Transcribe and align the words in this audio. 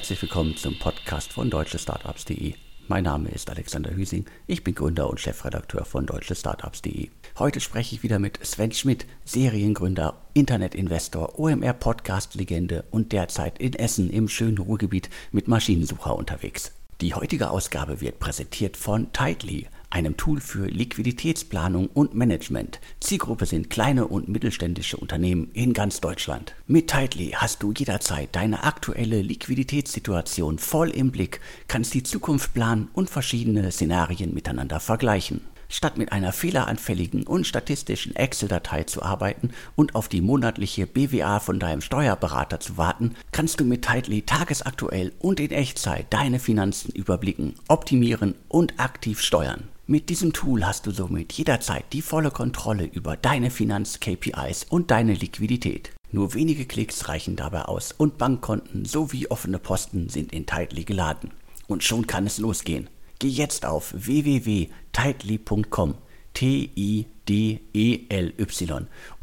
Herzlich 0.00 0.22
willkommen 0.22 0.56
zum 0.56 0.78
Podcast 0.78 1.30
von 1.30 1.50
deutschestartups.de. 1.50 2.54
Mein 2.88 3.04
Name 3.04 3.28
ist 3.28 3.50
Alexander 3.50 3.94
Hüsing, 3.94 4.24
ich 4.46 4.64
bin 4.64 4.74
Gründer 4.74 5.10
und 5.10 5.20
Chefredakteur 5.20 5.84
von 5.84 6.06
deutschestartups.de. 6.06 7.10
Heute 7.38 7.60
spreche 7.60 7.96
ich 7.96 8.02
wieder 8.02 8.18
mit 8.18 8.42
Sven 8.42 8.72
Schmidt, 8.72 9.04
Seriengründer, 9.26 10.16
Internetinvestor, 10.32 11.38
OMR-Podcast-Legende 11.38 12.84
und 12.90 13.12
derzeit 13.12 13.58
in 13.58 13.74
Essen 13.74 14.08
im 14.08 14.28
schönen 14.28 14.56
Ruhrgebiet 14.56 15.10
mit 15.32 15.48
Maschinensucher 15.48 16.16
unterwegs. 16.16 16.72
Die 17.02 17.12
heutige 17.12 17.50
Ausgabe 17.50 18.00
wird 18.00 18.20
präsentiert 18.20 18.78
von 18.78 19.12
Tightly, 19.12 19.66
einem 19.90 20.16
Tool 20.16 20.40
für 20.40 20.66
Liquiditätsplanung 20.66 21.88
und 21.88 22.14
Management. 22.14 22.80
Zielgruppe 23.00 23.46
sind 23.46 23.70
kleine 23.70 24.06
und 24.06 24.28
mittelständische 24.28 24.96
Unternehmen 24.96 25.50
in 25.52 25.72
ganz 25.72 26.00
Deutschland. 26.00 26.54
Mit 26.66 26.88
Tightly 26.88 27.32
hast 27.34 27.62
du 27.62 27.72
jederzeit 27.72 28.28
deine 28.32 28.64
aktuelle 28.64 29.20
Liquiditätssituation 29.22 30.58
voll 30.58 30.90
im 30.90 31.10
Blick, 31.10 31.40
kannst 31.68 31.92
die 31.94 32.02
Zukunft 32.02 32.54
planen 32.54 32.88
und 32.92 33.10
verschiedene 33.10 33.70
Szenarien 33.70 34.32
miteinander 34.32 34.80
vergleichen. 34.80 35.42
Statt 35.72 35.96
mit 35.96 36.10
einer 36.10 36.32
fehleranfälligen 36.32 37.22
und 37.22 37.46
statistischen 37.46 38.16
Excel-Datei 38.16 38.84
zu 38.84 39.02
arbeiten 39.04 39.50
und 39.76 39.94
auf 39.94 40.08
die 40.08 40.20
monatliche 40.20 40.86
BWA 40.86 41.38
von 41.38 41.60
deinem 41.60 41.80
Steuerberater 41.80 42.58
zu 42.58 42.76
warten, 42.76 43.14
kannst 43.30 43.60
du 43.60 43.64
mit 43.64 43.82
Tightly 43.82 44.22
tagesaktuell 44.22 45.12
und 45.20 45.38
in 45.38 45.52
Echtzeit 45.52 46.06
deine 46.10 46.40
Finanzen 46.40 46.90
überblicken, 46.90 47.54
optimieren 47.68 48.34
und 48.48 48.80
aktiv 48.80 49.20
steuern. 49.20 49.68
Mit 49.90 50.08
diesem 50.08 50.32
Tool 50.32 50.64
hast 50.64 50.86
du 50.86 50.92
somit 50.92 51.32
jederzeit 51.32 51.84
die 51.92 52.00
volle 52.00 52.30
Kontrolle 52.30 52.84
über 52.84 53.16
deine 53.16 53.50
Finanz-KPIs 53.50 54.66
und 54.70 54.92
deine 54.92 55.14
Liquidität. 55.14 55.90
Nur 56.12 56.34
wenige 56.34 56.64
Klicks 56.64 57.08
reichen 57.08 57.34
dabei 57.34 57.62
aus 57.62 57.90
und 57.90 58.16
Bankkonten 58.16 58.84
sowie 58.84 59.26
offene 59.26 59.58
Posten 59.58 60.08
sind 60.08 60.32
in 60.32 60.46
Tightly 60.46 60.84
geladen. 60.84 61.32
Und 61.66 61.82
schon 61.82 62.06
kann 62.06 62.24
es 62.24 62.38
losgehen. 62.38 62.88
Geh 63.18 63.26
jetzt 63.26 63.66
auf 63.66 63.92
www.tightly.com 63.92 65.94
T-I-D-E-L-Y 66.34 67.06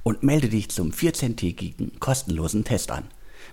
und 0.04 0.24
melde 0.24 0.50
dich 0.50 0.68
zum 0.68 0.92
14-tägigen 0.92 1.98
kostenlosen 2.00 2.66
Test 2.66 2.92
an. 2.92 3.06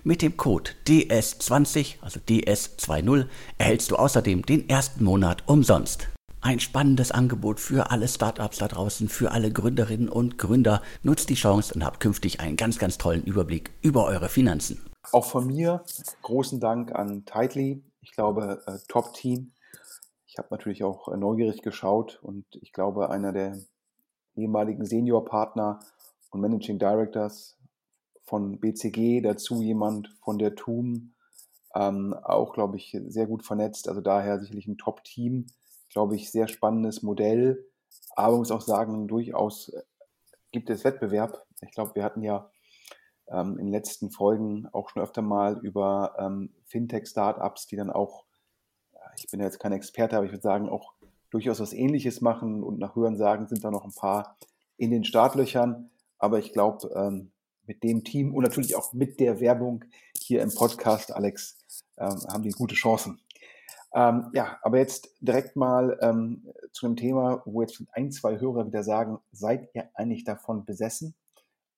Mit 0.03 0.21
dem 0.21 0.35
Code 0.35 0.71
DS20, 0.85 1.95
also 2.01 2.19
DS20, 2.19 3.27
erhältst 3.57 3.91
du 3.91 3.95
außerdem 3.95 4.45
den 4.45 4.67
ersten 4.67 5.05
Monat 5.05 5.47
umsonst 5.47 6.09
ein 6.45 6.59
spannendes 6.59 7.11
Angebot 7.11 7.59
für 7.59 7.89
alle 7.89 8.07
Startups 8.07 8.59
da 8.59 8.67
draußen, 8.67 9.09
für 9.09 9.31
alle 9.31 9.51
Gründerinnen 9.51 10.07
und 10.07 10.37
Gründer. 10.37 10.83
Nutzt 11.01 11.29
die 11.29 11.35
Chance 11.35 11.73
und 11.73 11.83
habt 11.83 11.99
künftig 11.99 12.39
einen 12.39 12.55
ganz, 12.55 12.77
ganz 12.77 12.99
tollen 12.99 13.23
Überblick 13.23 13.71
über 13.81 14.05
eure 14.05 14.29
Finanzen. 14.29 14.85
Auch 15.11 15.25
von 15.25 15.47
mir 15.47 15.83
großen 16.21 16.59
Dank 16.59 16.93
an 16.93 17.25
Tightly. 17.25 17.81
Ich 18.01 18.11
glaube, 18.11 18.61
äh, 18.67 18.77
Top-Team. 18.87 19.53
Ich 20.27 20.37
habe 20.37 20.49
natürlich 20.51 20.83
auch 20.83 21.07
äh, 21.07 21.17
neugierig 21.17 21.63
geschaut 21.63 22.19
und 22.21 22.45
ich 22.61 22.71
glaube, 22.71 23.09
einer 23.09 23.33
der 23.33 23.57
ehemaligen 24.35 24.85
Senior-Partner 24.85 25.79
und 26.29 26.41
Managing 26.41 26.77
Directors 26.77 27.57
von 28.23 28.59
BCG, 28.59 29.21
dazu 29.21 29.63
jemand 29.63 30.15
von 30.23 30.37
der 30.37 30.53
TUM, 30.53 31.13
ähm, 31.73 32.13
auch, 32.13 32.53
glaube 32.53 32.77
ich, 32.77 32.95
sehr 33.07 33.25
gut 33.25 33.43
vernetzt. 33.43 33.89
Also 33.89 34.01
daher 34.01 34.39
sicherlich 34.39 34.67
ein 34.67 34.77
Top-Team 34.77 35.47
glaube 35.95 36.17
ich, 36.17 36.29
sehr 36.29 36.49
spannendes 36.49 37.03
Modell. 37.03 37.65
Aber 38.17 38.31
man 38.31 38.39
muss 38.39 38.51
auch 38.51 38.61
sagen, 38.61 39.07
durchaus 39.07 39.69
äh, 39.69 39.81
gibt 40.51 40.69
es 40.69 40.83
Wettbewerb. 40.83 41.45
Ich 41.61 41.71
glaube, 41.71 41.95
wir 41.95 42.03
hatten 42.03 42.21
ja 42.21 42.51
ähm, 43.27 43.57
in 43.57 43.67
den 43.67 43.73
letzten 43.73 44.11
Folgen 44.11 44.67
auch 44.73 44.89
schon 44.89 45.01
öfter 45.01 45.21
mal 45.21 45.57
über 45.63 46.15
ähm, 46.19 46.53
Fintech-Startups, 46.65 47.67
die 47.67 47.77
dann 47.77 47.89
auch, 47.89 48.25
ich 49.17 49.27
bin 49.31 49.39
ja 49.39 49.45
jetzt 49.45 49.61
kein 49.61 49.71
Experte, 49.71 50.17
aber 50.17 50.25
ich 50.25 50.33
würde 50.33 50.43
sagen, 50.43 50.67
auch 50.67 50.93
durchaus 51.29 51.61
was 51.61 51.71
Ähnliches 51.71 52.19
machen 52.19 52.61
und 52.61 52.77
nach 52.77 52.97
Hören 52.97 53.15
sagen, 53.15 53.47
sind 53.47 53.63
da 53.63 53.71
noch 53.71 53.85
ein 53.85 53.95
paar 53.95 54.37
in 54.75 54.91
den 54.91 55.05
Startlöchern. 55.05 55.91
Aber 56.17 56.39
ich 56.39 56.51
glaube, 56.51 56.89
ähm, 56.93 57.31
mit 57.65 57.83
dem 57.83 58.03
Team 58.03 58.35
und 58.35 58.43
natürlich 58.43 58.75
auch 58.75 58.91
mit 58.91 59.21
der 59.21 59.39
Werbung 59.39 59.85
hier 60.19 60.41
im 60.41 60.53
Podcast, 60.53 61.13
Alex, 61.13 61.57
ähm, 61.97 62.19
haben 62.27 62.43
die 62.43 62.51
gute 62.51 62.75
Chancen. 62.75 63.21
Ähm, 63.95 64.29
ja, 64.33 64.59
aber 64.61 64.77
jetzt 64.77 65.15
direkt 65.21 65.55
mal 65.55 65.97
ähm, 66.01 66.51
zu 66.73 66.85
einem 66.85 66.97
Thema, 66.97 67.41
wo 67.45 67.61
jetzt 67.61 67.81
ein, 67.93 68.11
zwei 68.11 68.37
Hörer 68.41 68.67
wieder 68.67 68.83
sagen, 68.83 69.19
seid 69.31 69.69
ihr 69.73 69.89
eigentlich 69.93 70.25
davon 70.25 70.65
besessen? 70.65 71.15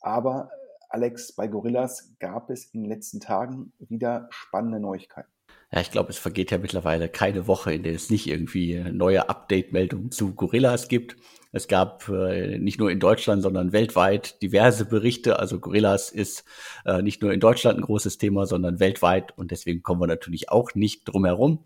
Aber 0.02 0.50
äh, 0.52 0.68
Alex, 0.90 1.34
bei 1.34 1.48
Gorillas 1.48 2.16
gab 2.20 2.50
es 2.50 2.66
in 2.74 2.82
den 2.82 2.90
letzten 2.90 3.20
Tagen 3.20 3.72
wieder 3.78 4.28
spannende 4.32 4.80
Neuigkeiten. 4.80 5.30
Ja, 5.72 5.82
ich 5.82 5.92
glaube, 5.92 6.10
es 6.10 6.18
vergeht 6.18 6.50
ja 6.50 6.58
mittlerweile 6.58 7.08
keine 7.08 7.46
Woche, 7.46 7.74
in 7.74 7.84
der 7.84 7.94
es 7.94 8.10
nicht 8.10 8.26
irgendwie 8.26 8.84
neue 8.92 9.30
Update-Meldungen 9.30 10.12
zu 10.12 10.34
Gorillas 10.34 10.88
gibt. 10.88 11.18
Es 11.52 11.68
gab 11.68 12.10
äh, 12.10 12.58
nicht 12.58 12.80
nur 12.80 12.90
in 12.90 13.00
Deutschland, 13.00 13.44
sondern 13.44 13.74
weltweit 13.74 14.42
diverse 14.42 14.86
Berichte. 14.86 15.38
Also 15.38 15.60
Gorillas 15.60 16.10
ist 16.10 16.46
äh, 16.84 17.04
nicht 17.04 17.22
nur 17.22 17.32
in 17.32 17.40
Deutschland 17.40 17.78
ein 17.78 17.86
großes 17.86 18.18
Thema, 18.18 18.48
sondern 18.48 18.80
weltweit. 18.80 19.38
Und 19.38 19.52
deswegen 19.52 19.84
kommen 19.84 20.02
wir 20.02 20.08
natürlich 20.08 20.50
auch 20.50 20.74
nicht 20.74 21.04
drum 21.06 21.26
herum. 21.26 21.64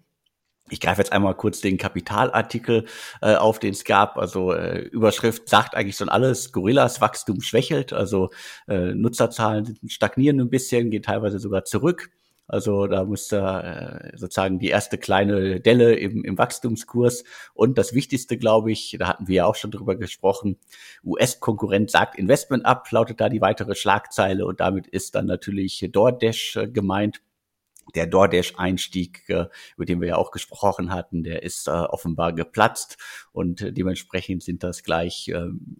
Ich 0.72 0.80
greife 0.80 1.02
jetzt 1.02 1.12
einmal 1.12 1.36
kurz 1.36 1.60
den 1.60 1.78
Kapitalartikel 1.78 2.86
äh, 3.22 3.36
auf, 3.36 3.60
den 3.60 3.72
es 3.74 3.84
gab. 3.84 4.18
Also 4.18 4.54
äh, 4.54 4.80
Überschrift 4.80 5.50
sagt 5.50 5.76
eigentlich 5.76 5.98
schon 5.98 6.08
alles. 6.08 6.54
Gorillas 6.54 7.02
Wachstum 7.02 7.42
schwächelt. 7.42 7.92
Also 7.92 8.30
äh, 8.70 8.94
Nutzerzahlen 8.94 9.78
stagnieren 9.88 10.40
ein 10.40 10.50
bisschen, 10.50 10.90
gehen 10.90 11.04
teilweise 11.04 11.40
sogar 11.40 11.66
zurück. 11.66 12.10
Also 12.48 12.88
da 12.88 13.04
muss 13.04 13.32
äh, 13.34 14.12
sozusagen 14.16 14.60
die 14.60 14.70
erste 14.70 14.98
kleine 14.98 15.60
Delle 15.60 15.96
im, 15.96 16.24
im 16.24 16.38
Wachstumskurs. 16.38 17.26
Und 17.54 17.78
das 17.78 17.94
Wichtigste, 17.94 18.38
glaube 18.38 18.72
ich, 18.72 18.96
da 18.98 19.10
hatten 19.10 19.28
wir 19.28 19.36
ja 19.36 19.46
auch 19.46 19.56
schon 19.56 19.72
drüber 19.72 19.98
gesprochen, 19.98 20.58
US-Konkurrent 21.04 21.92
sagt 21.92 22.18
Investment 22.18 22.66
ab, 22.66 22.90
lautet 22.92 23.20
da 23.20 23.28
die 23.28 23.42
weitere 23.42 23.76
Schlagzeile. 23.76 24.46
Und 24.46 24.62
damit 24.62 24.88
ist 24.88 25.16
dann 25.16 25.26
natürlich 25.26 25.86
DoorDash 25.92 26.56
äh, 26.56 26.68
gemeint 26.68 27.22
der 27.96 28.08
DoorDash-Einstieg, 28.08 29.24
äh, 29.30 29.46
über 29.76 29.86
den 29.86 30.02
wir 30.02 30.10
ja 30.10 30.16
auch 30.16 30.32
gesprochen 30.32 30.92
hatten, 30.92 31.24
der 31.24 31.44
ist 31.44 31.68
äh, 31.68 31.72
offenbar 31.72 32.34
geplatzt 32.34 32.98
und 33.32 33.62
äh, 33.62 33.74
dementsprechend 33.74 34.44
sind 34.44 34.64
das 34.64 34.84
gleich 34.84 35.32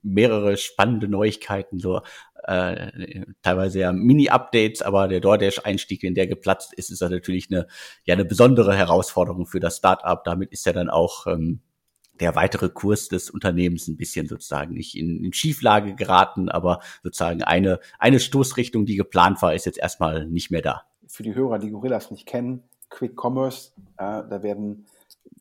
mehrere 0.04 0.58
spannende 0.58 1.08
Neuigkeiten, 1.08 1.80
so 1.80 2.02
teilweise 2.44 3.80
ja 3.80 3.92
Mini-Updates, 3.92 4.82
aber 4.82 5.08
der 5.08 5.20
DoorDash-Einstieg, 5.20 6.02
wenn 6.02 6.16
der 6.16 6.26
geplatzt 6.26 6.74
ist, 6.74 6.90
ist 6.90 7.00
das 7.00 7.12
natürlich 7.12 7.52
eine, 7.52 7.68
ja, 8.04 8.16
eine 8.16 8.26
besondere 8.26 8.76
Herausforderung 8.76 9.46
für 9.46 9.60
das 9.60 9.78
Startup. 9.78 10.24
Damit 10.24 10.52
ist 10.52 10.66
ja 10.66 10.74
dann 10.74 10.90
auch 10.90 11.28
ähm, 11.28 11.62
der 12.20 12.36
weitere 12.36 12.70
Kurs 12.70 13.10
des 13.10 13.30
Unternehmens 13.30 13.88
ein 13.88 13.96
bisschen 13.96 14.28
sozusagen 14.28 14.74
nicht 14.74 14.98
in, 14.98 15.24
in 15.24 15.34
Schieflage 15.34 15.94
geraten, 15.94 16.50
aber 16.50 16.80
sozusagen 17.04 17.44
eine, 17.44 17.80
eine 18.00 18.20
Stoßrichtung, 18.20 18.88
die 18.88 18.96
geplant 18.96 19.40
war, 19.44 19.54
ist 19.54 19.68
jetzt 19.68 19.78
erstmal 19.80 20.26
nicht 20.26 20.50
mehr 20.50 20.64
da 20.64 20.91
für 21.12 21.24
die 21.24 21.36
Hörer, 21.36 21.60
die 21.60 21.70
Gorillas 21.70 22.10
nicht 22.10 22.26
kennen, 22.26 22.64
Quick 22.90 23.16
Commerce. 23.22 23.72
Äh, 23.98 24.24
da 24.30 24.44
werden 24.44 24.88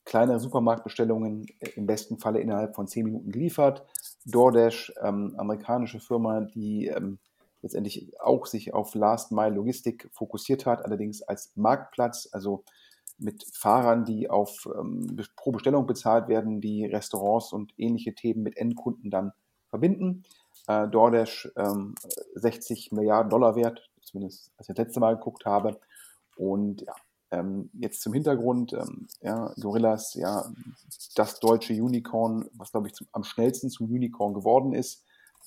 kleinere 0.04 0.40
Supermarktbestellungen 0.40 1.46
im 1.76 1.86
besten 1.86 2.18
Falle 2.18 2.40
innerhalb 2.40 2.74
von 2.74 2.88
zehn 2.88 3.04
Minuten 3.04 3.30
geliefert. 3.30 3.86
DoorDash, 4.26 4.92
ähm, 5.02 5.34
amerikanische 5.36 6.00
Firma, 6.00 6.40
die 6.40 6.88
ähm, 6.88 7.18
letztendlich 7.62 8.20
auch 8.20 8.46
sich 8.46 8.74
auf 8.74 8.94
Last 8.94 9.32
Mile 9.32 9.54
Logistik 9.54 10.08
fokussiert 10.12 10.66
hat, 10.66 10.84
allerdings 10.84 11.22
als 11.22 11.52
Marktplatz, 11.56 12.28
also 12.32 12.64
mit 13.18 13.44
Fahrern, 13.52 14.04
die 14.04 14.30
auf 14.30 14.68
ähm, 14.78 15.16
pro 15.36 15.52
Bestellung 15.52 15.86
bezahlt 15.86 16.28
werden, 16.28 16.60
die 16.60 16.86
Restaurants 16.86 17.52
und 17.52 17.72
ähnliche 17.76 18.14
Themen 18.14 18.42
mit 18.42 18.56
Endkunden 18.56 19.10
dann 19.10 19.32
verbinden. 19.68 20.24
Äh, 20.66 20.88
DoorDash 20.88 21.52
60 22.34 22.92
ähm, 22.92 22.96
Milliarden 22.96 23.30
Dollar 23.30 23.56
wert, 23.56 23.90
zumindest 24.10 24.50
als 24.56 24.68
ich 24.68 24.74
das 24.74 24.86
letzte 24.86 25.00
Mal 25.00 25.16
geguckt 25.16 25.44
habe. 25.46 25.80
Und 26.36 26.82
ja, 26.82 26.94
ähm, 27.30 27.70
jetzt 27.74 28.02
zum 28.02 28.12
Hintergrund, 28.12 28.72
ähm, 28.72 29.06
ja, 29.20 29.52
Gorillas, 29.60 30.14
ja, 30.14 30.44
das 31.14 31.38
deutsche 31.38 31.74
Unicorn, 31.74 32.48
was 32.54 32.72
glaube 32.72 32.88
ich 32.88 32.94
zum, 32.94 33.06
am 33.12 33.24
schnellsten 33.24 33.70
zum 33.70 33.86
Unicorn 33.86 34.34
geworden 34.34 34.72
ist. 34.72 35.04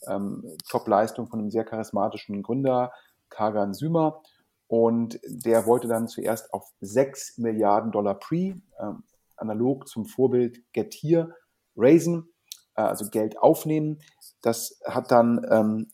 Ähm, 0.07 0.43
Top-Leistung 0.69 1.27
von 1.27 1.39
einem 1.39 1.51
sehr 1.51 1.65
charismatischen 1.65 2.41
Gründer, 2.41 2.91
Kagan 3.29 3.73
Sümer. 3.73 4.21
Und 4.67 5.19
der 5.25 5.65
wollte 5.65 5.87
dann 5.87 6.07
zuerst 6.07 6.53
auf 6.53 6.71
6 6.81 7.37
Milliarden 7.37 7.91
Dollar 7.91 8.15
Pre, 8.15 8.55
ähm, 8.79 9.03
analog 9.35 9.87
zum 9.87 10.05
Vorbild 10.05 10.63
Getir, 10.73 11.35
raisen, 11.75 12.33
äh, 12.75 12.81
also 12.81 13.09
Geld 13.09 13.37
aufnehmen. 13.37 13.99
Das 14.41 14.79
hat 14.85 15.11
dann 15.11 15.45
ähm, 15.49 15.91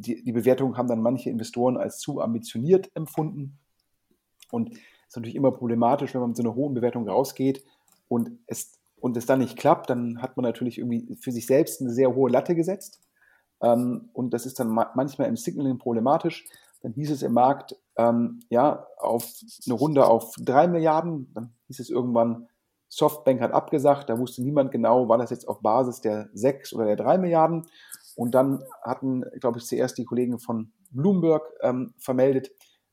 die, 0.00 0.22
die 0.22 0.32
Bewertung 0.32 0.76
haben 0.76 0.88
dann 0.88 1.02
manche 1.02 1.30
Investoren 1.30 1.76
als 1.76 1.98
zu 1.98 2.20
ambitioniert 2.20 2.90
empfunden. 2.94 3.58
Und 4.50 4.72
es 4.72 4.78
ist 5.08 5.16
natürlich 5.16 5.36
immer 5.36 5.52
problematisch, 5.52 6.14
wenn 6.14 6.20
man 6.20 6.30
mit 6.30 6.36
so 6.36 6.42
einer 6.42 6.54
hohen 6.54 6.74
Bewertung 6.74 7.08
rausgeht 7.08 7.64
und 8.08 8.32
es, 8.46 8.78
und 8.96 9.16
es 9.16 9.26
dann 9.26 9.38
nicht 9.40 9.56
klappt, 9.56 9.90
dann 9.90 10.20
hat 10.22 10.36
man 10.36 10.44
natürlich 10.44 10.78
irgendwie 10.78 11.16
für 11.20 11.32
sich 11.32 11.46
selbst 11.46 11.80
eine 11.80 11.90
sehr 11.90 12.14
hohe 12.14 12.30
Latte 12.30 12.54
gesetzt. 12.54 13.00
Ähm, 13.62 14.10
und 14.12 14.32
das 14.34 14.46
ist 14.46 14.58
dann 14.60 14.68
ma 14.68 14.90
manchmal 14.94 15.28
im 15.28 15.36
Signaling 15.36 15.78
problematisch. 15.78 16.46
Dann 16.82 16.92
hieß 16.92 17.10
es 17.10 17.22
im 17.22 17.32
Markt, 17.32 17.76
ähm, 17.96 18.40
ja, 18.48 18.86
auf 18.98 19.30
eine 19.66 19.74
Runde 19.74 20.06
auf 20.06 20.34
drei 20.38 20.66
Milliarden. 20.66 21.30
Dann 21.34 21.52
hieß 21.66 21.80
es 21.80 21.90
irgendwann, 21.90 22.48
Softbank 22.88 23.40
hat 23.40 23.52
abgesagt. 23.52 24.08
Da 24.08 24.18
wusste 24.18 24.42
niemand 24.42 24.72
genau, 24.72 25.08
war 25.08 25.18
das 25.18 25.30
jetzt 25.30 25.46
auf 25.46 25.60
Basis 25.60 26.00
der 26.00 26.28
sechs 26.32 26.72
oder 26.72 26.86
der 26.86 26.96
drei 26.96 27.18
Milliarden. 27.18 27.66
Und 28.20 28.34
dann 28.34 28.62
hatten, 28.82 29.24
glaube 29.40 29.56
ich, 29.56 29.64
zuerst 29.64 29.96
die 29.96 30.04
Kollegen 30.04 30.38
von 30.38 30.72
Bloomberg 30.90 31.42
ähm, 31.62 31.94
vermeldet, 31.96 32.50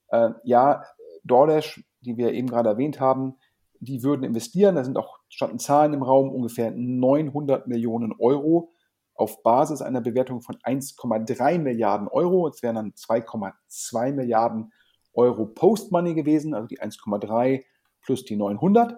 äh, 0.07 0.29
ja, 0.45 0.85
DoorDash, 1.25 1.83
die 1.99 2.15
wir 2.15 2.31
eben 2.31 2.47
gerade 2.47 2.69
erwähnt 2.69 3.01
haben, 3.01 3.35
die 3.81 4.03
würden 4.03 4.23
investieren. 4.23 4.75
Da 4.75 4.85
sind 4.85 4.97
auch 4.97 5.19
standen 5.27 5.59
Zahlen 5.59 5.93
im 5.93 6.01
Raum, 6.01 6.29
ungefähr 6.29 6.71
900 6.71 7.67
Millionen 7.67 8.13
Euro 8.17 8.71
auf 9.15 9.43
Basis 9.43 9.81
einer 9.81 9.99
Bewertung 9.99 10.39
von 10.39 10.55
1,3 10.63 11.59
Milliarden 11.59 12.07
Euro. 12.07 12.47
Es 12.47 12.63
wären 12.63 12.75
dann 12.75 12.93
2,2 12.93 14.13
Milliarden 14.13 14.71
Euro 15.13 15.45
Post-Money 15.45 16.13
gewesen, 16.13 16.53
also 16.53 16.67
die 16.67 16.79
1,3 16.79 17.65
plus 18.01 18.23
die 18.23 18.37
900. 18.37 18.95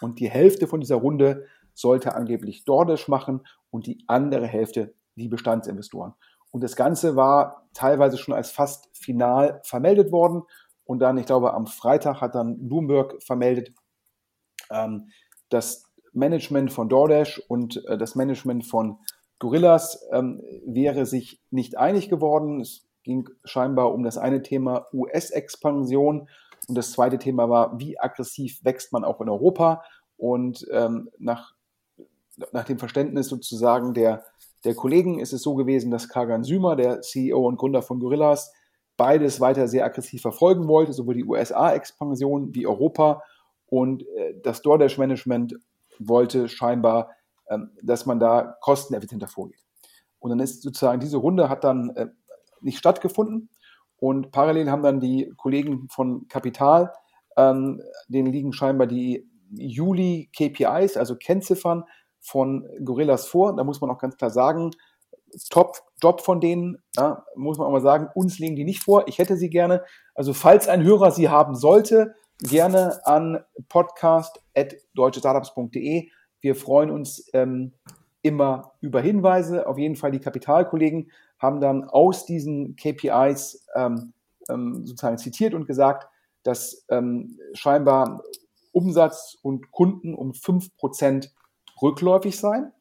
Und 0.00 0.20
die 0.20 0.30
Hälfte 0.30 0.66
von 0.66 0.80
dieser 0.80 0.96
Runde 0.96 1.44
sollte 1.74 2.14
angeblich 2.14 2.64
DoorDash 2.64 3.08
machen 3.08 3.42
und 3.68 3.86
die 3.86 4.02
andere 4.06 4.46
Hälfte 4.46 4.94
die 5.20 5.28
Bestandsinvestoren. 5.28 6.14
Und 6.50 6.62
das 6.62 6.74
Ganze 6.74 7.14
war 7.16 7.68
teilweise 7.74 8.18
schon 8.18 8.34
als 8.34 8.50
fast 8.50 8.88
final 8.92 9.60
vermeldet 9.64 10.10
worden. 10.10 10.42
Und 10.84 10.98
dann, 10.98 11.18
ich 11.18 11.26
glaube, 11.26 11.54
am 11.54 11.66
Freitag 11.66 12.20
hat 12.20 12.34
dann 12.34 12.68
Bloomberg 12.68 13.22
vermeldet, 13.22 13.72
ähm, 14.70 15.10
das 15.48 15.84
Management 16.12 16.72
von 16.72 16.88
DoorDash 16.88 17.40
und 17.48 17.84
äh, 17.86 17.96
das 17.96 18.16
Management 18.16 18.66
von 18.66 18.98
Gorillas 19.38 20.06
ähm, 20.12 20.42
wäre 20.66 21.06
sich 21.06 21.40
nicht 21.50 21.78
einig 21.78 22.08
geworden. 22.08 22.60
Es 22.60 22.88
ging 23.04 23.28
scheinbar 23.44 23.94
um 23.94 24.02
das 24.02 24.18
eine 24.18 24.42
Thema 24.42 24.86
US-Expansion 24.92 26.28
und 26.68 26.74
das 26.74 26.92
zweite 26.92 27.18
Thema 27.18 27.48
war, 27.48 27.78
wie 27.78 27.98
aggressiv 27.98 28.64
wächst 28.64 28.92
man 28.92 29.04
auch 29.04 29.20
in 29.20 29.28
Europa. 29.28 29.82
Und 30.16 30.66
ähm, 30.70 31.10
nach, 31.18 31.54
nach 32.52 32.64
dem 32.64 32.78
Verständnis 32.78 33.28
sozusagen 33.28 33.94
der, 33.94 34.24
der 34.64 34.74
Kollegen 34.74 35.18
ist 35.18 35.32
es 35.32 35.42
so 35.42 35.54
gewesen, 35.54 35.90
dass 35.90 36.08
Kagan 36.08 36.44
Sümer, 36.44 36.76
der 36.76 37.00
CEO 37.00 37.46
und 37.46 37.56
Gründer 37.56 37.82
von 37.82 38.00
Gorillas, 38.00 38.52
beides 38.96 39.40
weiter 39.40 39.68
sehr 39.68 39.84
aggressiv 39.84 40.22
verfolgen 40.22 40.68
wollte, 40.68 40.92
sowohl 40.92 41.14
die 41.14 41.24
USA-Expansion 41.24 42.54
wie 42.54 42.66
Europa. 42.66 43.22
Und 43.66 44.02
äh, 44.16 44.34
das 44.42 44.62
DoorDash-Management 44.62 45.54
wollte 45.98 46.48
scheinbar 46.48 47.08
ähm, 47.50 47.72
dass 47.82 48.06
man 48.06 48.20
da 48.20 48.56
kosteneffizienter 48.60 49.26
vorgeht. 49.26 49.58
Und 50.20 50.30
dann 50.30 50.38
ist 50.38 50.62
sozusagen 50.62 51.00
diese 51.00 51.16
Runde 51.16 51.48
hat 51.48 51.64
dann 51.64 51.90
äh, 51.96 52.06
nicht 52.60 52.78
stattgefunden 52.78 53.50
und 53.96 54.30
parallel 54.30 54.70
haben 54.70 54.84
dann 54.84 55.00
die 55.00 55.32
Kollegen 55.36 55.88
von 55.90 56.28
Kapital, 56.28 56.92
ähm, 57.36 57.82
denen 58.06 58.32
liegen 58.32 58.52
scheinbar 58.52 58.86
die 58.86 59.28
Juli 59.50 60.30
KPIs, 60.36 60.96
also 60.96 61.16
Kennziffern 61.16 61.82
von 62.20 62.68
Gorillas 62.84 63.26
vor. 63.26 63.56
Da 63.56 63.64
muss 63.64 63.80
man 63.80 63.90
auch 63.90 63.98
ganz 63.98 64.16
klar 64.16 64.30
sagen, 64.30 64.70
Top 65.48 65.82
Job 66.02 66.22
von 66.22 66.40
denen, 66.40 66.82
ja, 66.96 67.24
muss 67.36 67.58
man 67.58 67.68
auch 67.68 67.72
mal 67.72 67.80
sagen, 67.80 68.08
uns 68.14 68.38
legen 68.38 68.56
die 68.56 68.64
nicht 68.64 68.82
vor. 68.82 69.06
Ich 69.06 69.18
hätte 69.18 69.36
sie 69.36 69.48
gerne. 69.48 69.84
Also 70.14 70.32
falls 70.32 70.66
ein 70.66 70.82
Hörer 70.82 71.12
sie 71.12 71.28
haben 71.28 71.54
sollte, 71.54 72.16
gerne 72.38 73.06
an 73.06 73.44
podcast.deutschestartups.de 73.68 76.10
wir 76.40 76.56
freuen 76.56 76.90
uns 76.90 77.28
ähm, 77.32 77.72
immer 78.22 78.72
über 78.80 79.00
Hinweise. 79.00 79.66
Auf 79.66 79.78
jeden 79.78 79.96
Fall 79.96 80.10
die 80.10 80.20
Kapitalkollegen 80.20 81.10
haben 81.38 81.60
dann 81.60 81.84
aus 81.84 82.26
diesen 82.26 82.76
KPIs 82.76 83.66
ähm, 83.74 84.12
ähm, 84.48 84.86
sozusagen 84.86 85.18
zitiert 85.18 85.54
und 85.54 85.66
gesagt, 85.66 86.08
dass 86.42 86.86
ähm, 86.88 87.38
scheinbar 87.52 88.22
Umsatz 88.72 89.36
und 89.42 89.70
Kunden 89.70 90.14
um 90.14 90.32
5% 90.32 91.30
rückläufig 91.82 92.38
seien. 92.38 92.72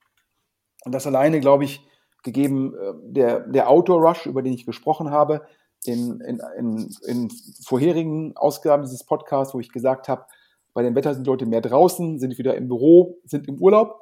Und 0.85 0.93
das 0.93 1.07
alleine, 1.07 1.39
glaube 1.39 1.65
ich, 1.65 1.85
gegeben 2.23 2.73
äh, 2.75 2.93
der, 3.03 3.39
der 3.41 3.69
Outdoor-Rush, 3.69 4.25
über 4.25 4.41
den 4.41 4.53
ich 4.53 4.65
gesprochen 4.65 5.11
habe, 5.11 5.41
in, 5.85 6.19
in, 6.21 6.41
in, 6.57 6.95
in 7.05 7.29
vorherigen 7.63 8.35
Ausgaben 8.35 8.83
dieses 8.83 9.05
Podcasts, 9.05 9.53
wo 9.53 9.59
ich 9.59 9.71
gesagt 9.71 10.09
habe, 10.09 10.25
bei 10.73 10.83
dem 10.83 10.95
Wetter 10.95 11.13
sind 11.13 11.25
Leute 11.25 11.45
mehr 11.45 11.61
draußen, 11.61 12.19
sind 12.19 12.37
wieder 12.37 12.55
im 12.55 12.67
Büro, 12.67 13.17
sind 13.25 13.47
im 13.47 13.61
Urlaub, 13.61 14.01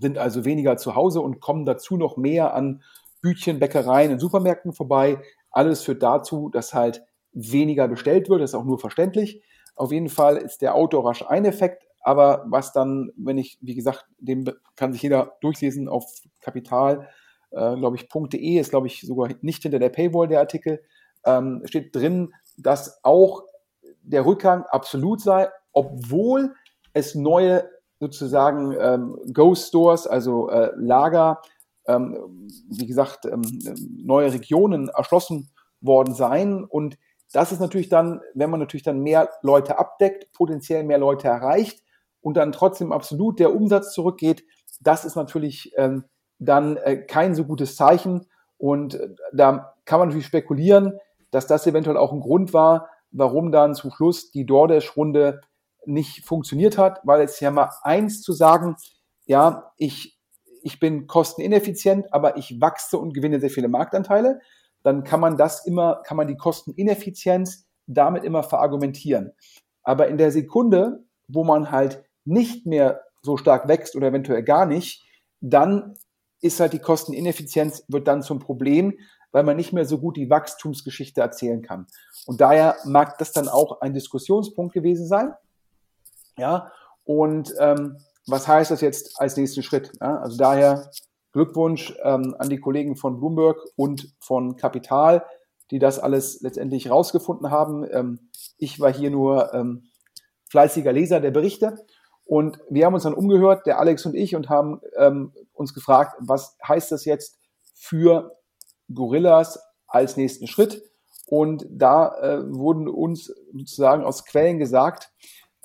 sind 0.00 0.18
also 0.18 0.44
weniger 0.44 0.76
zu 0.76 0.94
Hause 0.94 1.20
und 1.20 1.40
kommen 1.40 1.66
dazu 1.66 1.96
noch 1.96 2.16
mehr 2.16 2.54
an 2.54 2.82
Bütchen, 3.20 3.58
Bäckereien 3.58 4.12
und 4.12 4.18
Supermärkten 4.18 4.72
vorbei. 4.72 5.20
Alles 5.50 5.82
führt 5.82 6.02
dazu, 6.02 6.48
dass 6.50 6.74
halt 6.74 7.04
weniger 7.32 7.88
bestellt 7.88 8.28
wird. 8.28 8.40
Das 8.40 8.50
ist 8.50 8.54
auch 8.54 8.64
nur 8.64 8.78
verständlich. 8.78 9.42
Auf 9.76 9.92
jeden 9.92 10.08
Fall 10.08 10.36
ist 10.36 10.62
der 10.62 10.74
Outdoor-Rush 10.74 11.24
ein 11.28 11.44
Effekt. 11.44 11.87
Aber 12.00 12.44
was 12.48 12.72
dann, 12.72 13.10
wenn 13.16 13.38
ich, 13.38 13.58
wie 13.60 13.74
gesagt, 13.74 14.06
dem 14.18 14.44
kann 14.76 14.92
sich 14.92 15.02
jeder 15.02 15.36
durchlesen 15.40 15.88
auf 15.88 16.04
Kapital, 16.40 17.08
äh, 17.50 17.76
glaube 17.76 17.96
ich, 17.96 18.08
.de 18.08 18.58
ist, 18.58 18.70
glaube 18.70 18.86
ich, 18.86 19.00
sogar 19.02 19.30
nicht 19.42 19.62
hinter 19.62 19.78
der 19.78 19.88
Paywall 19.88 20.28
der 20.28 20.40
Artikel, 20.40 20.82
ähm, 21.24 21.62
steht 21.64 21.94
drin, 21.94 22.32
dass 22.56 23.02
auch 23.04 23.42
der 24.02 24.24
Rückgang 24.24 24.64
absolut 24.64 25.20
sei, 25.20 25.48
obwohl 25.72 26.54
es 26.92 27.14
neue 27.14 27.68
sozusagen 28.00 28.76
ähm, 28.78 29.18
Ghost 29.32 29.68
Stores, 29.68 30.06
also 30.06 30.48
äh, 30.50 30.70
Lager, 30.76 31.42
ähm, 31.86 32.48
wie 32.70 32.86
gesagt, 32.86 33.26
ähm, 33.26 33.42
neue 34.04 34.32
Regionen 34.32 34.88
erschlossen 34.88 35.50
worden 35.80 36.14
seien. 36.14 36.64
Und 36.64 36.96
das 37.32 37.52
ist 37.52 37.60
natürlich 37.60 37.88
dann, 37.88 38.20
wenn 38.34 38.50
man 38.50 38.60
natürlich 38.60 38.84
dann 38.84 39.00
mehr 39.00 39.30
Leute 39.42 39.78
abdeckt, 39.78 40.32
potenziell 40.32 40.84
mehr 40.84 40.98
Leute 40.98 41.28
erreicht 41.28 41.82
und 42.28 42.36
dann 42.36 42.52
trotzdem 42.52 42.92
absolut 42.92 43.38
der 43.38 43.56
Umsatz 43.56 43.94
zurückgeht, 43.94 44.44
das 44.82 45.06
ist 45.06 45.16
natürlich 45.16 45.72
ähm, 45.78 46.04
dann 46.38 46.76
äh, 46.76 46.98
kein 46.98 47.34
so 47.34 47.46
gutes 47.46 47.74
Zeichen. 47.74 48.26
Und 48.58 48.96
äh, 48.96 49.08
da 49.32 49.74
kann 49.86 49.98
man 49.98 50.08
natürlich 50.08 50.26
spekulieren, 50.26 50.98
dass 51.30 51.46
das 51.46 51.66
eventuell 51.66 51.96
auch 51.96 52.12
ein 52.12 52.20
Grund 52.20 52.52
war, 52.52 52.90
warum 53.12 53.50
dann 53.50 53.74
zum 53.74 53.90
Schluss 53.90 54.30
die 54.30 54.44
DoorDash-Runde 54.44 55.40
nicht 55.86 56.26
funktioniert 56.26 56.76
hat, 56.76 57.00
weil 57.02 57.22
es 57.22 57.40
ja 57.40 57.50
mal 57.50 57.70
eins 57.80 58.20
zu 58.20 58.34
sagen, 58.34 58.76
ja, 59.24 59.72
ich, 59.78 60.18
ich 60.62 60.78
bin 60.78 61.06
kostenineffizient, 61.06 62.12
aber 62.12 62.36
ich 62.36 62.60
wachse 62.60 62.98
und 62.98 63.14
gewinne 63.14 63.40
sehr 63.40 63.48
viele 63.48 63.68
Marktanteile, 63.68 64.40
dann 64.82 65.02
kann 65.02 65.20
man 65.20 65.38
das 65.38 65.64
immer, 65.64 66.02
kann 66.04 66.18
man 66.18 66.26
die 66.26 66.36
Kostenineffizienz 66.36 67.66
damit 67.86 68.22
immer 68.22 68.42
verargumentieren. 68.42 69.32
Aber 69.82 70.08
in 70.08 70.18
der 70.18 70.30
Sekunde, 70.30 71.04
wo 71.26 71.42
man 71.42 71.70
halt 71.70 72.04
nicht 72.28 72.66
mehr 72.66 73.00
so 73.22 73.36
stark 73.36 73.68
wächst 73.68 73.96
oder 73.96 74.08
eventuell 74.08 74.42
gar 74.42 74.66
nicht, 74.66 75.04
dann 75.40 75.94
ist 76.40 76.60
halt 76.60 76.72
die 76.72 76.78
Kostenineffizienz 76.78 77.84
wird 77.88 78.06
dann 78.06 78.22
zum 78.22 78.38
Problem, 78.38 78.98
weil 79.32 79.42
man 79.42 79.56
nicht 79.56 79.72
mehr 79.72 79.84
so 79.84 79.98
gut 79.98 80.16
die 80.16 80.30
Wachstumsgeschichte 80.30 81.20
erzählen 81.20 81.62
kann. 81.62 81.86
Und 82.26 82.40
daher 82.40 82.76
mag 82.84 83.18
das 83.18 83.32
dann 83.32 83.48
auch 83.48 83.80
ein 83.80 83.94
Diskussionspunkt 83.94 84.72
gewesen 84.72 85.06
sein. 85.06 85.34
Ja, 86.36 86.70
und 87.04 87.52
ähm, 87.58 87.98
was 88.26 88.46
heißt 88.46 88.70
das 88.70 88.80
jetzt 88.80 89.20
als 89.20 89.36
nächsten 89.36 89.62
Schritt? 89.62 89.92
Ja, 90.00 90.18
also 90.18 90.36
daher 90.36 90.90
Glückwunsch 91.32 91.94
ähm, 92.02 92.36
an 92.38 92.48
die 92.48 92.60
Kollegen 92.60 92.96
von 92.96 93.18
Bloomberg 93.18 93.58
und 93.76 94.14
von 94.20 94.56
Kapital, 94.56 95.24
die 95.70 95.78
das 95.78 95.98
alles 95.98 96.40
letztendlich 96.40 96.90
rausgefunden 96.90 97.50
haben. 97.50 97.86
Ähm, 97.90 98.30
ich 98.56 98.80
war 98.80 98.92
hier 98.92 99.10
nur 99.10 99.52
ähm, 99.52 99.88
fleißiger 100.50 100.92
Leser 100.92 101.20
der 101.20 101.30
Berichte 101.30 101.84
und 102.28 102.60
wir 102.68 102.84
haben 102.84 102.92
uns 102.92 103.04
dann 103.04 103.14
umgehört, 103.14 103.64
der 103.64 103.78
Alex 103.78 104.04
und 104.04 104.14
ich, 104.14 104.36
und 104.36 104.50
haben 104.50 104.82
ähm, 104.98 105.32
uns 105.54 105.72
gefragt, 105.72 106.14
was 106.20 106.58
heißt 106.62 106.92
das 106.92 107.06
jetzt 107.06 107.38
für 107.74 108.36
Gorillas 108.92 109.58
als 109.86 110.18
nächsten 110.18 110.46
Schritt? 110.46 110.82
Und 111.26 111.66
da 111.70 112.14
äh, 112.20 112.54
wurden 112.54 112.86
uns 112.86 113.32
sozusagen 113.54 114.04
aus 114.04 114.26
Quellen 114.26 114.58
gesagt, 114.58 115.10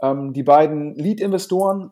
ähm, 0.01 0.32
die 0.32 0.43
beiden 0.43 0.96
Lead-Investoren, 0.96 1.91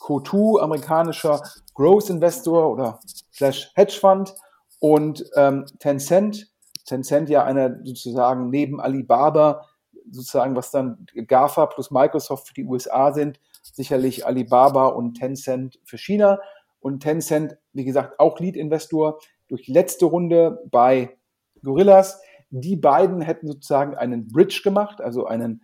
Co2, 0.00 0.60
amerikanischer 0.60 1.42
Growth-Investor 1.74 2.70
oder 2.70 3.00
slash 3.32 3.72
Hedgefund 3.74 4.34
und 4.80 5.24
ähm, 5.34 5.64
Tencent, 5.78 6.52
Tencent 6.84 7.30
ja 7.30 7.44
einer 7.44 7.78
sozusagen 7.84 8.50
neben 8.50 8.82
Alibaba, 8.82 9.64
sozusagen 10.10 10.56
was 10.56 10.70
dann 10.70 11.06
GAFA 11.14 11.64
plus 11.66 11.90
Microsoft 11.90 12.48
für 12.48 12.54
die 12.54 12.66
USA 12.66 13.14
sind, 13.14 13.40
sicherlich 13.62 14.26
Alibaba 14.26 14.86
und 14.88 15.14
Tencent 15.14 15.78
für 15.84 15.98
China. 15.98 16.40
Und 16.80 17.00
Tencent, 17.00 17.56
wie 17.72 17.84
gesagt, 17.84 18.18
auch 18.20 18.38
Lead-Investor 18.40 19.18
durch 19.48 19.62
die 19.62 19.72
letzte 19.72 20.06
Runde 20.06 20.62
bei 20.70 21.16
Gorillas. 21.62 22.20
Die 22.50 22.76
beiden 22.76 23.20
hätten 23.20 23.46
sozusagen 23.46 23.94
einen 23.94 24.28
Bridge 24.28 24.60
gemacht, 24.64 25.00
also 25.00 25.26
einen 25.26 25.62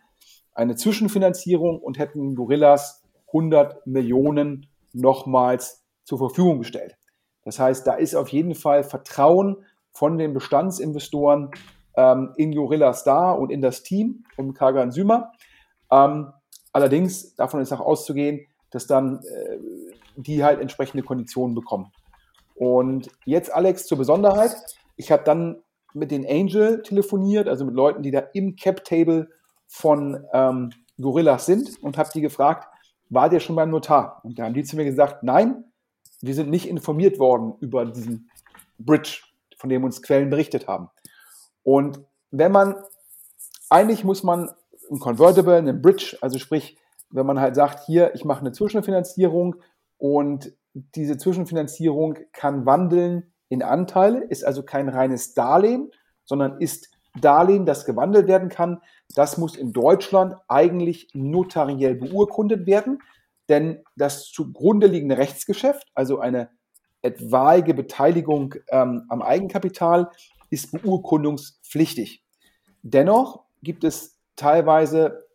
eine 0.56 0.74
Zwischenfinanzierung 0.74 1.78
und 1.78 1.98
hätten 1.98 2.34
Gorillas 2.34 3.02
100 3.28 3.86
Millionen 3.86 4.66
nochmals 4.92 5.84
zur 6.04 6.18
Verfügung 6.18 6.58
gestellt. 6.60 6.96
Das 7.44 7.58
heißt, 7.58 7.86
da 7.86 7.94
ist 7.94 8.14
auf 8.14 8.28
jeden 8.28 8.54
Fall 8.54 8.82
Vertrauen 8.82 9.58
von 9.92 10.16
den 10.18 10.32
Bestandsinvestoren 10.32 11.50
ähm, 11.94 12.32
in 12.36 12.54
Gorilla 12.54 12.94
Star 12.94 13.38
und 13.38 13.50
in 13.50 13.60
das 13.60 13.82
Team 13.82 14.24
um 14.36 14.54
Kagan 14.54 14.90
Sümer. 14.90 15.32
Ähm, 15.90 16.32
allerdings, 16.76 17.34
davon 17.36 17.60
ist 17.60 17.72
auch 17.72 17.80
auszugehen, 17.80 18.46
dass 18.70 18.86
dann 18.86 19.20
äh, 19.24 19.58
die 20.16 20.44
halt 20.44 20.60
entsprechende 20.60 21.02
Konditionen 21.02 21.54
bekommen. 21.54 21.90
Und 22.54 23.08
jetzt, 23.24 23.52
Alex, 23.52 23.86
zur 23.86 23.96
Besonderheit. 23.96 24.54
Ich 24.96 25.10
habe 25.10 25.24
dann 25.24 25.62
mit 25.94 26.10
den 26.10 26.26
Angel 26.26 26.82
telefoniert, 26.82 27.48
also 27.48 27.64
mit 27.64 27.74
Leuten, 27.74 28.02
die 28.02 28.10
da 28.10 28.20
im 28.34 28.56
Cap-Table 28.56 29.28
von 29.66 30.22
ähm, 30.34 30.70
Gorillas 31.00 31.46
sind 31.46 31.82
und 31.82 31.96
habe 31.96 32.10
die 32.12 32.20
gefragt, 32.20 32.68
war 33.08 33.30
der 33.30 33.40
schon 33.40 33.56
beim 33.56 33.70
Notar? 33.70 34.20
Und 34.22 34.38
da 34.38 34.44
haben 34.44 34.54
die 34.54 34.64
zu 34.64 34.76
mir 34.76 34.84
gesagt, 34.84 35.22
nein, 35.22 35.64
wir 36.20 36.34
sind 36.34 36.50
nicht 36.50 36.68
informiert 36.68 37.18
worden 37.18 37.54
über 37.60 37.86
diesen 37.86 38.30
Bridge, 38.78 39.22
von 39.56 39.70
dem 39.70 39.84
uns 39.84 40.02
Quellen 40.02 40.28
berichtet 40.28 40.68
haben. 40.68 40.90
Und 41.62 42.00
wenn 42.30 42.52
man, 42.52 42.74
eigentlich 43.70 44.04
muss 44.04 44.22
man 44.22 44.50
ein 44.90 44.98
Convertible, 44.98 45.56
einen 45.56 45.82
Bridge, 45.82 46.16
also 46.20 46.38
sprich, 46.38 46.78
wenn 47.10 47.26
man 47.26 47.40
halt 47.40 47.54
sagt, 47.54 47.86
hier, 47.86 48.14
ich 48.14 48.24
mache 48.24 48.40
eine 48.40 48.52
Zwischenfinanzierung 48.52 49.56
und 49.98 50.52
diese 50.74 51.16
Zwischenfinanzierung 51.16 52.18
kann 52.32 52.66
wandeln 52.66 53.32
in 53.48 53.62
Anteile, 53.62 54.24
ist 54.24 54.44
also 54.44 54.62
kein 54.62 54.88
reines 54.88 55.34
Darlehen, 55.34 55.90
sondern 56.24 56.60
ist 56.60 56.90
Darlehen, 57.20 57.64
das 57.64 57.86
gewandelt 57.86 58.26
werden 58.26 58.48
kann. 58.48 58.80
Das 59.14 59.38
muss 59.38 59.56
in 59.56 59.72
Deutschland 59.72 60.34
eigentlich 60.48 61.08
notariell 61.14 61.94
beurkundet 61.94 62.66
werden, 62.66 62.98
denn 63.48 63.82
das 63.96 64.30
zugrunde 64.30 64.86
liegende 64.86 65.16
Rechtsgeschäft, 65.16 65.86
also 65.94 66.18
eine 66.18 66.50
etwaige 67.02 67.72
Beteiligung 67.72 68.54
ähm, 68.68 69.04
am 69.08 69.22
Eigenkapital, 69.22 70.10
ist 70.50 70.72
beurkundungspflichtig. 70.72 72.24
Dennoch 72.82 73.44
gibt 73.62 73.84
es 73.84 74.15
teilweise 74.36 75.26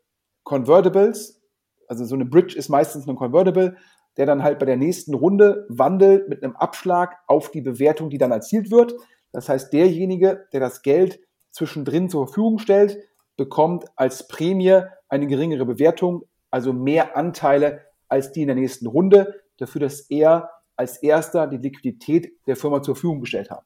Convertibles, 0.44 1.42
also 1.88 2.06
so 2.06 2.16
eine 2.16 2.26
Bridge 2.26 2.58
ist 2.58 2.70
meistens 2.70 3.08
ein 3.08 3.16
Convertible, 3.16 3.76
der 4.18 4.26
dann 4.26 4.44
halt 4.44 4.60
bei 4.60 4.66
der 4.66 4.78
nächsten 4.78 5.14
Runde 5.14 5.66
wandelt 5.70 6.30
mit 6.30 6.44
einem 6.44 6.56
Abschlag 6.56 7.18
auf 7.28 7.52
die 7.52 7.62
Bewertung, 7.62 8.10
die 8.10 8.18
dann 8.18 8.32
erzielt 8.32 8.72
wird. 8.72 8.96
Das 9.32 9.50
heißt, 9.50 9.72
derjenige, 9.72 10.48
der 10.54 10.60
das 10.60 10.82
Geld 10.82 11.20
zwischendrin 11.52 12.10
zur 12.10 12.28
Verfügung 12.28 12.60
stellt, 12.60 12.98
bekommt 13.38 13.86
als 13.96 14.28
Prämie 14.28 14.82
eine 15.10 15.28
geringere 15.28 15.66
Bewertung, 15.66 16.24
also 16.50 16.74
mehr 16.74 17.16
Anteile 17.16 17.82
als 18.08 18.32
die 18.32 18.42
in 18.42 18.48
der 18.48 18.56
nächsten 18.56 18.88
Runde, 18.88 19.42
dafür, 19.58 19.82
dass 19.82 20.02
er 20.02 20.50
als 20.76 20.98
erster 20.98 21.48
die 21.48 21.58
Liquidität 21.58 22.34
der 22.48 22.56
Firma 22.56 22.82
zur 22.82 22.96
Verfügung 22.96 23.22
gestellt 23.22 23.52
hat. 23.52 23.64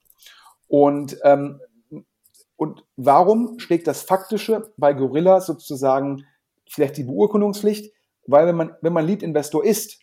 Und, 0.68 1.18
ähm, 1.24 1.60
und 2.58 2.86
warum 2.96 3.60
schlägt 3.60 3.88
das 3.88 4.04
Faktische 4.04 4.74
bei 4.78 4.94
Gorilla 4.94 5.42
sozusagen 5.42 6.26
vielleicht 6.70 6.98
die 6.98 7.04
Beurkundungspflicht? 7.04 7.94
Weil 8.28 8.48
wenn 8.48 8.56
man, 8.56 8.76
wenn 8.82 8.94
man 8.94 9.06
Lead-Investor 9.06 9.64
ist, 9.64 10.00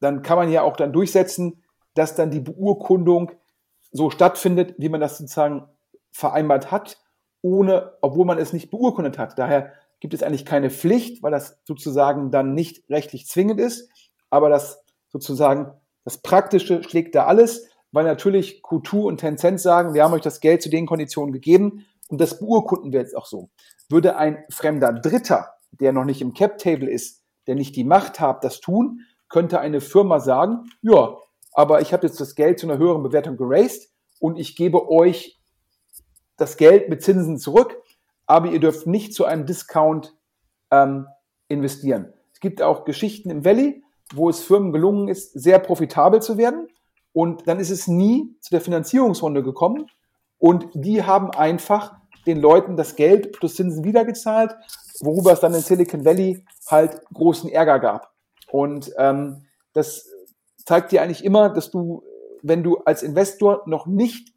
dann 0.00 0.22
kann 0.22 0.36
man 0.36 0.50
ja 0.50 0.62
auch 0.62 0.76
dann 0.76 0.92
durchsetzen, 0.92 1.64
dass 1.94 2.14
dann 2.14 2.30
die 2.30 2.40
Beurkundung 2.40 3.32
so 3.92 4.10
stattfindet, 4.10 4.74
wie 4.78 4.88
man 4.88 5.00
das 5.00 5.18
sozusagen 5.18 5.68
vereinbart 6.12 6.70
hat, 6.70 6.98
ohne, 7.42 7.96
obwohl 8.02 8.26
man 8.26 8.38
es 8.38 8.52
nicht 8.52 8.70
beurkundet 8.70 9.18
hat. 9.18 9.38
Daher 9.38 9.72
gibt 10.00 10.14
es 10.14 10.22
eigentlich 10.22 10.44
keine 10.44 10.70
Pflicht, 10.70 11.22
weil 11.22 11.30
das 11.30 11.60
sozusagen 11.64 12.30
dann 12.30 12.54
nicht 12.54 12.88
rechtlich 12.90 13.26
zwingend 13.26 13.60
ist, 13.60 13.88
aber 14.30 14.48
das 14.48 14.84
sozusagen 15.08 15.72
das 16.04 16.18
Praktische 16.18 16.82
schlägt 16.82 17.14
da 17.14 17.24
alles, 17.26 17.68
weil 17.94 18.04
natürlich 18.04 18.60
Q2 18.64 19.04
und 19.04 19.18
Tencent 19.18 19.60
sagen, 19.60 19.94
wir 19.94 20.02
haben 20.02 20.12
euch 20.14 20.20
das 20.20 20.40
Geld 20.40 20.62
zu 20.62 20.68
den 20.68 20.84
Konditionen 20.84 21.32
gegeben 21.32 21.86
und 22.08 22.20
das 22.20 22.40
beurkunden 22.40 22.92
wir 22.92 22.98
jetzt 22.98 23.16
auch 23.16 23.26
so. 23.26 23.50
Würde 23.88 24.16
ein 24.16 24.44
fremder 24.50 24.92
Dritter, 24.92 25.52
der 25.70 25.92
noch 25.92 26.04
nicht 26.04 26.20
im 26.20 26.34
Cap-Table 26.34 26.90
ist, 26.90 27.22
der 27.46 27.54
nicht 27.54 27.76
die 27.76 27.84
Macht 27.84 28.18
hat, 28.18 28.42
das 28.42 28.60
tun, 28.60 29.02
könnte 29.28 29.60
eine 29.60 29.80
Firma 29.80 30.18
sagen, 30.18 30.64
ja, 30.82 31.16
aber 31.52 31.82
ich 31.82 31.92
habe 31.92 32.04
jetzt 32.04 32.20
das 32.20 32.34
Geld 32.34 32.58
zu 32.58 32.68
einer 32.68 32.78
höheren 32.78 33.04
Bewertung 33.04 33.36
geraced 33.36 33.92
und 34.18 34.40
ich 34.40 34.56
gebe 34.56 34.90
euch 34.90 35.40
das 36.36 36.56
Geld 36.56 36.88
mit 36.88 37.00
Zinsen 37.00 37.38
zurück, 37.38 37.80
aber 38.26 38.48
ihr 38.48 38.58
dürft 38.58 38.88
nicht 38.88 39.14
zu 39.14 39.24
einem 39.24 39.46
Discount 39.46 40.16
ähm, 40.72 41.06
investieren. 41.46 42.12
Es 42.32 42.40
gibt 42.40 42.60
auch 42.60 42.84
Geschichten 42.84 43.30
im 43.30 43.44
Valley, 43.44 43.84
wo 44.12 44.28
es 44.28 44.42
Firmen 44.42 44.72
gelungen 44.72 45.06
ist, 45.06 45.32
sehr 45.32 45.60
profitabel 45.60 46.20
zu 46.20 46.38
werden 46.38 46.66
und 47.14 47.46
dann 47.46 47.60
ist 47.60 47.70
es 47.70 47.86
nie 47.86 48.36
zu 48.40 48.50
der 48.50 48.60
Finanzierungsrunde 48.60 49.42
gekommen 49.42 49.86
und 50.38 50.66
die 50.74 51.04
haben 51.04 51.30
einfach 51.30 51.94
den 52.26 52.40
Leuten 52.40 52.76
das 52.76 52.96
Geld 52.96 53.32
plus 53.32 53.54
Zinsen 53.54 53.84
wiedergezahlt, 53.84 54.54
worüber 55.00 55.32
es 55.32 55.40
dann 55.40 55.54
in 55.54 55.60
Silicon 55.60 56.04
Valley 56.04 56.44
halt 56.68 57.00
großen 57.14 57.48
Ärger 57.50 57.78
gab. 57.78 58.12
Und 58.50 58.92
ähm, 58.98 59.46
das 59.72 60.08
zeigt 60.64 60.92
dir 60.92 61.02
eigentlich 61.02 61.24
immer, 61.24 61.50
dass 61.50 61.70
du, 61.70 62.02
wenn 62.42 62.62
du 62.62 62.78
als 62.78 63.02
Investor 63.02 63.62
noch 63.66 63.86
nicht 63.86 64.34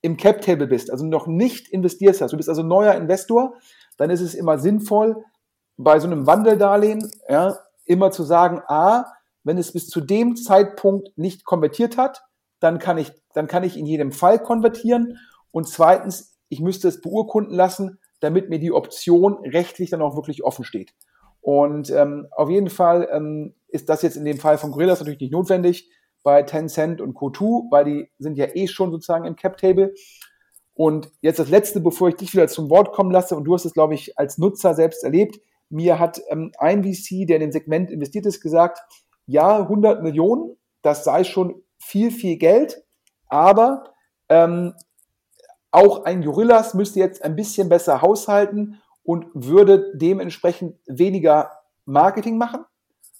im 0.00 0.16
Cap-Table 0.16 0.66
bist, 0.66 0.90
also 0.90 1.06
noch 1.06 1.26
nicht 1.26 1.68
investiert 1.68 2.20
hast, 2.20 2.32
du 2.32 2.36
bist 2.36 2.48
also 2.48 2.62
neuer 2.62 2.94
Investor, 2.94 3.54
dann 3.96 4.10
ist 4.10 4.20
es 4.20 4.34
immer 4.34 4.58
sinnvoll, 4.58 5.24
bei 5.76 6.00
so 6.00 6.08
einem 6.08 6.26
Wandeldarlehen 6.26 7.10
ja, 7.28 7.56
immer 7.84 8.10
zu 8.10 8.24
sagen, 8.24 8.60
a, 8.66 9.04
wenn 9.44 9.58
es 9.58 9.72
bis 9.72 9.88
zu 9.88 10.00
dem 10.00 10.36
Zeitpunkt 10.36 11.16
nicht 11.16 11.44
konvertiert 11.44 11.96
hat, 11.96 12.22
dann 12.60 12.78
kann 12.78 12.98
ich, 12.98 13.12
dann 13.34 13.46
kann 13.46 13.64
ich 13.64 13.76
in 13.76 13.86
jedem 13.86 14.12
Fall 14.12 14.42
konvertieren. 14.42 15.18
Und 15.50 15.68
zweitens, 15.68 16.38
ich 16.48 16.60
müsste 16.60 16.88
es 16.88 17.00
beurkunden 17.00 17.54
lassen, 17.54 17.98
damit 18.20 18.48
mir 18.48 18.58
die 18.58 18.72
Option 18.72 19.38
rechtlich 19.44 19.90
dann 19.90 20.02
auch 20.02 20.16
wirklich 20.16 20.42
offen 20.42 20.64
steht. 20.64 20.92
Und 21.40 21.90
ähm, 21.90 22.26
auf 22.32 22.50
jeden 22.50 22.68
Fall 22.68 23.08
ähm, 23.12 23.54
ist 23.68 23.88
das 23.88 24.02
jetzt 24.02 24.16
in 24.16 24.24
dem 24.24 24.38
Fall 24.38 24.58
von 24.58 24.72
Gorillas 24.72 24.98
natürlich 24.98 25.20
nicht 25.20 25.32
notwendig 25.32 25.90
bei 26.22 26.42
Tencent 26.42 27.00
und 27.00 27.16
Co2, 27.16 27.70
weil 27.70 27.84
die 27.84 28.10
sind 28.18 28.36
ja 28.36 28.46
eh 28.54 28.66
schon 28.66 28.90
sozusagen 28.90 29.24
im 29.24 29.36
Cap-Table. 29.36 29.94
Und 30.74 31.10
jetzt 31.22 31.38
das 31.38 31.48
Letzte, 31.48 31.80
bevor 31.80 32.08
ich 32.08 32.16
dich 32.16 32.32
wieder 32.32 32.48
zum 32.48 32.70
Wort 32.70 32.92
kommen 32.92 33.10
lasse, 33.10 33.36
und 33.36 33.44
du 33.44 33.54
hast 33.54 33.64
es, 33.64 33.72
glaube 33.72 33.94
ich, 33.94 34.18
als 34.18 34.38
Nutzer 34.38 34.74
selbst 34.74 35.04
erlebt. 35.04 35.40
Mir 35.70 35.98
hat 35.98 36.20
ähm, 36.28 36.52
ein 36.58 36.82
VC, 36.82 37.26
der 37.26 37.36
in 37.36 37.42
dem 37.42 37.52
Segment 37.52 37.90
investiert 37.90 38.26
ist, 38.26 38.40
gesagt, 38.40 38.80
ja, 39.28 39.58
100 39.58 40.02
Millionen, 40.02 40.56
das 40.82 41.04
sei 41.04 41.22
schon 41.22 41.62
viel, 41.78 42.10
viel 42.10 42.38
Geld, 42.38 42.82
aber 43.28 43.84
ähm, 44.28 44.74
auch 45.70 46.04
ein 46.04 46.24
Gorillas 46.24 46.74
müsste 46.74 46.98
jetzt 46.98 47.22
ein 47.22 47.36
bisschen 47.36 47.68
besser 47.68 48.02
haushalten 48.02 48.80
und 49.04 49.26
würde 49.34 49.92
dementsprechend 49.94 50.76
weniger 50.86 51.50
Marketing 51.84 52.38
machen. 52.38 52.64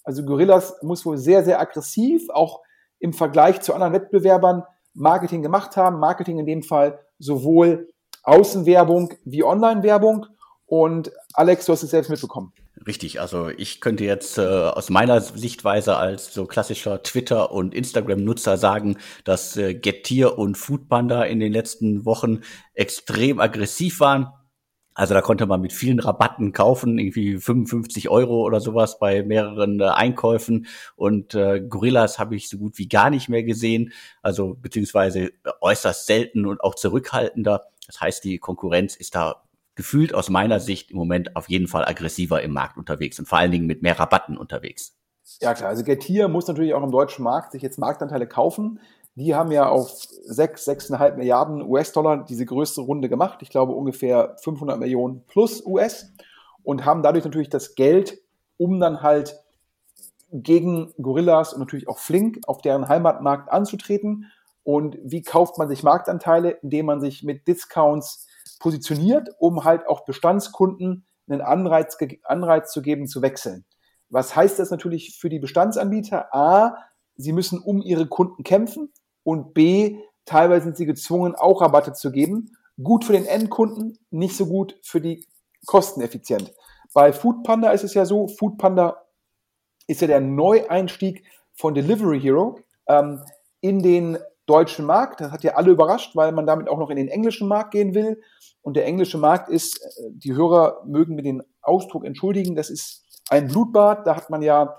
Also 0.03 0.25
Gorillas 0.25 0.77
muss 0.83 1.05
wohl 1.05 1.19
sehr, 1.19 1.45
sehr 1.45 1.61
aggressiv, 1.61 2.31
auch 2.31 2.63
im 2.99 3.13
Vergleich 3.13 3.61
zu 3.61 3.75
anderen 3.75 3.93
Wettbewerbern, 3.93 4.65
Marketing 4.95 5.43
gemacht 5.43 5.77
haben. 5.77 6.01
Marketing 6.01 6.39
in 6.39 6.47
dem 6.47 6.63
Fall 6.63 6.99
sowohl 7.19 7.89
Außenwerbung 8.23 9.13
wie 9.25 9.45
Online-Werbung. 9.45 10.27
Und 10.69 11.11
Alex, 11.33 11.67
du 11.67 11.73
hast 11.73 11.83
es 11.83 11.91
selbst 11.91 12.11
mitbekommen. 12.11 12.53
Richtig, 12.87 13.21
also 13.21 13.49
ich 13.49 13.81
könnte 13.81 14.05
jetzt 14.05 14.39
äh, 14.39 14.43
aus 14.43 14.89
meiner 14.89 15.21
Sichtweise 15.21 15.97
als 15.97 16.33
so 16.33 16.47
klassischer 16.47 17.03
Twitter- 17.03 17.51
und 17.51 17.75
Instagram-Nutzer 17.75 18.57
sagen, 18.57 18.99
dass 19.25 19.57
äh, 19.57 19.75
Getir 19.75 20.39
und 20.39 20.57
Foodpanda 20.57 21.25
in 21.25 21.41
den 21.41 21.53
letzten 21.53 22.05
Wochen 22.05 22.43
extrem 22.75 23.41
aggressiv 23.41 23.99
waren 23.99 24.29
also 24.99 25.15
da 25.15 25.21
konnte 25.21 25.47
man 25.47 25.61
mit 25.61 25.73
vielen 25.73 26.01
Rabatten 26.01 26.51
kaufen, 26.51 26.99
irgendwie 26.99 27.39
55 27.39 28.09
Euro 28.09 28.43
oder 28.43 28.61
sowas 28.61 28.99
bei 28.99 29.23
mehreren 29.23 29.79
äh, 29.79 29.85
Einkäufen. 29.85 30.67
Und 30.97 31.37
äh, 31.37 31.61
Gorillas 31.61 32.19
habe 32.19 32.35
ich 32.35 32.49
so 32.49 32.59
gut 32.59 32.79
wie 32.79 32.89
gar 32.89 33.09
nicht 33.09 33.29
mehr 33.29 33.45
gesehen, 33.45 33.93
also 34.23 34.57
beziehungsweise 34.61 35.31
äußerst 35.61 36.05
selten 36.05 36.47
und 36.47 36.61
auch 36.63 36.75
zurückhaltender. 36.75 37.69
Das 37.87 38.01
heißt, 38.01 38.25
die 38.25 38.39
Konkurrenz 38.39 38.97
ist 38.97 39.15
da 39.15 39.45
gefühlt 39.79 40.13
aus 40.13 40.29
meiner 40.29 40.59
Sicht 40.59 40.91
im 40.91 40.97
Moment 40.97 41.37
auf 41.37 41.49
jeden 41.49 41.69
Fall 41.69 41.85
aggressiver 41.85 42.43
im 42.43 42.53
Markt 42.53 42.77
unterwegs 42.79 43.17
und 43.21 43.29
vor 43.29 43.39
allen 43.39 43.53
Dingen 43.53 43.67
mit 43.67 43.81
mehr 43.81 43.97
Rabatten 43.97 44.37
unterwegs. 44.37 44.99
Ja 45.41 45.55
klar, 45.55 45.69
also 45.69 45.85
Getir 45.85 46.27
muss 46.27 46.49
natürlich 46.49 46.75
auch 46.75 46.83
im 46.83 46.91
deutschen 46.91 47.23
Markt 47.23 47.53
sich 47.53 47.63
jetzt 47.63 47.79
Marktanteile 47.79 48.27
kaufen. 48.27 48.81
Die 49.15 49.37
haben 49.37 49.53
ja 49.53 49.69
auf 49.69 49.89
6, 49.93 50.67
6,5 50.67 51.15
Milliarden 51.15 51.63
US-Dollar 51.63 52.25
diese 52.25 52.45
größte 52.45 52.81
Runde 52.81 53.09
gemacht. 53.09 53.39
Ich 53.43 53.51
glaube 53.51 53.73
ungefähr 53.73 54.35
500 54.43 54.81
Millionen 54.81 55.23
plus 55.29 55.65
US 55.65 56.13
und 56.65 56.85
haben 56.85 57.05
dadurch 57.05 57.25
natürlich 57.25 57.49
das 57.49 57.77
Geld, 57.77 58.19
um 58.57 58.81
dann 58.81 59.01
halt 59.01 59.39
gegen 60.33 60.93
Gorillas 61.01 61.53
und 61.53 61.61
natürlich 61.61 61.87
auch 61.87 61.99
Flink 61.99 62.41
auf 62.49 62.63
deren 62.63 62.89
Heimatmarkt 62.89 63.53
anzutreten. 63.53 64.27
Und 64.65 64.99
wie 65.05 65.23
kauft 65.23 65.57
man 65.57 65.69
sich 65.69 65.85
Marktanteile? 65.85 66.51
Indem 66.63 66.87
man 66.87 67.01
sich 67.01 67.23
mit 67.23 67.47
Discounts 67.47 68.27
positioniert, 68.59 69.29
um 69.39 69.65
halt 69.65 69.87
auch 69.87 70.05
Bestandskunden 70.05 71.07
einen 71.29 71.41
Anreiz, 71.41 71.97
Anreiz 72.25 72.73
zu 72.73 72.83
geben, 72.83 73.07
zu 73.07 73.23
wechseln. 73.23 73.65
Was 74.11 74.35
heißt 74.35 74.59
das 74.59 74.71
natürlich 74.71 75.19
für 75.19 75.29
die 75.29 75.39
Bestandsanbieter? 75.39 76.35
A, 76.35 76.77
sie 77.17 77.33
müssen 77.33 77.61
um 77.61 77.83
ihre 77.83 78.07
Kunden 78.07 78.43
kämpfen 78.43 78.93
und 79.23 79.53
B, 79.53 79.99
teilweise 80.25 80.65
sind 80.65 80.77
sie 80.77 80.87
gezwungen, 80.87 81.35
auch 81.35 81.61
Rabatte 81.61 81.93
zu 81.93 82.11
geben, 82.11 82.57
gut 82.83 83.05
für 83.05 83.13
den 83.13 83.27
Endkunden, 83.27 83.99
nicht 84.11 84.37
so 84.37 84.47
gut 84.47 84.79
für 84.83 85.01
die 85.01 85.27
kosteneffizient. 85.67 86.53
Bei 86.95 87.13
Foodpanda 87.13 87.71
ist 87.71 87.85
es 87.85 87.95
ja 87.95 88.07
so, 88.07 88.29
Foodpanda 88.29 89.03
ist 89.87 90.01
ja 90.01 90.07
der 90.07 90.21
Neueinstieg 90.21 91.25
von 91.55 91.75
Delivery 91.75 92.21
Hero 92.21 92.61
ähm, 92.87 93.23
in 93.61 93.83
den 93.83 94.19
deutschen 94.49 94.87
Markt. 94.87 95.21
Das 95.21 95.31
hat 95.31 95.45
ja 95.45 95.55
alle 95.55 95.71
überrascht, 95.71 96.17
weil 96.17 96.33
man 96.33 96.47
damit 96.47 96.69
auch 96.69 96.79
noch 96.79 96.91
in 96.91 96.97
den 96.97 97.09
englischen 97.09 97.49
Markt 97.49 97.73
gehen 97.73 97.95
will. 97.95 98.21
Und 98.63 98.77
der 98.77 98.87
englische 98.87 99.19
Markt 99.19 99.49
ist, 99.49 99.79
äh, 99.79 100.11
die 100.11 100.35
Hörer 100.35 100.83
mögen 100.87 101.15
mir 101.15 101.23
den 101.23 101.43
Ausdruck 101.63 102.05
entschuldigen, 102.05 102.55
das 102.57 102.71
ist 102.71 103.05
ein 103.31 103.49
Blutbad. 103.49 104.07
Da 104.07 104.17
hat 104.17 104.31
man 104.31 104.43
ja 104.43 104.77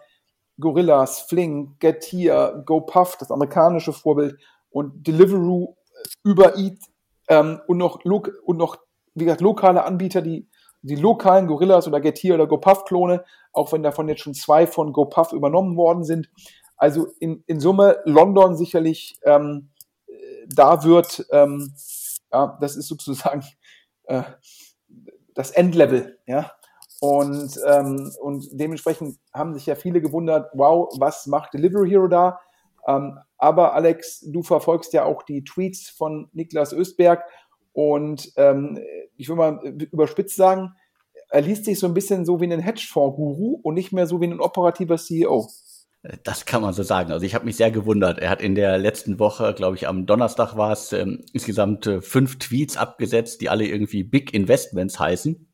Gorillas, 0.60 1.22
Fling, 1.22 1.76
Getir, 1.80 2.64
GoPuff, 2.66 3.18
das 3.18 3.32
amerikanische 3.32 3.94
Vorbild 3.94 4.38
und 4.70 5.08
Deliveroo, 5.08 5.76
Uber 6.26 6.58
Eat 6.58 6.80
ähm, 7.30 7.62
und 7.68 7.78
noch, 7.78 8.04
und 8.04 8.58
noch, 8.58 8.78
wie 9.14 9.26
gesagt, 9.26 9.42
lokale 9.42 9.84
Anbieter, 9.84 10.22
die 10.22 10.50
die 10.82 10.96
lokalen 10.96 11.48
Gorillas 11.48 11.88
oder 11.88 12.00
Getir 12.00 12.36
oder 12.36 12.48
GoPuff-Klone, 12.48 13.24
auch 13.52 13.72
wenn 13.72 13.84
davon 13.84 14.08
jetzt 14.08 14.22
schon 14.22 14.34
zwei 14.34 14.66
von 14.68 14.94
GoPuff 14.94 15.34
übernommen 15.34 15.76
worden 15.76 16.04
sind. 16.04 16.30
Also 16.80 17.08
in, 17.20 17.44
in 17.46 17.60
Summe 17.60 18.00
London 18.06 18.56
sicherlich, 18.56 19.20
ähm, 19.24 19.70
da 20.48 20.84
wird, 20.84 21.28
ähm, 21.32 21.74
ja, 22.32 22.58
das 22.62 22.76
ist 22.78 22.88
sozusagen 22.88 23.44
äh, 24.06 24.24
das 25.36 25.52
Endlevel, 25.52 26.18
ja. 26.26 26.52
Und, 27.02 27.58
ähm, 27.66 28.12
und 28.22 28.48
dementsprechend 28.52 29.20
haben 29.34 29.54
sich 29.54 29.66
ja 29.66 29.76
viele 29.76 30.02
gewundert, 30.02 30.50
wow, 30.54 30.90
was 31.00 31.28
macht 31.28 31.54
Delivery 31.54 31.90
Hero 31.90 32.08
da? 32.08 32.40
Ähm, 32.88 33.20
aber 33.38 33.74
Alex, 33.74 34.22
du 34.22 34.42
verfolgst 34.42 34.94
ja 34.94 35.04
auch 35.04 35.24
die 35.24 35.44
Tweets 35.44 35.90
von 35.90 36.30
Niklas 36.34 36.74
Östberg 36.74 37.24
und 37.74 38.32
ähm, 38.36 38.80
ich 39.16 39.30
will 39.30 39.36
mal 39.36 39.60
überspitzt 39.92 40.36
sagen, 40.36 40.74
er 41.30 41.42
liest 41.42 41.66
sich 41.66 41.80
so 41.80 41.88
ein 41.88 41.94
bisschen 41.94 42.26
so 42.26 42.42
wie 42.42 42.52
ein 42.52 42.60
Hedgefonds-Guru 42.60 43.60
und 43.62 43.76
nicht 43.76 43.94
mehr 43.94 44.08
so 44.08 44.20
wie 44.20 44.28
ein 44.28 44.42
operativer 44.42 44.98
CEO. 44.98 45.48
Das 46.24 46.46
kann 46.46 46.62
man 46.62 46.74
so 46.74 46.84
sagen. 46.84 47.12
Also 47.12 47.26
ich 47.26 47.36
habe 47.36 47.44
mich 47.46 47.58
sehr 47.58 47.72
gewundert. 47.72 48.20
Er 48.20 48.30
hat 48.30 48.42
in 48.42 48.56
der 48.56 48.78
letzten 48.78 49.20
Woche, 49.20 49.54
glaube 49.54 49.76
ich, 49.76 49.88
am 49.88 50.06
Donnerstag 50.06 50.56
war 50.56 50.72
es, 50.72 50.94
ähm, 50.94 51.26
insgesamt 51.34 51.88
äh, 51.88 52.02
fünf 52.02 52.40
Tweets 52.40 52.78
abgesetzt, 52.78 53.42
die 53.42 53.50
alle 53.50 53.66
irgendwie 53.66 54.04
Big 54.04 54.34
Investments 54.34 54.98
heißen. 54.98 55.46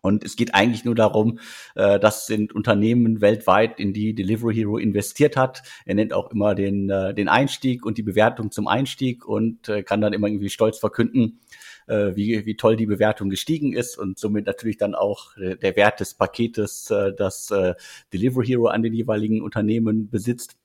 Und 0.00 0.24
es 0.24 0.36
geht 0.36 0.54
eigentlich 0.54 0.84
nur 0.84 0.94
darum, 0.94 1.38
äh, 1.74 1.98
das 1.98 2.26
sind 2.26 2.54
Unternehmen 2.54 3.20
weltweit, 3.20 3.78
in 3.78 3.92
die 3.92 4.14
Delivery 4.14 4.54
Hero 4.54 4.78
investiert 4.78 5.36
hat. 5.36 5.62
Er 5.84 5.94
nennt 5.94 6.14
auch 6.14 6.30
immer 6.30 6.54
den, 6.54 6.88
äh, 6.88 7.12
den 7.14 7.28
Einstieg 7.28 7.84
und 7.84 7.98
die 7.98 8.02
Bewertung 8.02 8.50
zum 8.50 8.68
Einstieg 8.68 9.26
und 9.26 9.68
äh, 9.68 9.82
kann 9.82 10.00
dann 10.00 10.14
immer 10.14 10.28
irgendwie 10.28 10.50
stolz 10.50 10.78
verkünden, 10.78 11.40
äh, 11.86 12.14
wie, 12.14 12.46
wie 12.46 12.56
toll 12.56 12.76
die 12.76 12.86
Bewertung 12.86 13.30
gestiegen 13.30 13.72
ist 13.72 13.98
und 13.98 14.18
somit 14.18 14.46
natürlich 14.46 14.76
dann 14.78 14.94
auch 14.94 15.36
äh, 15.36 15.56
der 15.56 15.76
Wert 15.76 16.00
des 16.00 16.14
Paketes, 16.14 16.90
äh, 16.90 17.12
das 17.14 17.50
äh, 17.50 17.74
Delivery 18.12 18.46
Hero 18.46 18.66
an 18.66 18.82
den 18.82 18.94
jeweiligen 18.94 19.42
Unternehmen 19.42 20.10
besitzt. 20.10 20.56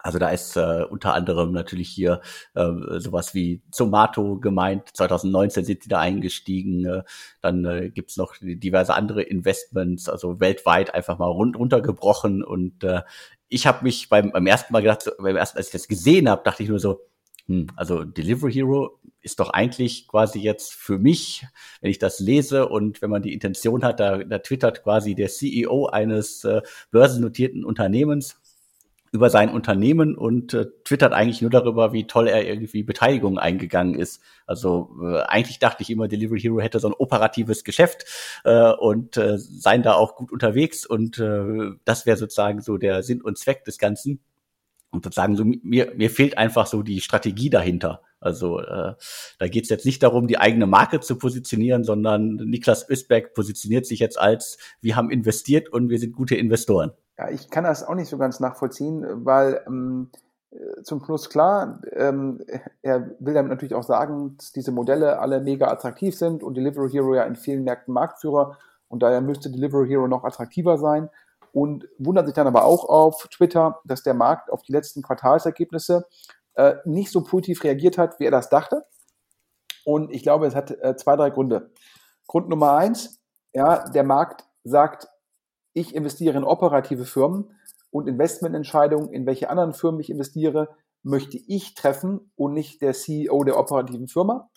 Also 0.00 0.18
da 0.18 0.30
ist 0.30 0.56
äh, 0.56 0.84
unter 0.88 1.14
anderem 1.14 1.50
natürlich 1.52 1.88
hier 1.88 2.20
äh, 2.54 2.70
sowas 2.98 3.34
wie 3.34 3.62
Zomato 3.72 4.36
gemeint. 4.38 4.88
2019 4.94 5.64
sind 5.64 5.84
die 5.84 5.88
da 5.88 5.98
eingestiegen. 5.98 6.86
Äh, 6.86 7.02
dann 7.40 7.64
äh, 7.64 7.90
gibt's 7.90 8.16
noch 8.16 8.34
diverse 8.40 8.94
andere 8.94 9.22
Investments, 9.22 10.08
also 10.08 10.38
weltweit 10.38 10.94
einfach 10.94 11.18
mal 11.18 11.26
rund 11.26 11.58
runtergebrochen. 11.58 12.44
Und 12.44 12.84
äh, 12.84 13.02
ich 13.48 13.66
habe 13.66 13.82
mich 13.82 14.08
beim, 14.08 14.30
beim 14.30 14.46
ersten 14.46 14.72
Mal 14.72 14.82
gedacht, 14.82 15.10
beim 15.18 15.36
ersten, 15.36 15.58
als 15.58 15.66
ich 15.66 15.72
das 15.72 15.88
gesehen 15.88 16.28
habe, 16.28 16.42
dachte 16.44 16.62
ich 16.62 16.68
nur 16.68 16.78
so, 16.78 17.00
hm, 17.48 17.66
also 17.76 18.04
Delivery 18.04 18.52
Hero 18.52 18.98
ist 19.22 19.40
doch 19.40 19.50
eigentlich 19.50 20.06
quasi 20.06 20.38
jetzt 20.38 20.74
für 20.74 20.98
mich, 20.98 21.46
wenn 21.80 21.90
ich 21.90 21.98
das 21.98 22.20
lese 22.20 22.68
und 22.68 23.02
wenn 23.02 23.10
man 23.10 23.22
die 23.22 23.32
Intention 23.32 23.82
hat, 23.84 24.00
da, 24.00 24.18
da 24.18 24.38
twittert 24.38 24.82
quasi 24.82 25.14
der 25.14 25.28
CEO 25.28 25.86
eines 25.86 26.44
äh, 26.44 26.62
börsennotierten 26.90 27.64
Unternehmens 27.64 28.40
über 29.10 29.30
sein 29.30 29.48
Unternehmen 29.48 30.14
und 30.14 30.52
äh, 30.52 30.66
twittert 30.84 31.14
eigentlich 31.14 31.40
nur 31.40 31.50
darüber, 31.50 31.94
wie 31.94 32.06
toll 32.06 32.28
er 32.28 32.46
irgendwie 32.46 32.82
Beteiligung 32.82 33.38
eingegangen 33.38 33.94
ist. 33.94 34.20
Also 34.46 34.90
äh, 35.02 35.20
eigentlich 35.22 35.58
dachte 35.58 35.82
ich 35.82 35.90
immer, 35.90 36.08
Delivery 36.08 36.40
Hero 36.40 36.60
hätte 36.60 36.78
so 36.78 36.88
ein 36.88 36.94
operatives 36.94 37.64
Geschäft 37.64 38.04
äh, 38.44 38.72
und 38.72 39.16
äh, 39.16 39.38
seien 39.38 39.82
da 39.82 39.94
auch 39.94 40.16
gut 40.16 40.30
unterwegs 40.30 40.84
und 40.84 41.18
äh, 41.18 41.70
das 41.86 42.04
wäre 42.04 42.18
sozusagen 42.18 42.60
so 42.60 42.76
der 42.76 43.02
Sinn 43.02 43.22
und 43.22 43.38
Zweck 43.38 43.64
des 43.64 43.78
Ganzen. 43.78 44.20
Und 44.90 45.04
sozusagen 45.04 45.36
so 45.36 45.44
mir 45.44 45.92
mir 45.94 46.10
fehlt 46.10 46.38
einfach 46.38 46.66
so 46.66 46.82
die 46.82 47.00
Strategie 47.00 47.50
dahinter. 47.50 48.02
Also 48.20 48.60
äh, 48.60 48.94
da 49.38 49.48
geht 49.48 49.64
es 49.64 49.70
jetzt 49.70 49.86
nicht 49.86 50.02
darum, 50.02 50.26
die 50.26 50.38
eigene 50.38 50.66
Marke 50.66 51.00
zu 51.00 51.16
positionieren, 51.16 51.84
sondern 51.84 52.36
Niklas 52.36 52.88
Östberg 52.88 53.34
positioniert 53.34 53.86
sich 53.86 54.00
jetzt 54.00 54.18
als 54.18 54.58
wir 54.80 54.96
haben 54.96 55.10
investiert 55.10 55.68
und 55.68 55.88
wir 55.88 55.98
sind 55.98 56.16
gute 56.16 56.34
Investoren. 56.34 56.92
Ja, 57.18 57.30
ich 57.30 57.50
kann 57.50 57.64
das 57.64 57.84
auch 57.84 57.94
nicht 57.94 58.08
so 58.08 58.18
ganz 58.18 58.40
nachvollziehen, 58.40 59.04
weil 59.24 59.62
ähm, 59.66 60.10
zum 60.82 61.04
Schluss 61.04 61.28
klar, 61.28 61.80
ähm, 61.92 62.40
er 62.82 63.10
will 63.20 63.34
damit 63.34 63.50
natürlich 63.50 63.74
auch 63.74 63.82
sagen, 63.82 64.36
dass 64.38 64.52
diese 64.52 64.72
Modelle 64.72 65.18
alle 65.18 65.40
mega 65.40 65.68
attraktiv 65.68 66.16
sind 66.16 66.42
und 66.42 66.56
Delivery 66.56 66.90
Hero 66.90 67.14
ja 67.14 67.24
in 67.24 67.36
vielen 67.36 67.64
Märkten 67.64 67.92
Marktführer 67.92 68.56
und 68.88 69.02
daher 69.02 69.20
müsste 69.20 69.50
Delivery 69.50 69.88
Hero 69.88 70.08
noch 70.08 70.24
attraktiver 70.24 70.78
sein 70.78 71.10
und 71.52 71.88
wundert 71.98 72.26
sich 72.26 72.34
dann 72.34 72.46
aber 72.46 72.64
auch 72.64 72.88
auf 72.88 73.28
Twitter, 73.28 73.80
dass 73.84 74.02
der 74.02 74.14
Markt 74.14 74.50
auf 74.50 74.62
die 74.62 74.72
letzten 74.72 75.02
Quartalsergebnisse 75.02 76.06
äh, 76.54 76.76
nicht 76.84 77.10
so 77.10 77.22
positiv 77.22 77.64
reagiert 77.64 77.98
hat, 77.98 78.18
wie 78.20 78.24
er 78.24 78.30
das 78.30 78.48
dachte. 78.48 78.84
Und 79.84 80.12
ich 80.12 80.22
glaube, 80.22 80.46
es 80.46 80.54
hat 80.54 80.70
äh, 80.70 80.96
zwei, 80.96 81.16
drei 81.16 81.30
Gründe. 81.30 81.72
Grund 82.26 82.48
Nummer 82.48 82.72
eins, 82.72 83.20
ja, 83.54 83.88
der 83.88 84.04
Markt 84.04 84.44
sagt, 84.64 85.08
ich 85.72 85.94
investiere 85.94 86.36
in 86.36 86.44
operative 86.44 87.04
Firmen 87.04 87.56
und 87.90 88.08
Investmententscheidungen, 88.08 89.12
in 89.12 89.26
welche 89.26 89.48
anderen 89.48 89.72
Firmen 89.72 90.00
ich 90.00 90.10
investiere, 90.10 90.76
möchte 91.02 91.38
ich 91.38 91.74
treffen 91.74 92.32
und 92.36 92.52
nicht 92.52 92.82
der 92.82 92.92
CEO 92.92 93.44
der 93.44 93.58
operativen 93.58 94.08
Firma. 94.08 94.50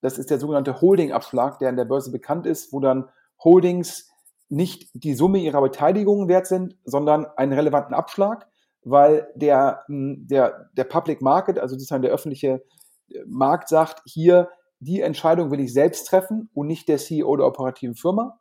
Das 0.00 0.18
ist 0.18 0.30
der 0.30 0.38
sogenannte 0.38 0.80
Holding-Abschlag, 0.80 1.58
der 1.58 1.68
an 1.68 1.76
der 1.76 1.84
Börse 1.84 2.12
bekannt 2.12 2.46
ist, 2.46 2.72
wo 2.72 2.80
dann 2.80 3.08
Holdings 3.42 4.10
nicht 4.48 4.90
die 4.94 5.14
Summe 5.14 5.38
ihrer 5.38 5.60
Beteiligungen 5.60 6.28
wert 6.28 6.46
sind, 6.46 6.76
sondern 6.84 7.26
einen 7.36 7.52
relevanten 7.52 7.94
Abschlag, 7.94 8.48
weil 8.82 9.28
der, 9.34 9.84
der, 9.88 10.70
der 10.72 10.84
Public 10.84 11.20
Market, 11.20 11.58
also 11.58 11.74
sozusagen 11.74 12.02
der 12.02 12.12
öffentliche 12.12 12.64
äh, 13.10 13.18
Markt 13.26 13.68
sagt, 13.68 14.02
hier, 14.06 14.48
die 14.80 15.00
Entscheidung 15.00 15.50
will 15.50 15.60
ich 15.60 15.72
selbst 15.72 16.06
treffen 16.06 16.50
und 16.54 16.68
nicht 16.68 16.88
der 16.88 16.98
CEO 16.98 17.36
der 17.36 17.46
operativen 17.46 17.96
Firma 17.96 18.38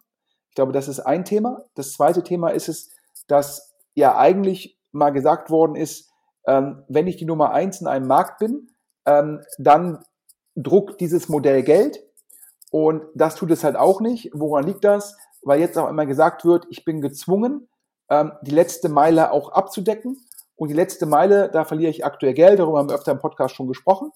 glaube, 0.58 0.74
das 0.74 0.88
ist 0.88 1.00
ein 1.00 1.24
Thema. 1.24 1.64
Das 1.76 1.94
zweite 1.94 2.24
Thema 2.24 2.50
ist 2.50 2.68
es, 2.68 2.90
dass 3.28 3.74
ja 3.94 4.18
eigentlich 4.18 4.78
mal 4.92 5.12
gesagt 5.12 5.50
worden 5.50 5.76
ist, 5.76 6.12
ähm, 6.48 6.84
wenn 6.90 7.08
ich 7.08 7.18
die 7.18 7.26
Nummer 7.26 7.52
eins 7.52 7.80
in 7.80 7.88
einem 7.88 8.08
Markt 8.08 8.40
bin, 8.40 8.72
ähm, 9.06 9.42
dann 9.60 10.04
druckt 10.56 11.00
dieses 11.00 11.30
Modell 11.30 11.62
Geld. 11.62 12.04
Und 12.72 13.04
das 13.14 13.36
tut 13.36 13.52
es 13.52 13.64
halt 13.64 13.76
auch 13.76 14.02
nicht. 14.02 14.32
Woran 14.34 14.66
liegt 14.66 14.84
das? 14.84 15.16
Weil 15.48 15.60
jetzt 15.60 15.78
auch 15.78 15.90
immer 15.90 16.06
gesagt 16.06 16.46
wird, 16.46 16.66
ich 16.70 16.84
bin 16.84 17.02
gezwungen, 17.02 17.70
ähm, 18.10 18.34
die 18.42 18.52
letzte 18.52 18.90
Meile 18.90 19.32
auch 19.32 19.52
abzudecken. 19.52 20.18
Und 20.56 20.70
die 20.70 20.74
letzte 20.74 21.06
Meile, 21.06 21.50
da 21.52 21.66
verliere 21.66 21.92
ich 21.92 22.04
aktuell 22.04 22.34
Geld. 22.34 22.60
Darüber 22.60 22.80
haben 22.80 22.90
wir 22.90 22.96
öfter 22.96 23.12
im 23.12 23.20
Podcast 23.20 23.56
schon 23.56 23.68
gesprochen. 23.68 24.12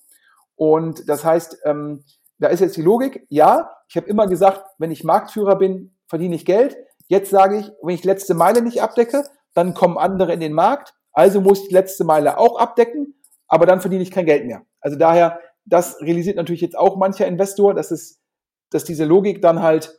Und 0.56 1.08
das 1.08 1.24
heißt, 1.24 1.60
ähm, 1.65 2.04
da 2.39 2.48
ist 2.48 2.60
jetzt 2.60 2.76
die 2.76 2.82
Logik, 2.82 3.26
ja, 3.30 3.72
ich 3.88 3.96
habe 3.96 4.08
immer 4.08 4.28
gesagt, 4.28 4.63
wenn 4.80 4.91
ich 4.91 5.04
Marktführer 5.04 5.56
bin, 5.56 5.96
verdiene 6.08 6.36
ich 6.36 6.46
Geld. 6.46 6.76
Jetzt 7.08 7.30
sage 7.30 7.58
ich, 7.60 7.72
wenn 7.82 7.96
ich 7.96 8.04
letzte 8.04 8.34
Meile 8.34 8.62
nicht 8.62 8.82
abdecke, 8.82 9.24
dann 9.54 9.74
kommen 9.74 9.98
andere 9.98 10.34
in 10.34 10.39
den 10.39 10.54
Markt. 10.54 10.94
Also 11.13 11.41
muss 11.41 11.62
ich 11.62 11.67
die 11.67 11.74
letzte 11.74 12.04
Meile 12.04 12.38
auch 12.38 12.60
abdecken, 12.60 13.15
aber 13.48 13.65
dann 13.65 13.82
verdiene 13.82 14.02
ich 14.02 14.12
kein 14.12 14.26
Geld 14.26 14.46
mehr. 14.46 14.63
Also 14.80 14.98
daher, 14.98 15.39
das 15.65 16.02
realisiert 16.02 16.38
natürlich 16.38 16.62
jetzt 16.62 16.78
auch 16.78 16.98
mancher 16.98 17.28
Investor, 17.28 17.74
dass 17.74 17.91
es, 17.91 18.20
dass 18.72 18.84
diese 18.84 19.06
Logik 19.06 19.41
dann 19.41 19.62
halt 19.62 19.98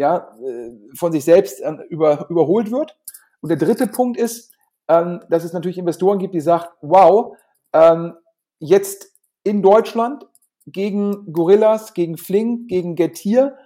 ja 0.00 0.34
äh, 0.42 0.72
von 0.98 1.12
sich 1.12 1.24
selbst 1.24 1.62
über, 1.90 2.28
überholt 2.30 2.72
wird. 2.72 2.96
Und 3.40 3.50
der 3.50 3.58
dritte 3.58 3.86
Punkt 3.86 4.18
ist, 4.18 4.52
ähm, 4.88 5.20
dass 5.28 5.44
es 5.44 5.52
natürlich 5.52 5.78
Investoren 5.78 6.18
gibt, 6.18 6.34
die 6.34 6.40
sagen, 6.40 6.68
wow, 6.80 7.36
ähm, 7.72 8.14
jetzt 8.58 9.12
in 9.44 9.62
Deutschland 9.62 10.26
gegen 10.66 11.32
Gorillas, 11.32 11.94
gegen 11.94 12.16
Flink, 12.16 12.68
gegen 12.68 12.96
Getir 12.96 13.56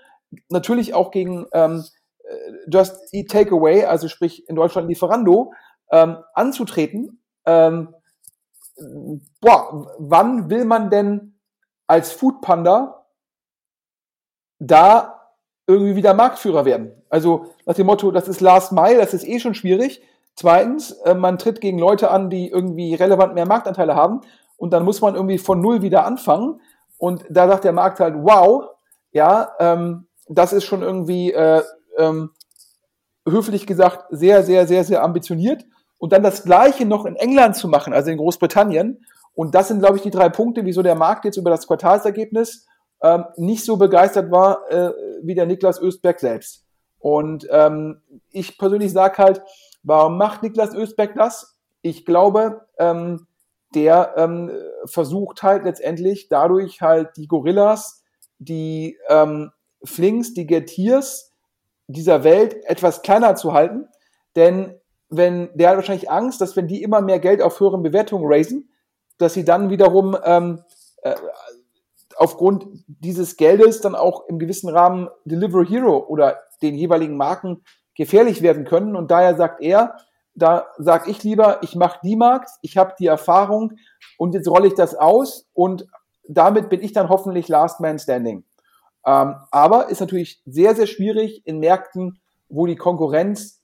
natürlich 0.49 0.93
auch 0.95 1.13
gegen 1.13 1.47
ähm, 1.53 1.85
äh, 2.25 2.53
Just 2.69 3.13
Eat 3.13 3.31
Takeaway, 3.31 3.85
also 3.85 4.09
sprich 4.09 4.49
in 4.49 4.57
Deutschland 4.57 4.89
Lieferando, 4.89 5.53
ähm, 5.93 6.17
anzutreten. 6.35 7.23
Ähm, 7.47 7.95
boah, 9.41 9.95
wann 9.99 10.51
will 10.51 10.65
man 10.65 10.91
denn 10.91 11.39
als 11.87 12.11
Foodpanda 12.11 13.07
da 14.59 15.14
irgendwie 15.67 15.97
wieder 15.97 16.15
Marktführer 16.15 16.65
werden? 16.65 16.93
Also 17.09 17.47
nach 17.67 17.75
dem 17.75 17.87
Motto, 17.87 18.11
das 18.11 18.29
ist 18.29 18.41
Last 18.41 18.73
Mile, 18.73 18.99
das 18.99 19.15
ist 19.15 19.27
eh 19.27 19.41
schon 19.41 19.55
schwierig. 19.55 20.03
Zweitens, 20.35 20.93
äh, 21.05 21.15
man 21.15 21.39
tritt 21.39 21.61
gegen 21.61 21.79
Leute 21.79 22.11
an, 22.11 22.31
die 22.31 22.49
irgendwie 22.49 22.95
relevant 22.95 23.35
mehr 23.35 23.47
Marktanteile 23.47 23.95
haben 23.95 24.21
und 24.57 24.73
dann 24.73 24.85
muss 24.85 25.01
man 25.01 25.15
irgendwie 25.15 25.39
von 25.39 25.61
null 25.61 25.83
wieder 25.83 26.05
anfangen. 26.05 26.61
Und 26.99 27.25
da 27.29 27.49
sagt 27.49 27.65
der 27.65 27.73
Markt 27.73 28.01
halt, 28.01 28.15
wow, 28.19 28.65
ja, 29.13 29.53
ähm, 29.61 30.07
das 30.29 30.53
ist 30.53 30.65
schon 30.65 30.83
irgendwie 30.83 31.33
äh, 31.33 31.63
ähm, 31.99 32.31
höflich 33.29 33.67
gesagt 33.67 34.07
sehr, 34.11 34.43
sehr, 34.43 34.67
sehr, 34.67 34.85
sehr 34.85 35.03
ambitioniert. 35.03 35.65
Und 35.99 36.13
dann 36.13 36.23
das 36.23 36.45
Gleiche 36.45 36.85
noch 36.85 37.05
in 37.07 37.17
England 37.17 37.57
zu 37.57 37.69
machen, 37.69 37.93
also 37.93 38.11
in 38.11 38.19
Großbritannien. 38.19 39.05
Und 39.35 39.55
das 39.55 39.69
sind, 39.69 39.81
glaube 39.81 39.97
ich, 39.97 40.03
die 40.03 40.11
drei 40.11 40.29
Punkte, 40.29 40.65
wieso 40.65 40.83
der 40.83 40.95
Markt 40.95 41.25
jetzt 41.25 41.37
über 41.37 41.51
das 41.51 41.67
Quartalsergebnis 41.67 42.67
ähm, 43.05 43.27
nicht 43.37 43.65
so 43.65 43.77
begeistert 43.77 44.31
war 44.31 44.71
äh, 44.71 44.91
wie 45.23 45.35
der 45.35 45.45
Niklas 45.45 45.81
Östberg 45.81 46.19
selbst. 46.19 46.65
Und 46.99 47.47
ähm, 47.51 48.01
ich 48.31 48.57
persönlich 48.57 48.93
sage 48.93 49.19
halt, 49.19 49.43
warum 49.83 50.17
macht 50.17 50.43
Niklas 50.43 50.75
Östberg 50.75 51.15
das? 51.15 51.59
Ich 51.83 52.07
glaube, 52.07 52.67
ähm, 52.79 53.27
der 53.75 54.15
ähm, 54.17 54.51
versucht 54.87 55.43
halt 55.43 55.65
letztendlich 55.65 56.29
dadurch 56.31 56.81
halt 56.81 57.11
die 57.19 57.29
Gorillas, 57.29 58.03
die 58.39 58.97
ähm, 59.09 59.51
Flinks, 59.85 60.33
die 60.33 60.47
Getiers 60.47 61.31
dieser 61.87 62.25
Welt 62.25 62.57
etwas 62.65 63.03
kleiner 63.03 63.37
zu 63.37 63.53
halten. 63.53 63.87
Denn 64.35 64.81
wenn 65.11 65.51
der 65.55 65.71
hat 65.71 65.77
wahrscheinlich 65.77 66.11
Angst, 66.11 66.41
dass 66.41 66.57
wenn 66.57 66.69
die 66.69 66.83
immer 66.83 67.03
mehr 67.03 67.19
Geld 67.19 67.43
auf 67.43 67.61
höheren 67.61 67.83
Bewertungen 67.83 68.25
raisen, 68.27 68.71
dass 69.19 69.35
sie 69.35 69.45
dann 69.45 69.69
wiederum 69.69 70.17
ähm, 70.25 70.63
äh, 71.03 71.15
aufgrund 72.17 72.67
dieses 72.87 73.37
Geldes 73.37 73.81
dann 73.81 73.95
auch 73.95 74.29
im 74.29 74.39
gewissen 74.39 74.69
Rahmen 74.69 75.09
Delivery 75.25 75.67
Hero 75.67 75.99
oder 75.99 76.41
den 76.63 76.75
jeweiligen 76.75 77.17
Marken 77.17 77.63
gefährlich 77.97 78.43
werden 78.43 78.65
können. 78.65 78.97
Und 78.97 79.11
daher 79.11 79.37
sagt 79.37 79.61
er, 79.61 79.97
da 80.35 80.67
sage 80.79 81.11
ich 81.11 81.23
lieber, 81.23 81.63
ich 81.63 81.77
mache 81.77 82.01
die 82.03 82.17
Marks, 82.17 82.59
ich 82.63 82.77
habe 82.77 82.95
die 82.99 83.07
Erfahrung 83.07 83.75
und 84.19 84.35
jetzt 84.35 84.49
rolle 84.49 84.67
ich 84.67 84.75
das 84.75 84.95
aus 84.95 85.47
und 85.53 85.87
damit 86.29 86.71
bin 86.71 86.83
ich 86.83 86.93
dann 86.93 87.09
hoffentlich 87.09 87.49
Last 87.49 87.81
Man 87.81 87.99
Standing. 87.99 88.45
Ähm, 89.07 89.37
aber 89.51 89.91
ist 89.91 90.01
natürlich 90.01 90.43
sehr, 90.47 90.75
sehr 90.75 90.87
schwierig 90.87 91.43
in 91.45 91.61
Märkten, 91.61 92.21
wo 92.49 92.67
die 92.67 92.77
Konkurrenz 92.77 93.63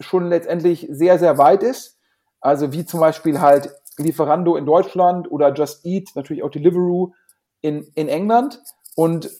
schon 0.00 0.28
letztendlich 0.28 0.86
sehr, 0.90 1.18
sehr 1.18 1.38
weit 1.38 1.62
ist. 1.62 1.98
Also 2.40 2.72
wie 2.72 2.84
zum 2.84 3.00
Beispiel 3.00 3.40
halt 3.40 3.70
Lieferando 3.98 4.56
in 4.56 4.66
Deutschland 4.66 5.30
oder 5.30 5.52
Just 5.54 5.84
Eat, 5.86 6.10
natürlich 6.14 6.42
auch 6.42 6.50
Deliveroo 6.50 7.12
in, 7.60 7.86
in 7.94 8.08
England. 8.08 8.62
Und 8.94 9.30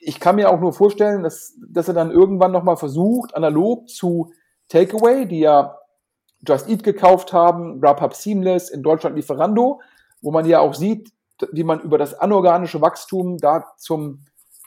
ich 0.00 0.20
kann 0.20 0.36
mir 0.36 0.50
auch 0.50 0.60
nur 0.60 0.72
vorstellen, 0.72 1.22
dass, 1.22 1.54
dass 1.66 1.88
er 1.88 1.94
dann 1.94 2.10
irgendwann 2.10 2.52
nochmal 2.52 2.76
versucht, 2.76 3.34
analog 3.34 3.88
zu 3.88 4.32
Takeaway, 4.68 5.26
die 5.26 5.40
ja 5.40 5.78
Just 6.46 6.68
Eat 6.68 6.82
gekauft 6.82 7.32
haben, 7.32 7.80
Grubhub 7.80 8.14
Seamless, 8.14 8.68
in 8.68 8.82
Deutschland 8.82 9.16
Lieferando, 9.16 9.80
wo 10.20 10.30
man 10.30 10.46
ja 10.46 10.60
auch 10.60 10.74
sieht, 10.74 11.10
wie 11.52 11.64
man 11.64 11.80
über 11.80 11.98
das 11.98 12.14
anorganische 12.14 12.80
Wachstum 12.80 13.38
da 13.38 13.64
zum, 13.78 14.20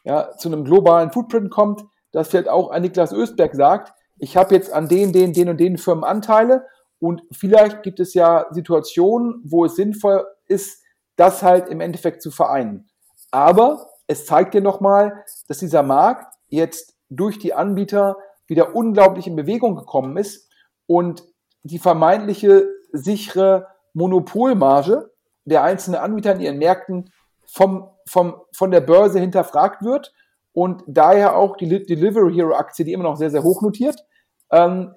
ja, 0.03 0.35
zu 0.37 0.49
einem 0.49 0.65
globalen 0.65 1.11
Footprint 1.11 1.51
kommt, 1.51 1.85
dass 2.11 2.29
vielleicht 2.29 2.49
auch 2.49 2.69
ein 2.69 2.81
Niklas 2.81 3.13
Östberg 3.13 3.55
sagt, 3.55 3.93
ich 4.19 4.35
habe 4.35 4.55
jetzt 4.55 4.73
an 4.73 4.87
den, 4.87 5.13
den, 5.13 5.33
den 5.33 5.49
und 5.49 5.59
den 5.59 5.77
Firmen 5.77 6.03
Anteile 6.03 6.65
und 6.99 7.21
vielleicht 7.31 7.83
gibt 7.83 7.99
es 7.99 8.13
ja 8.13 8.47
Situationen, 8.51 9.41
wo 9.43 9.65
es 9.65 9.75
sinnvoll 9.75 10.25
ist, 10.47 10.83
das 11.17 11.43
halt 11.43 11.67
im 11.67 11.81
Endeffekt 11.81 12.21
zu 12.21 12.31
vereinen. 12.31 12.89
Aber 13.31 13.89
es 14.07 14.25
zeigt 14.25 14.53
dir 14.53 14.61
nochmal, 14.61 15.25
dass 15.47 15.57
dieser 15.59 15.83
Markt 15.83 16.33
jetzt 16.47 16.95
durch 17.09 17.37
die 17.39 17.53
Anbieter 17.53 18.17
wieder 18.47 18.75
unglaublich 18.75 19.27
in 19.27 19.35
Bewegung 19.35 19.75
gekommen 19.75 20.15
ist 20.15 20.49
und 20.85 21.23
die 21.63 21.79
vermeintliche 21.79 22.67
sichere 22.93 23.67
Monopolmarge 23.93 25.11
der 25.43 25.63
einzelnen 25.63 25.99
Anbieter 25.99 26.33
in 26.33 26.39
ihren 26.39 26.57
Märkten 26.57 27.11
vom, 27.45 27.89
vom, 28.05 28.41
von 28.53 28.71
der 28.71 28.81
Börse 28.81 29.19
hinterfragt 29.19 29.83
wird 29.83 30.13
und 30.53 30.83
daher 30.87 31.35
auch 31.35 31.57
die 31.57 31.67
Delivery 31.67 32.33
Hero 32.33 32.55
Aktie, 32.55 32.85
die 32.85 32.93
immer 32.93 33.03
noch 33.03 33.17
sehr, 33.17 33.29
sehr 33.29 33.43
hoch 33.43 33.61
notiert, 33.61 34.05
ähm, 34.51 34.93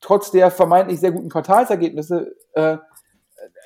trotz 0.00 0.30
der 0.30 0.50
vermeintlich 0.50 1.00
sehr 1.00 1.12
guten 1.12 1.28
Quartalsergebnisse 1.28 2.34
äh, 2.54 2.78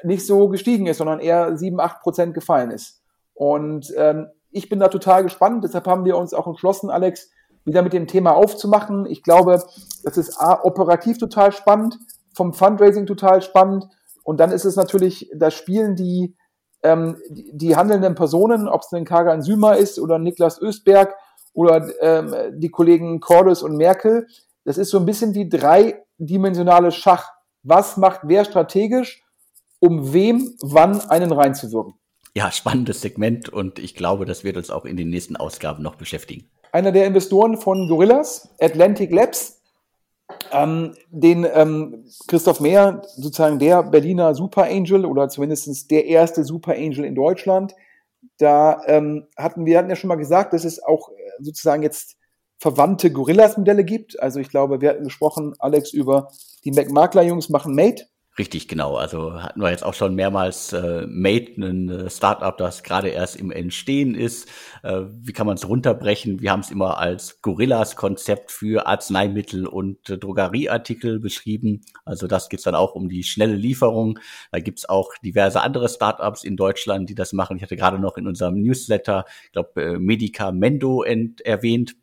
nicht 0.03 0.27
so 0.27 0.49
gestiegen 0.49 0.87
ist, 0.87 0.99
sondern 0.99 1.21
eher 1.21 1.57
7, 1.57 1.81
8 1.81 2.01
Prozent 2.01 2.35
gefallen 2.35 2.71
ist. 2.71 3.03
Und 3.35 3.93
ähm, 3.97 4.29
ich 4.51 4.69
bin 4.69 4.79
da 4.79 4.89
total 4.89 5.23
gespannt, 5.23 5.65
deshalb 5.65 5.87
haben 5.87 6.05
wir 6.05 6.17
uns 6.17 6.33
auch 6.33 6.47
entschlossen, 6.47 6.91
Alex, 6.91 7.31
wieder 7.65 7.83
mit 7.83 7.93
dem 7.93 8.07
Thema 8.07 8.35
aufzumachen. 8.35 9.07
Ich 9.07 9.23
glaube, 9.23 9.63
das 10.05 10.17
ist 10.17 10.41
A, 10.41 10.63
operativ 10.63 11.19
total 11.19 11.53
spannend, 11.53 11.99
vom 12.33 12.55
Fundraising 12.55 13.07
total 13.07 13.43
spannend. 13.43 13.87
Und 14.23 14.41
dann 14.41 14.53
ist 14.53 14.65
es 14.65 14.77
natürlich, 14.77 15.31
da 15.35 15.51
spielen 15.51 15.97
die, 15.97 16.37
ähm, 16.83 17.17
die, 17.29 17.51
die 17.55 17.77
handelnden 17.77 18.15
Personen, 18.15 18.69
ob 18.69 18.83
es 18.83 18.93
ein 18.93 19.05
Kagan 19.05 19.43
Sümer 19.43 19.77
ist 19.77 19.99
oder 19.99 20.19
Niklas 20.19 20.61
Östberg 20.61 21.15
oder 21.53 21.89
ähm, 22.01 22.35
die 22.59 22.71
Kollegen 22.71 23.21
Cordes 23.21 23.63
und 23.63 23.77
Merkel, 23.77 24.27
das 24.65 24.79
ist 24.79 24.91
so 24.91 24.99
ein 24.99 25.07
bisschen 25.07 25.35
wie 25.35 25.49
dreidimensionales 25.49 26.97
Schach. 26.97 27.33
Was 27.63 27.97
macht 27.97 28.21
wer 28.25 28.45
strategisch, 28.45 29.26
um 29.81 30.13
wem 30.13 30.55
wann 30.61 31.01
einen 31.01 31.33
reinzuwirken? 31.33 31.95
Ja, 32.35 32.51
spannendes 32.51 33.01
Segment 33.01 33.49
und 33.49 33.79
ich 33.79 33.95
glaube, 33.95 34.27
das 34.27 34.45
wird 34.45 34.57
uns 34.57 34.71
auch 34.71 34.85
in 34.85 34.97
den 34.97 35.09
nächsten 35.09 35.37
Ausgaben 35.37 35.83
noch 35.83 35.95
beschäftigen. 35.95 36.51
Einer 36.73 36.93
der 36.93 37.07
Investoren 37.07 37.57
von 37.57 37.89
Gorillas, 37.89 38.51
Atlantic 38.61 39.11
Labs, 39.11 39.63
ähm, 40.53 40.95
den 41.11 41.47
ähm, 41.51 42.05
Christoph 42.27 42.61
Mehr, 42.61 43.03
sozusagen 43.17 43.59
der 43.59 43.83
Berliner 43.83 44.35
Super 44.35 44.65
Angel 44.65 45.07
oder 45.07 45.29
zumindest 45.29 45.91
der 45.91 46.07
erste 46.07 46.45
Super 46.45 46.73
Angel 46.73 47.05
in 47.05 47.15
Deutschland, 47.15 47.75
da 48.39 48.83
ähm, 48.87 49.27
hatten 49.37 49.65
wir 49.65 49.79
hatten 49.79 49.89
ja 49.89 49.97
schon 49.97 50.09
mal 50.09 50.17
gesagt, 50.17 50.53
dass 50.53 50.65
es 50.65 50.83
auch 50.83 51.11
äh, 51.11 51.15
sozusagen 51.41 51.83
jetzt 51.83 52.17
verwandte 52.59 53.11
Gorillas-Modelle 53.11 53.85
gibt. 53.85 54.21
Also 54.21 54.41
ich 54.41 54.49
glaube, 54.49 54.81
wir 54.81 54.91
hatten 54.91 55.05
gesprochen, 55.05 55.55
Alex, 55.59 55.93
über 55.93 56.29
die 56.65 56.73
McMakler-Jungs 56.73 57.49
machen 57.49 57.75
Mate. 57.75 58.07
Richtig, 58.39 58.69
genau. 58.69 58.97
Also 58.97 59.43
hatten 59.43 59.63
wir 59.63 59.71
jetzt 59.71 59.83
auch 59.83 59.95
schon 59.95 60.15
mehrmals 60.15 60.71
äh, 60.75 61.07
Mate, 61.07 61.53
ein 61.57 61.89
äh, 61.89 62.11
Startup, 62.11 62.55
das 62.59 62.83
gerade 62.83 63.09
erst 63.09 63.37
im 63.37 63.51
Entstehen 63.51 64.15
ist. 64.15 64.47
Äh, 64.83 65.05
wie 65.23 65.33
kann 65.33 65.47
man 65.47 65.57
es 65.57 65.67
runterbrechen? 65.67 66.41
Wir 66.43 66.53
haben 66.53 66.61
es 66.61 66.71
immer 66.71 66.99
als 66.99 67.41
Gorillas-Konzept 67.41 68.51
für 68.53 68.87
Arzneimittel 68.87 69.67
und 69.67 70.11
äh, 70.11 70.19
Drogerieartikel 70.19 71.19
beschrieben. 71.19 71.81
Also 72.05 72.27
das 72.27 72.51
geht's 72.51 72.65
dann 72.65 72.75
auch 72.75 72.95
um 72.95 73.09
die 73.09 73.23
schnelle 73.23 73.57
Lieferung. 73.57 74.19
Da 74.53 74.61
gibt's 74.61 74.87
auch 74.87 75.13
diverse 75.25 75.63
andere 75.63 75.89
Startups 75.89 76.45
in 76.45 76.57
Deutschland, 76.57 77.09
die 77.09 77.15
das 77.15 77.33
machen. 77.33 77.57
Ich 77.57 77.63
hatte 77.63 77.77
gerade 77.77 77.99
noch 77.99 78.19
in 78.19 78.27
unserem 78.27 78.61
Newsletter, 78.61 79.25
ich 79.47 79.53
glaube, 79.53 79.83
äh, 79.83 79.99
Medicamendo 79.99 81.03
erwähnt 81.03 81.97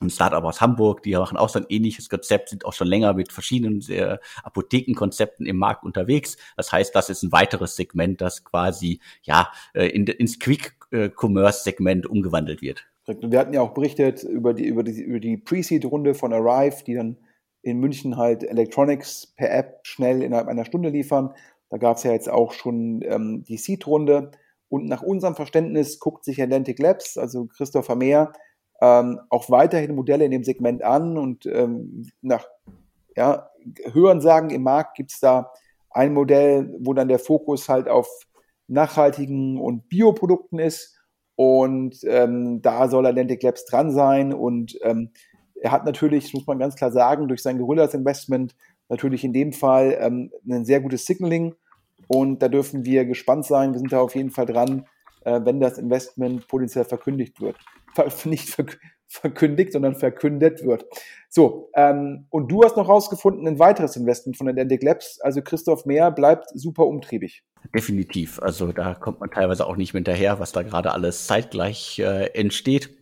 ein 0.00 0.10
Startup 0.10 0.42
aus 0.44 0.60
Hamburg, 0.60 1.02
die 1.02 1.14
machen 1.14 1.36
auch 1.36 1.48
so 1.48 1.58
ein 1.58 1.66
ähnliches 1.68 2.08
Konzept, 2.08 2.48
sind 2.48 2.64
auch 2.64 2.72
schon 2.72 2.88
länger 2.88 3.12
mit 3.14 3.32
verschiedenen 3.32 3.82
äh, 3.88 4.18
Apothekenkonzepten 4.42 5.46
im 5.46 5.56
Markt 5.56 5.84
unterwegs. 5.84 6.36
Das 6.56 6.72
heißt, 6.72 6.94
das 6.94 7.10
ist 7.10 7.22
ein 7.22 7.32
weiteres 7.32 7.76
Segment, 7.76 8.20
das 8.20 8.44
quasi 8.44 9.00
ja 9.22 9.50
äh, 9.74 9.86
in, 9.86 10.06
ins 10.06 10.38
Quick-Commerce-Segment 10.38 12.06
umgewandelt 12.06 12.62
wird. 12.62 12.86
Wir 13.06 13.38
hatten 13.38 13.52
ja 13.52 13.60
auch 13.60 13.74
berichtet 13.74 14.22
über 14.22 14.54
die, 14.54 14.66
über 14.66 14.84
die, 14.84 15.02
über 15.02 15.20
die 15.20 15.36
Pre-Seed-Runde 15.36 16.14
von 16.14 16.32
Arrive, 16.32 16.84
die 16.84 16.94
dann 16.94 17.18
in 17.62 17.78
München 17.78 18.16
halt 18.16 18.42
Electronics 18.42 19.34
per 19.36 19.52
App 19.52 19.80
schnell 19.82 20.22
innerhalb 20.22 20.48
einer 20.48 20.64
Stunde 20.64 20.88
liefern. 20.88 21.34
Da 21.68 21.76
gab 21.76 21.96
es 21.96 22.04
ja 22.04 22.12
jetzt 22.12 22.30
auch 22.30 22.52
schon 22.52 23.02
ähm, 23.04 23.44
die 23.44 23.56
Seed-Runde. 23.56 24.30
Und 24.68 24.86
nach 24.86 25.02
unserem 25.02 25.34
Verständnis 25.34 25.98
guckt 25.98 26.24
sich 26.24 26.40
Atlantic 26.40 26.78
Labs, 26.78 27.18
also 27.18 27.46
Christopher 27.46 27.96
Mehr, 27.96 28.32
ähm, 28.80 29.20
auch 29.28 29.50
weiterhin 29.50 29.94
Modelle 29.94 30.24
in 30.24 30.30
dem 30.30 30.44
Segment 30.44 30.82
an 30.82 31.18
und 31.18 31.46
ähm, 31.46 32.10
nach 32.22 32.46
ja, 33.16 33.50
Hörensagen 33.92 34.50
im 34.50 34.62
Markt 34.62 34.96
gibt 34.96 35.12
es 35.12 35.20
da 35.20 35.52
ein 35.90 36.14
Modell, 36.14 36.74
wo 36.80 36.94
dann 36.94 37.08
der 37.08 37.18
Fokus 37.18 37.68
halt 37.68 37.88
auf 37.88 38.08
nachhaltigen 38.68 39.58
und 39.58 39.88
Bioprodukten 39.88 40.58
ist. 40.58 40.96
Und 41.34 41.98
ähm, 42.04 42.62
da 42.62 42.88
soll 42.88 43.06
Atlantic 43.06 43.42
Labs 43.42 43.64
dran 43.64 43.90
sein. 43.90 44.32
Und 44.32 44.78
ähm, 44.82 45.10
er 45.60 45.72
hat 45.72 45.84
natürlich, 45.84 46.32
muss 46.32 46.46
man 46.46 46.58
ganz 46.58 46.76
klar 46.76 46.92
sagen, 46.92 47.28
durch 47.28 47.42
sein 47.42 47.58
Gorillas 47.58 47.94
Investment 47.94 48.54
natürlich 48.88 49.24
in 49.24 49.32
dem 49.32 49.52
Fall 49.52 49.96
ähm, 50.00 50.30
ein 50.48 50.64
sehr 50.64 50.80
gutes 50.80 51.06
Signaling. 51.06 51.54
Und 52.08 52.42
da 52.42 52.48
dürfen 52.48 52.84
wir 52.84 53.04
gespannt 53.04 53.46
sein. 53.46 53.72
Wir 53.72 53.78
sind 53.78 53.92
da 53.92 54.00
auf 54.00 54.14
jeden 54.14 54.30
Fall 54.30 54.46
dran, 54.46 54.86
äh, 55.24 55.40
wenn 55.44 55.60
das 55.60 55.78
Investment 55.78 56.48
potenziell 56.48 56.84
verkündigt 56.84 57.40
wird 57.40 57.56
nicht 58.24 58.56
verkündigt, 59.08 59.72
sondern 59.72 59.96
verkündet 59.96 60.64
wird. 60.64 60.84
So, 61.28 61.70
ähm, 61.74 62.26
und 62.30 62.50
du 62.50 62.62
hast 62.62 62.76
noch 62.76 62.88
rausgefunden, 62.88 63.46
ein 63.46 63.58
weiteres 63.58 63.96
Investment 63.96 64.36
von 64.36 64.48
Atlantic 64.48 64.82
Labs, 64.82 65.20
also 65.20 65.42
Christoph 65.42 65.84
Mehr 65.84 66.10
bleibt 66.10 66.48
super 66.54 66.86
umtriebig. 66.86 67.42
Definitiv. 67.74 68.40
Also 68.40 68.72
da 68.72 68.94
kommt 68.94 69.20
man 69.20 69.30
teilweise 69.30 69.66
auch 69.66 69.76
nicht 69.76 69.92
mehr 69.92 69.98
hinterher, 69.98 70.38
was 70.38 70.52
da 70.52 70.62
gerade 70.62 70.92
alles 70.92 71.26
zeitgleich 71.26 71.98
äh, 71.98 72.26
entsteht. 72.34 72.96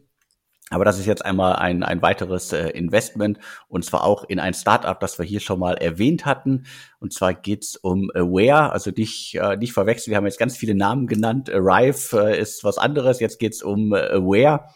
Aber 0.71 0.85
das 0.85 0.99
ist 0.99 1.07
jetzt 1.07 1.25
einmal 1.25 1.57
ein, 1.57 1.83
ein 1.83 2.03
weiteres 2.03 2.53
äh, 2.53 2.69
Investment 2.71 3.39
und 3.69 3.85
zwar 3.85 4.05
auch 4.05 4.25
in 4.25 4.39
ein 4.39 4.55
Startup, 4.55 4.99
das 4.99 5.19
wir 5.19 5.25
hier 5.25 5.41
schon 5.41 5.59
mal 5.59 5.75
erwähnt 5.75 6.27
hatten. 6.27 6.67
Und 7.01 7.13
zwar 7.13 7.33
geht's 7.35 7.77
um 7.77 8.11
Aware, 8.15 8.73
also 8.73 8.91
nicht, 8.91 9.35
äh, 9.37 9.57
nicht 9.57 9.73
verwechseln, 9.73 10.11
wir 10.11 10.17
haben 10.17 10.27
jetzt 10.27 10.39
ganz 10.39 10.57
viele 10.57 10.75
Namen 10.75 11.07
genannt. 11.07 11.51
Arrive 11.51 12.17
äh, 12.19 12.39
ist 12.39 12.65
was 12.65 12.79
anderes, 12.79 13.21
jetzt 13.21 13.39
geht's 13.39 13.63
um 13.63 13.95
äh, 13.95 13.99
Aware. 14.11 14.69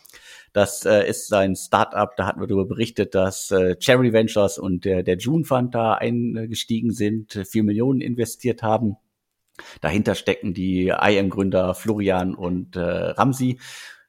Das 0.52 0.84
äh, 0.84 1.08
ist 1.08 1.32
ein 1.32 1.56
Startup, 1.56 2.14
da 2.16 2.26
hatten 2.26 2.40
wir 2.40 2.46
darüber 2.46 2.66
berichtet, 2.66 3.14
dass 3.14 3.50
äh, 3.50 3.76
Cherry 3.76 4.12
Ventures 4.12 4.58
und 4.58 4.84
der, 4.84 5.02
der 5.02 5.16
June 5.16 5.44
Fund 5.44 5.74
da 5.74 5.94
eingestiegen 5.94 6.90
sind, 6.90 7.40
vier 7.50 7.62
Millionen 7.62 8.02
investiert 8.02 8.62
haben. 8.62 8.96
Dahinter 9.80 10.14
stecken 10.14 10.54
die 10.54 10.88
IM-Gründer 10.88 11.74
Florian 11.74 12.34
und 12.34 12.76
äh, 12.76 12.80
Ramsi. 12.80 13.58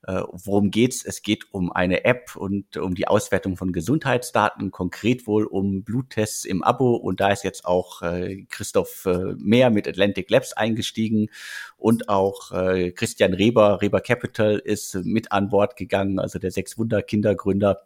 Äh, 0.06 0.22
worum 0.32 0.70
geht's? 0.70 1.06
Es 1.06 1.22
geht 1.22 1.54
um 1.54 1.72
eine 1.72 2.04
App 2.04 2.36
und 2.36 2.76
um 2.78 2.94
die 2.94 3.08
Auswertung 3.08 3.56
von 3.56 3.72
Gesundheitsdaten, 3.72 4.72
konkret 4.72 5.28
wohl 5.28 5.46
um 5.46 5.84
Bluttests 5.84 6.44
im 6.44 6.62
Abo. 6.64 6.96
Und 6.96 7.22
da 7.22 7.32
ist 7.32 7.44
jetzt 7.44 7.66
auch 7.66 8.02
äh, 8.02 8.46
Christoph 8.50 9.06
äh, 9.06 9.36
Mehr 9.38 9.70
mit 9.70 9.88
Atlantic 9.88 10.30
Labs 10.30 10.54
eingestiegen 10.54 11.30
und 11.78 12.10
auch 12.10 12.52
äh, 12.52 12.92
Christian 12.92 13.34
Reber, 13.34 13.82
Reber 13.82 14.02
Capital 14.02 14.58
ist 14.58 14.96
mit 14.96 15.32
an 15.32 15.50
Bord 15.50 15.78
gegangen, 15.78 16.20
also 16.20 16.38
der 16.38 16.52
Sechs 16.52 16.78
Wunder 16.78 17.02
Kindergründer 17.02 17.84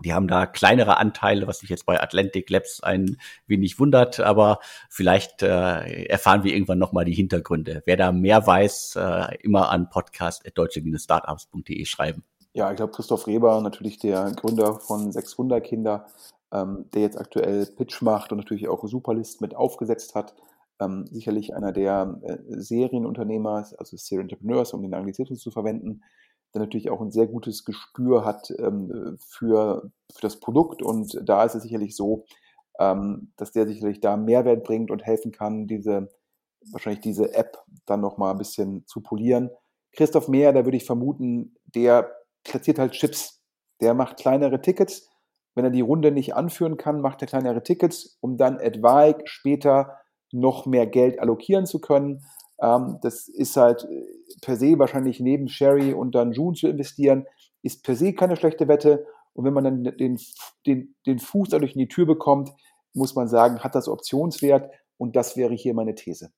die 0.00 0.12
haben 0.12 0.28
da 0.28 0.46
kleinere 0.46 0.96
Anteile, 0.96 1.46
was 1.46 1.58
sich 1.60 1.70
jetzt 1.70 1.86
bei 1.86 2.00
Atlantic 2.00 2.50
Labs 2.50 2.82
ein 2.82 3.16
wenig 3.46 3.78
wundert, 3.78 4.20
aber 4.20 4.58
vielleicht 4.88 5.42
äh, 5.42 6.04
erfahren 6.06 6.44
wir 6.44 6.52
irgendwann 6.52 6.78
nochmal 6.78 7.04
die 7.04 7.14
Hintergründe. 7.14 7.82
Wer 7.86 7.96
da 7.96 8.12
mehr 8.12 8.46
weiß, 8.46 8.96
äh, 8.96 9.36
immer 9.42 9.70
an 9.70 9.88
podcast.deutsche-startups.de 9.90 11.84
schreiben. 11.84 12.24
Ja, 12.54 12.70
ich 12.70 12.76
glaube, 12.76 12.92
Christoph 12.92 13.26
Reber, 13.26 13.60
natürlich 13.62 13.98
der 13.98 14.32
Gründer 14.32 14.78
von 14.80 15.10
600 15.10 15.64
Kinder, 15.64 16.06
ähm, 16.52 16.86
der 16.92 17.02
jetzt 17.02 17.18
aktuell 17.18 17.66
Pitch 17.66 18.02
macht 18.02 18.32
und 18.32 18.38
natürlich 18.38 18.68
auch 18.68 18.86
Superlist 18.86 19.40
mit 19.40 19.54
aufgesetzt 19.54 20.14
hat. 20.14 20.34
Ähm, 20.80 21.06
sicherlich 21.10 21.54
einer 21.54 21.72
der 21.72 22.20
äh, 22.22 22.36
Serienunternehmer, 22.48 23.66
also 23.78 23.96
Serial 23.96 24.24
Entrepreneurs, 24.24 24.72
um 24.74 24.82
den 24.82 24.94
Anglizismus 24.94 25.40
zu 25.40 25.50
verwenden, 25.50 26.02
der 26.54 26.60
natürlich 26.60 26.90
auch 26.90 27.00
ein 27.00 27.10
sehr 27.10 27.26
gutes 27.26 27.64
Gespür 27.64 28.24
hat 28.24 28.52
ähm, 28.58 29.18
für, 29.26 29.90
für 30.12 30.20
das 30.20 30.40
Produkt. 30.40 30.82
Und 30.82 31.18
da 31.24 31.44
ist 31.44 31.54
es 31.54 31.62
sicherlich 31.62 31.96
so, 31.96 32.24
ähm, 32.78 33.32
dass 33.36 33.52
der 33.52 33.66
sicherlich 33.66 34.00
da 34.00 34.16
Mehrwert 34.16 34.64
bringt 34.64 34.90
und 34.90 35.04
helfen 35.04 35.32
kann, 35.32 35.66
diese 35.66 36.08
wahrscheinlich 36.70 37.00
diese 37.00 37.34
App 37.34 37.58
dann 37.86 38.00
nochmal 38.00 38.32
ein 38.32 38.38
bisschen 38.38 38.86
zu 38.86 39.00
polieren. 39.00 39.50
Christoph 39.92 40.28
Mehr, 40.28 40.52
da 40.52 40.64
würde 40.64 40.76
ich 40.76 40.84
vermuten, 40.84 41.54
der 41.64 42.10
platziert 42.44 42.78
halt 42.78 42.92
Chips. 42.92 43.42
Der 43.80 43.94
macht 43.94 44.16
kleinere 44.16 44.60
Tickets. 44.60 45.10
Wenn 45.54 45.64
er 45.64 45.70
die 45.70 45.80
Runde 45.80 46.12
nicht 46.12 46.34
anführen 46.34 46.76
kann, 46.76 47.00
macht 47.00 47.20
er 47.20 47.28
kleinere 47.28 47.62
Tickets, 47.62 48.16
um 48.20 48.36
dann 48.36 48.58
etwaig 48.58 49.22
später 49.28 49.98
noch 50.32 50.64
mehr 50.64 50.86
Geld 50.86 51.18
allokieren 51.18 51.66
zu 51.66 51.78
können. 51.80 52.24
Ähm, 52.62 52.98
das 53.02 53.28
ist 53.28 53.56
halt 53.56 53.84
äh, 53.84 54.06
per 54.40 54.56
se 54.56 54.78
wahrscheinlich 54.78 55.20
neben 55.20 55.48
Sherry 55.48 55.92
und 55.92 56.14
dann 56.14 56.32
June 56.32 56.56
zu 56.56 56.68
investieren, 56.68 57.26
ist 57.62 57.84
per 57.84 57.96
se 57.96 58.14
keine 58.14 58.36
schlechte 58.36 58.68
Wette. 58.68 59.04
Und 59.34 59.44
wenn 59.44 59.54
man 59.54 59.64
dann 59.64 59.84
den, 59.84 60.18
den, 60.66 60.94
den 61.06 61.18
Fuß 61.18 61.50
dadurch 61.50 61.72
in 61.72 61.80
die 61.80 61.88
Tür 61.88 62.06
bekommt, 62.06 62.52
muss 62.94 63.14
man 63.14 63.28
sagen, 63.28 63.60
hat 63.60 63.74
das 63.74 63.88
Optionswert. 63.88 64.70
Und 64.96 65.16
das 65.16 65.36
wäre 65.36 65.54
hier 65.54 65.74
meine 65.74 65.94
These. 65.94 66.30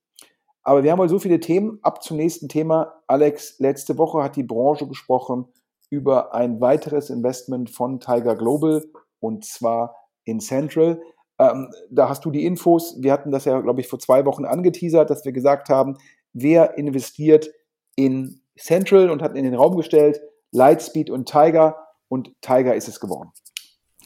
Aber 0.62 0.82
wir 0.82 0.92
haben 0.92 0.98
mal 0.98 1.08
so 1.08 1.18
viele 1.18 1.40
Themen. 1.40 1.78
Ab 1.82 2.02
zum 2.02 2.16
nächsten 2.16 2.48
Thema. 2.48 2.94
Alex, 3.06 3.58
letzte 3.58 3.98
Woche 3.98 4.22
hat 4.22 4.36
die 4.36 4.42
Branche 4.42 4.88
gesprochen 4.88 5.46
über 5.90 6.34
ein 6.34 6.60
weiteres 6.60 7.10
Investment 7.10 7.68
von 7.68 8.00
Tiger 8.00 8.36
Global 8.36 8.82
und 9.20 9.44
zwar 9.44 9.94
in 10.24 10.40
Central. 10.40 11.00
Ähm, 11.38 11.70
da 11.90 12.08
hast 12.08 12.24
du 12.24 12.30
die 12.30 12.44
Infos. 12.44 12.96
Wir 13.00 13.12
hatten 13.12 13.30
das 13.30 13.44
ja, 13.44 13.60
glaube 13.60 13.80
ich, 13.80 13.88
vor 13.88 13.98
zwei 13.98 14.24
Wochen 14.24 14.44
angeteasert, 14.44 15.10
dass 15.10 15.24
wir 15.24 15.32
gesagt 15.32 15.68
haben, 15.68 15.96
wer 16.32 16.78
investiert 16.78 17.50
in 17.96 18.40
Central 18.56 19.10
und 19.10 19.22
hat 19.22 19.36
in 19.36 19.44
den 19.44 19.54
Raum 19.54 19.76
gestellt, 19.76 20.20
Lightspeed 20.52 21.10
und 21.10 21.28
Tiger 21.28 21.76
und 22.08 22.32
Tiger 22.40 22.74
ist 22.74 22.88
es 22.88 23.00
geworden. 23.00 23.32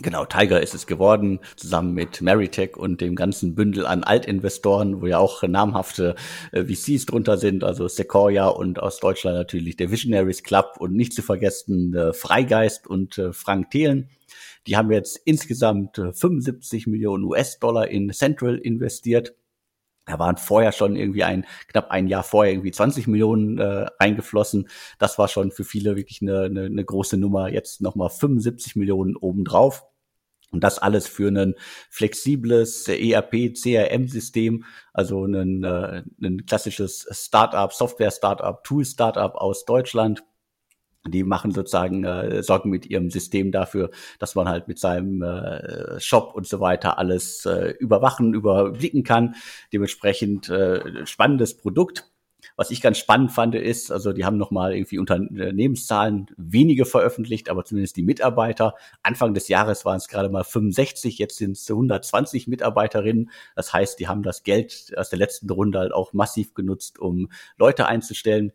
Genau, 0.01 0.25
Tiger 0.25 0.63
ist 0.63 0.75
es 0.75 0.87
geworden, 0.87 1.41
zusammen 1.57 1.93
mit 1.93 2.23
Meritech 2.23 2.77
und 2.77 3.01
dem 3.01 3.17
ganzen 3.17 3.57
Bündel 3.57 3.85
an 3.85 4.05
Altinvestoren, 4.05 5.03
wo 5.03 5.07
ja 5.07 5.19
auch 5.19 5.43
namhafte 5.43 6.15
äh, 6.53 6.65
VCs 6.65 7.07
drunter 7.07 7.37
sind, 7.37 7.65
also 7.65 7.89
Sequoia 7.89 8.47
und 8.47 8.81
aus 8.81 9.01
Deutschland 9.01 9.37
natürlich 9.37 9.77
der 9.77 9.91
Visionaries 9.91 10.45
Club 10.45 10.77
und 10.79 10.95
nicht 10.95 11.15
zu 11.15 11.23
vergessen 11.23 11.95
äh, 11.95 12.13
Freigeist 12.13 12.87
und 12.87 13.19
äh, 13.19 13.33
Frank 13.33 13.73
Thelen. 13.73 14.09
Die 14.69 14.77
haben 14.77 14.93
jetzt 14.93 15.17
insgesamt 15.25 15.97
75 15.97 16.87
äh, 16.87 16.91
Millionen 16.91 17.25
US-Dollar 17.25 17.89
in 17.89 18.13
Central 18.13 18.59
investiert. 18.59 19.35
Da 20.05 20.19
waren 20.19 20.37
vorher 20.37 20.73
schon 20.73 20.95
irgendwie 20.95 21.25
ein, 21.25 21.47
knapp 21.69 21.91
ein 21.91 22.07
Jahr 22.07 22.23
vorher 22.23 22.53
irgendwie 22.53 22.71
20 22.71 23.07
Millionen 23.07 23.59
äh, 23.59 23.87
eingeflossen. 23.99 24.69
Das 24.99 25.19
war 25.19 25.29
schon 25.29 25.53
für 25.53 25.65
viele 25.65 25.97
wirklich 25.97 26.21
eine, 26.21 26.43
eine, 26.43 26.65
eine 26.65 26.85
große 26.85 27.17
Nummer. 27.17 27.49
Jetzt 27.49 27.81
nochmal 27.81 28.11
75 28.11 28.77
Millionen 28.77 29.17
obendrauf. 29.17 29.87
Und 30.51 30.65
das 30.65 30.79
alles 30.79 31.07
für 31.07 31.29
ein 31.29 31.55
flexibles 31.89 32.89
ERP, 32.89 33.55
CRM-System, 33.55 34.65
also 34.93 35.25
ein, 35.25 35.65
äh, 35.65 36.03
ein 36.23 36.45
klassisches 36.45 37.07
Startup, 37.11 37.73
Software-Startup, 37.73 38.63
Tool-Startup 38.65 39.35
aus 39.35 39.65
Deutschland 39.65 40.25
die 41.07 41.25
machen 41.25 41.53
sozusagen, 41.53 42.05
äh, 42.05 42.43
sorgen 42.43 42.71
mit 42.71 42.87
ihrem 42.87 43.11
System 43.11 43.53
dafür, 43.53 43.91
dass 44.19 44.35
man 44.35 44.49
halt 44.49 44.69
mit 44.69 44.79
seinem 44.79 45.23
äh, 45.23 46.01
Shop 46.01 46.35
und 46.35 46.47
so 46.47 46.61
weiter 46.61 46.99
alles 46.99 47.47
äh, 47.47 47.75
überwachen, 47.79 48.35
überblicken 48.35 49.05
kann. 49.05 49.35
Dementsprechend 49.73 50.49
äh, 50.49 51.07
spannendes 51.07 51.57
Produkt. 51.57 52.11
Was 52.57 52.71
ich 52.71 52.81
ganz 52.81 52.99
spannend 52.99 53.33
fand, 53.33 53.55
ist, 53.55 53.91
also 53.91 54.13
die 54.13 54.25
haben 54.25 54.37
nochmal 54.37 54.75
irgendwie 54.75 54.99
Unternehmenszahlen 54.99 56.27
wenige 56.37 56.87
veröffentlicht, 56.87 57.51
aber 57.51 57.65
zumindest 57.65 57.97
die 57.97 58.03
Mitarbeiter. 58.03 58.75
Anfang 59.03 59.35
des 59.35 59.49
Jahres 59.49 59.85
waren 59.85 59.97
es 59.97 60.09
gerade 60.09 60.29
mal 60.29 60.45
65, 60.45 61.19
jetzt 61.19 61.37
sind 61.37 61.53
es 61.53 61.69
120 61.69 62.47
Mitarbeiterinnen. 62.49 63.31
Das 63.57 63.73
heißt, 63.73 63.99
die 63.99 64.09
haben 64.09 64.23
das 64.23 64.43
Geld 64.45 64.93
aus 64.97 65.11
der 65.11 65.19
letzten 65.19 65.51
Runde 65.51 65.79
halt 65.79 65.93
auch 65.93 66.13
massiv 66.13 66.55
genutzt, 66.55 66.99
um 66.99 67.29
Leute 67.59 67.87
einzustellen. 67.87 68.53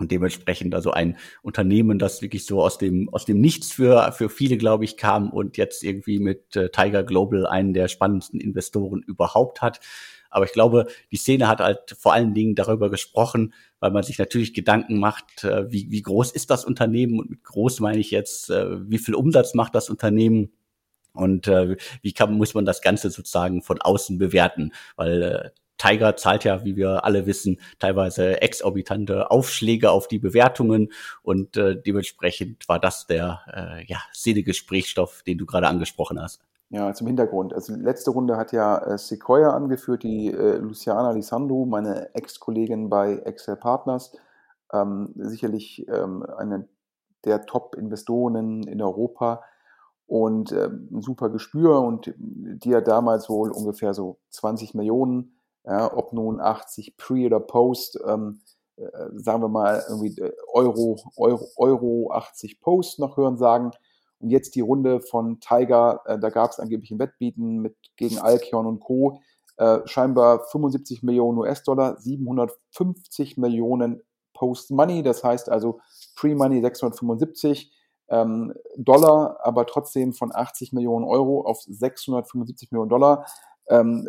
Und 0.00 0.10
dementsprechend 0.10 0.74
also 0.74 0.92
ein 0.92 1.18
Unternehmen, 1.42 1.98
das 1.98 2.22
wirklich 2.22 2.46
so 2.46 2.62
aus 2.62 2.78
dem, 2.78 3.10
aus 3.10 3.26
dem 3.26 3.38
Nichts 3.40 3.70
für, 3.70 4.12
für 4.12 4.30
viele, 4.30 4.56
glaube 4.56 4.84
ich, 4.84 4.96
kam 4.96 5.30
und 5.30 5.58
jetzt 5.58 5.84
irgendwie 5.84 6.18
mit 6.18 6.56
äh, 6.56 6.70
Tiger 6.70 7.04
Global 7.04 7.46
einen 7.46 7.74
der 7.74 7.86
spannendsten 7.88 8.40
Investoren 8.40 9.02
überhaupt 9.02 9.60
hat. 9.60 9.80
Aber 10.30 10.46
ich 10.46 10.52
glaube, 10.52 10.86
die 11.10 11.16
Szene 11.16 11.48
hat 11.48 11.60
halt 11.60 11.94
vor 11.98 12.14
allen 12.14 12.32
Dingen 12.32 12.54
darüber 12.54 12.88
gesprochen, 12.88 13.52
weil 13.78 13.90
man 13.90 14.02
sich 14.02 14.18
natürlich 14.18 14.54
Gedanken 14.54 14.98
macht, 14.98 15.44
äh, 15.44 15.70
wie, 15.70 15.90
wie 15.90 16.02
groß 16.02 16.32
ist 16.32 16.50
das 16.50 16.64
Unternehmen? 16.64 17.18
Und 17.18 17.28
mit 17.28 17.44
groß 17.44 17.80
meine 17.80 17.98
ich 17.98 18.10
jetzt, 18.10 18.48
äh, 18.48 18.90
wie 18.90 18.98
viel 18.98 19.14
Umsatz 19.14 19.52
macht 19.52 19.74
das 19.74 19.90
Unternehmen? 19.90 20.52
Und 21.12 21.46
äh, 21.46 21.76
wie 22.00 22.12
kann, 22.12 22.32
muss 22.38 22.54
man 22.54 22.64
das 22.64 22.80
Ganze 22.80 23.10
sozusagen 23.10 23.60
von 23.60 23.82
außen 23.82 24.16
bewerten? 24.16 24.72
Weil 24.96 25.22
äh, 25.22 25.50
Tiger 25.80 26.16
zahlt 26.16 26.44
ja, 26.44 26.64
wie 26.64 26.76
wir 26.76 27.04
alle 27.04 27.26
wissen, 27.26 27.58
teilweise 27.78 28.42
exorbitante 28.42 29.30
Aufschläge 29.30 29.90
auf 29.90 30.08
die 30.08 30.18
Bewertungen 30.18 30.92
und 31.22 31.56
äh, 31.56 31.80
dementsprechend 31.80 32.68
war 32.68 32.78
das 32.78 33.06
der 33.06 33.40
äh, 33.52 33.84
ja, 33.86 33.98
selige 34.12 34.50
Gesprächsstoff, 34.50 35.22
den 35.22 35.38
du 35.38 35.46
gerade 35.46 35.68
angesprochen 35.68 36.20
hast. 36.20 36.42
Ja, 36.68 36.92
zum 36.92 37.06
Hintergrund. 37.06 37.52
Also 37.52 37.74
letzte 37.74 38.10
Runde 38.10 38.36
hat 38.36 38.52
ja 38.52 38.78
äh, 38.78 38.98
Sequoia 38.98 39.50
angeführt, 39.50 40.02
die 40.02 40.28
äh, 40.28 40.58
Luciana 40.58 41.12
Lisandro, 41.12 41.64
meine 41.66 42.14
Ex-Kollegin 42.14 42.88
bei 42.88 43.16
Excel 43.16 43.56
Partners, 43.56 44.16
ähm, 44.72 45.12
sicherlich 45.16 45.88
ähm, 45.88 46.24
eine 46.36 46.68
der 47.24 47.46
Top-Investoren 47.46 48.62
in 48.62 48.82
Europa 48.82 49.42
und 50.06 50.52
äh, 50.52 50.66
ein 50.66 51.02
super 51.02 51.30
Gespür 51.30 51.80
und 51.80 52.12
die 52.16 52.74
hat 52.74 52.88
damals 52.88 53.28
wohl 53.28 53.50
ungefähr 53.50 53.94
so 53.94 54.18
20 54.30 54.74
Millionen 54.74 55.39
ja, 55.64 55.94
ob 55.94 56.12
nun 56.12 56.40
80 56.40 56.96
Pre 56.96 57.26
oder 57.26 57.40
Post, 57.40 57.98
ähm, 58.06 58.40
äh, 58.76 58.88
sagen 59.14 59.42
wir 59.42 59.48
mal 59.48 59.82
irgendwie 59.88 60.18
äh, 60.20 60.32
Euro, 60.52 60.96
Euro, 61.16 61.46
Euro 61.56 62.12
80 62.12 62.60
Post 62.60 62.98
noch 62.98 63.16
hören 63.16 63.36
sagen. 63.36 63.70
Und 64.20 64.30
jetzt 64.30 64.54
die 64.54 64.60
Runde 64.60 65.00
von 65.00 65.40
Tiger, 65.40 66.02
äh, 66.06 66.18
da 66.18 66.30
gab 66.30 66.50
es 66.50 66.58
angeblich 66.60 66.90
ein 66.90 66.98
Wettbieten 66.98 67.58
mit 67.58 67.76
gegen 67.96 68.18
Alkion 68.18 68.66
und 68.66 68.80
Co. 68.80 69.20
Äh, 69.56 69.80
scheinbar 69.86 70.44
75 70.46 71.02
Millionen 71.02 71.38
US-Dollar, 71.38 72.00
750 72.00 73.36
Millionen 73.36 74.02
Post-Money, 74.32 75.02
das 75.02 75.22
heißt 75.22 75.50
also 75.50 75.80
Pre-Money 76.16 76.62
675 76.62 77.70
ähm, 78.08 78.54
Dollar, 78.76 79.38
aber 79.42 79.66
trotzdem 79.66 80.14
von 80.14 80.34
80 80.34 80.72
Millionen 80.72 81.04
Euro 81.04 81.42
auf 81.42 81.60
675 81.60 82.70
Millionen 82.72 82.88
Dollar. 82.88 83.26
Ähm, 83.70 84.06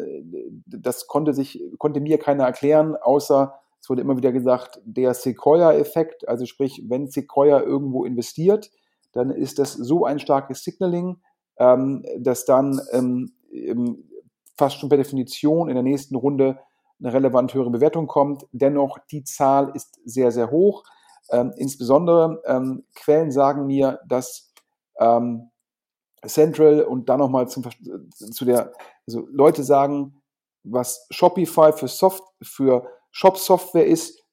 das 0.65 1.07
konnte 1.07 1.33
sich, 1.33 1.61
konnte 1.77 2.01
mir 2.01 2.17
keiner 2.17 2.45
erklären, 2.45 2.95
außer 2.95 3.53
es 3.79 3.89
wurde 3.89 4.01
immer 4.01 4.17
wieder 4.17 4.31
gesagt, 4.31 4.79
der 4.83 5.13
Sequoia-Effekt, 5.13 6.27
also 6.27 6.45
sprich, 6.45 6.83
wenn 6.87 7.07
Sequoia 7.07 7.61
irgendwo 7.61 8.05
investiert, 8.05 8.69
dann 9.13 9.31
ist 9.31 9.59
das 9.59 9.73
so 9.73 10.05
ein 10.05 10.19
starkes 10.19 10.63
Signaling, 10.63 11.17
ähm, 11.57 12.03
dass 12.17 12.45
dann 12.45 12.79
ähm, 12.91 13.33
fast 14.57 14.77
schon 14.77 14.89
per 14.89 14.97
Definition 14.97 15.69
in 15.69 15.75
der 15.75 15.83
nächsten 15.83 16.15
Runde 16.15 16.59
eine 16.99 17.13
relevant 17.13 17.53
höhere 17.53 17.71
Bewertung 17.71 18.07
kommt. 18.07 18.45
Dennoch, 18.51 18.99
die 19.11 19.23
Zahl 19.23 19.71
ist 19.73 19.99
sehr, 20.05 20.31
sehr 20.31 20.51
hoch. 20.51 20.83
Ähm, 21.31 21.53
insbesondere 21.55 22.41
ähm, 22.45 22.83
Quellen 22.93 23.31
sagen 23.31 23.65
mir, 23.65 23.99
dass 24.07 24.53
ähm, 24.99 25.49
Central 26.27 26.83
und 26.83 27.09
dann 27.09 27.19
nochmal 27.19 27.47
zu 27.47 28.45
der, 28.45 28.73
also 29.07 29.27
Leute 29.31 29.63
sagen, 29.63 30.21
was 30.63 31.07
Shopify 31.09 31.73
für 31.73 31.87
Soft, 31.87 32.23
für 32.41 32.87
Shop-Software 33.11 33.85
ist, 33.85 34.23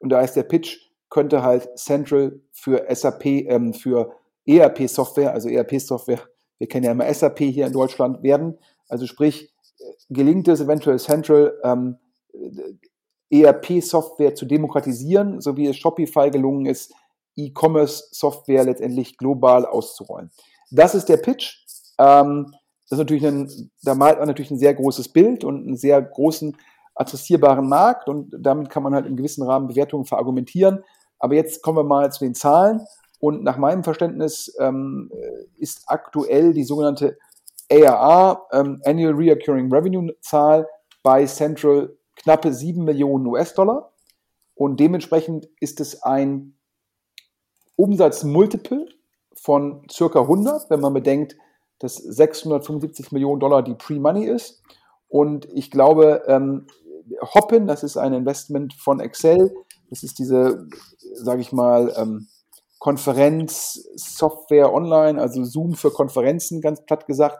und 0.00 0.10
da 0.10 0.20
ist 0.20 0.34
der 0.34 0.44
Pitch, 0.44 0.78
könnte 1.10 1.42
halt 1.42 1.68
Central 1.78 2.40
für 2.52 2.86
SAP, 2.94 3.26
ähm, 3.26 3.74
für 3.74 4.14
ERP-Software, 4.46 5.32
also 5.32 5.48
ERP-Software, 5.48 6.20
wir 6.58 6.68
kennen 6.68 6.84
ja 6.84 6.92
immer 6.92 7.12
SAP 7.12 7.40
hier 7.40 7.66
in 7.66 7.72
Deutschland, 7.72 8.22
werden. 8.22 8.58
Also 8.88 9.06
sprich, 9.06 9.52
gelingt 10.10 10.48
es 10.48 10.60
eventuell 10.60 10.98
Central, 10.98 11.58
ähm, 11.64 11.98
ERP-Software 13.30 14.34
zu 14.34 14.46
demokratisieren, 14.46 15.40
so 15.40 15.56
wie 15.56 15.66
es 15.66 15.76
Shopify 15.76 16.30
gelungen 16.30 16.66
ist, 16.66 16.94
E-Commerce-Software 17.36 18.64
letztendlich 18.64 19.16
global 19.16 19.64
auszurollen. 19.64 20.30
Das 20.72 20.94
ist 20.94 21.08
der 21.08 21.18
Pitch. 21.18 21.58
Ähm, 21.98 22.54
das 22.88 22.98
ist 22.98 23.04
natürlich 23.04 23.26
ein, 23.26 23.70
da 23.82 23.94
malt 23.94 24.18
man 24.18 24.28
natürlich 24.28 24.50
ein 24.50 24.58
sehr 24.58 24.74
großes 24.74 25.10
Bild 25.10 25.44
und 25.44 25.66
einen 25.66 25.76
sehr 25.76 26.00
großen 26.00 26.56
adressierbaren 26.94 27.68
Markt 27.68 28.08
und 28.08 28.34
damit 28.38 28.70
kann 28.70 28.82
man 28.82 28.94
halt 28.94 29.06
im 29.06 29.16
gewissen 29.16 29.42
Rahmen 29.44 29.68
Bewertungen 29.68 30.04
verargumentieren. 30.04 30.82
Aber 31.18 31.34
jetzt 31.34 31.62
kommen 31.62 31.78
wir 31.78 31.84
mal 31.84 32.10
zu 32.12 32.24
den 32.24 32.34
Zahlen 32.34 32.80
und 33.18 33.44
nach 33.44 33.56
meinem 33.56 33.84
Verständnis 33.84 34.54
ähm, 34.58 35.10
ist 35.56 35.84
aktuell 35.86 36.52
die 36.52 36.64
sogenannte 36.64 37.16
ARR, 37.70 38.46
ähm, 38.52 38.82
Annual 38.84 39.14
Reoccurring 39.14 39.72
Revenue 39.72 40.14
Zahl 40.20 40.66
bei 41.02 41.24
Central 41.26 41.96
knappe 42.16 42.52
7 42.52 42.84
Millionen 42.84 43.26
US-Dollar 43.26 43.92
und 44.54 44.80
dementsprechend 44.80 45.48
ist 45.60 45.80
es 45.80 46.02
ein 46.02 46.58
Umsatzmultiple 47.76 48.86
von 49.40 49.86
circa 49.90 50.20
100, 50.20 50.70
wenn 50.70 50.80
man 50.80 50.94
bedenkt, 50.94 51.36
dass 51.78 51.96
675 51.96 53.12
Millionen 53.12 53.40
Dollar 53.40 53.62
die 53.62 53.74
Pre-Money 53.74 54.26
ist. 54.26 54.62
Und 55.08 55.48
ich 55.52 55.70
glaube, 55.70 56.22
ähm, 56.26 56.66
Hoppen, 57.34 57.66
das 57.66 57.82
ist 57.82 57.96
ein 57.96 58.12
Investment 58.12 58.74
von 58.74 59.00
Excel, 59.00 59.52
das 59.90 60.02
ist 60.02 60.18
diese, 60.18 60.66
sage 61.14 61.40
ich 61.40 61.52
mal, 61.52 61.92
ähm, 61.96 62.28
Konferenz-Software 62.78 64.72
online, 64.72 65.20
also 65.20 65.44
Zoom 65.44 65.74
für 65.74 65.90
Konferenzen, 65.90 66.60
ganz 66.60 66.84
platt 66.84 67.06
gesagt. 67.06 67.38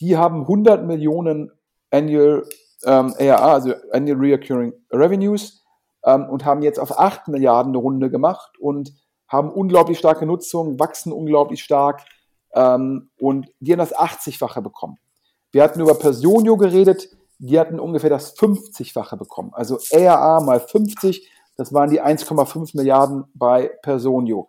Die 0.00 0.16
haben 0.16 0.42
100 0.42 0.84
Millionen 0.84 1.50
Annual 1.90 2.42
ähm, 2.84 3.14
ARA, 3.18 3.54
also 3.54 3.72
Annual 3.92 4.18
Reoccurring 4.18 4.74
Revenues, 4.92 5.64
ähm, 6.04 6.28
und 6.28 6.44
haben 6.44 6.62
jetzt 6.62 6.78
auf 6.78 6.98
8 6.98 7.28
Milliarden 7.28 7.70
eine 7.70 7.78
Runde 7.78 8.10
gemacht 8.10 8.58
und 8.58 8.92
haben 9.28 9.50
unglaublich 9.50 9.98
starke 9.98 10.26
Nutzung, 10.26 10.78
wachsen 10.78 11.12
unglaublich 11.12 11.62
stark 11.62 12.04
ähm, 12.54 13.10
und 13.18 13.52
die 13.60 13.72
haben 13.72 13.78
das 13.78 13.94
80-fache 13.94 14.60
bekommen. 14.60 14.98
Wir 15.52 15.62
hatten 15.62 15.80
über 15.80 15.94
Personio 15.94 16.56
geredet, 16.56 17.08
die 17.38 17.58
hatten 17.58 17.80
ungefähr 17.80 18.10
das 18.10 18.36
50-fache 18.36 19.16
bekommen. 19.16 19.50
Also 19.52 19.78
ARA 19.92 20.40
mal 20.40 20.60
50, 20.60 21.30
das 21.56 21.72
waren 21.72 21.90
die 21.90 22.02
1,5 22.02 22.76
Milliarden 22.76 23.24
bei 23.34 23.70
Personio. 23.82 24.48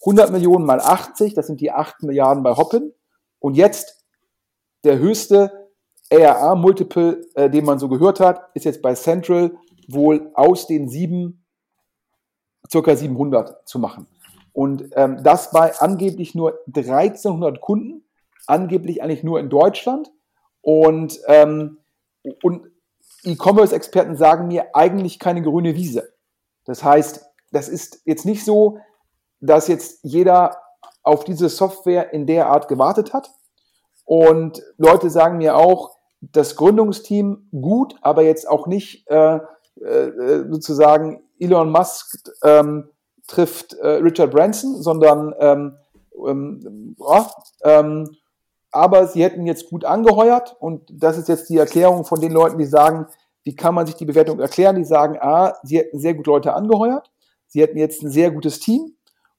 100 0.00 0.30
Millionen 0.30 0.64
mal 0.64 0.80
80, 0.80 1.34
das 1.34 1.46
sind 1.46 1.60
die 1.60 1.72
8 1.72 2.02
Milliarden 2.02 2.42
bei 2.42 2.56
Hoppen. 2.56 2.92
Und 3.40 3.56
jetzt 3.56 4.04
der 4.84 4.98
höchste 4.98 5.68
ARA-Multiple, 6.10 7.26
äh, 7.34 7.50
den 7.50 7.64
man 7.64 7.78
so 7.78 7.88
gehört 7.88 8.20
hat, 8.20 8.48
ist 8.54 8.64
jetzt 8.64 8.82
bei 8.82 8.94
Central 8.94 9.52
wohl 9.88 10.30
aus 10.34 10.66
den 10.66 10.88
sieben, 10.88 11.37
circa 12.70 12.96
700 12.96 13.68
zu 13.68 13.78
machen. 13.78 14.06
Und 14.52 14.90
ähm, 14.96 15.22
das 15.22 15.50
bei 15.50 15.72
angeblich 15.78 16.34
nur 16.34 16.58
1300 16.66 17.60
Kunden, 17.60 18.04
angeblich 18.46 19.02
eigentlich 19.02 19.22
nur 19.22 19.38
in 19.38 19.48
Deutschland. 19.48 20.10
Und, 20.60 21.20
ähm, 21.26 21.78
und 22.42 22.70
E-Commerce-Experten 23.24 24.16
sagen 24.16 24.48
mir 24.48 24.74
eigentlich 24.74 25.18
keine 25.18 25.42
grüne 25.42 25.74
Wiese. 25.76 26.12
Das 26.64 26.82
heißt, 26.82 27.24
das 27.52 27.68
ist 27.68 28.02
jetzt 28.04 28.26
nicht 28.26 28.44
so, 28.44 28.78
dass 29.40 29.68
jetzt 29.68 30.00
jeder 30.02 30.56
auf 31.02 31.24
diese 31.24 31.48
Software 31.48 32.12
in 32.12 32.26
der 32.26 32.48
Art 32.48 32.68
gewartet 32.68 33.12
hat. 33.12 33.30
Und 34.04 34.62
Leute 34.76 35.10
sagen 35.10 35.38
mir 35.38 35.56
auch, 35.56 35.96
das 36.20 36.56
Gründungsteam 36.56 37.48
gut, 37.52 37.94
aber 38.02 38.22
jetzt 38.22 38.48
auch 38.48 38.66
nicht 38.66 39.08
äh, 39.08 39.36
äh, 39.36 40.44
sozusagen 40.50 41.22
Elon 41.38 41.70
Musk 41.70 42.18
ähm, 42.42 42.88
trifft 43.26 43.74
äh, 43.74 43.88
Richard 43.88 44.30
Branson, 44.30 44.82
sondern 44.82 45.34
ähm, 45.38 45.76
ähm, 46.26 46.96
ähm, 47.62 48.16
aber 48.70 49.06
sie 49.06 49.22
hätten 49.22 49.46
jetzt 49.46 49.70
gut 49.70 49.84
angeheuert 49.84 50.56
und 50.60 50.82
das 50.90 51.16
ist 51.16 51.28
jetzt 51.28 51.48
die 51.48 51.58
Erklärung 51.58 52.04
von 52.04 52.20
den 52.20 52.32
Leuten, 52.32 52.58
die 52.58 52.66
sagen, 52.66 53.06
wie 53.44 53.54
kann 53.54 53.74
man 53.74 53.86
sich 53.86 53.96
die 53.96 54.04
Bewertung 54.04 54.40
erklären? 54.40 54.76
Die 54.76 54.84
sagen, 54.84 55.16
a, 55.20 55.54
sie 55.62 55.78
hätten 55.78 55.98
sehr 55.98 56.14
gut 56.14 56.26
Leute 56.26 56.52
angeheuert, 56.54 57.10
sie 57.46 57.62
hätten 57.62 57.78
jetzt 57.78 58.02
ein 58.02 58.10
sehr 58.10 58.30
gutes 58.30 58.60
Team 58.60 58.96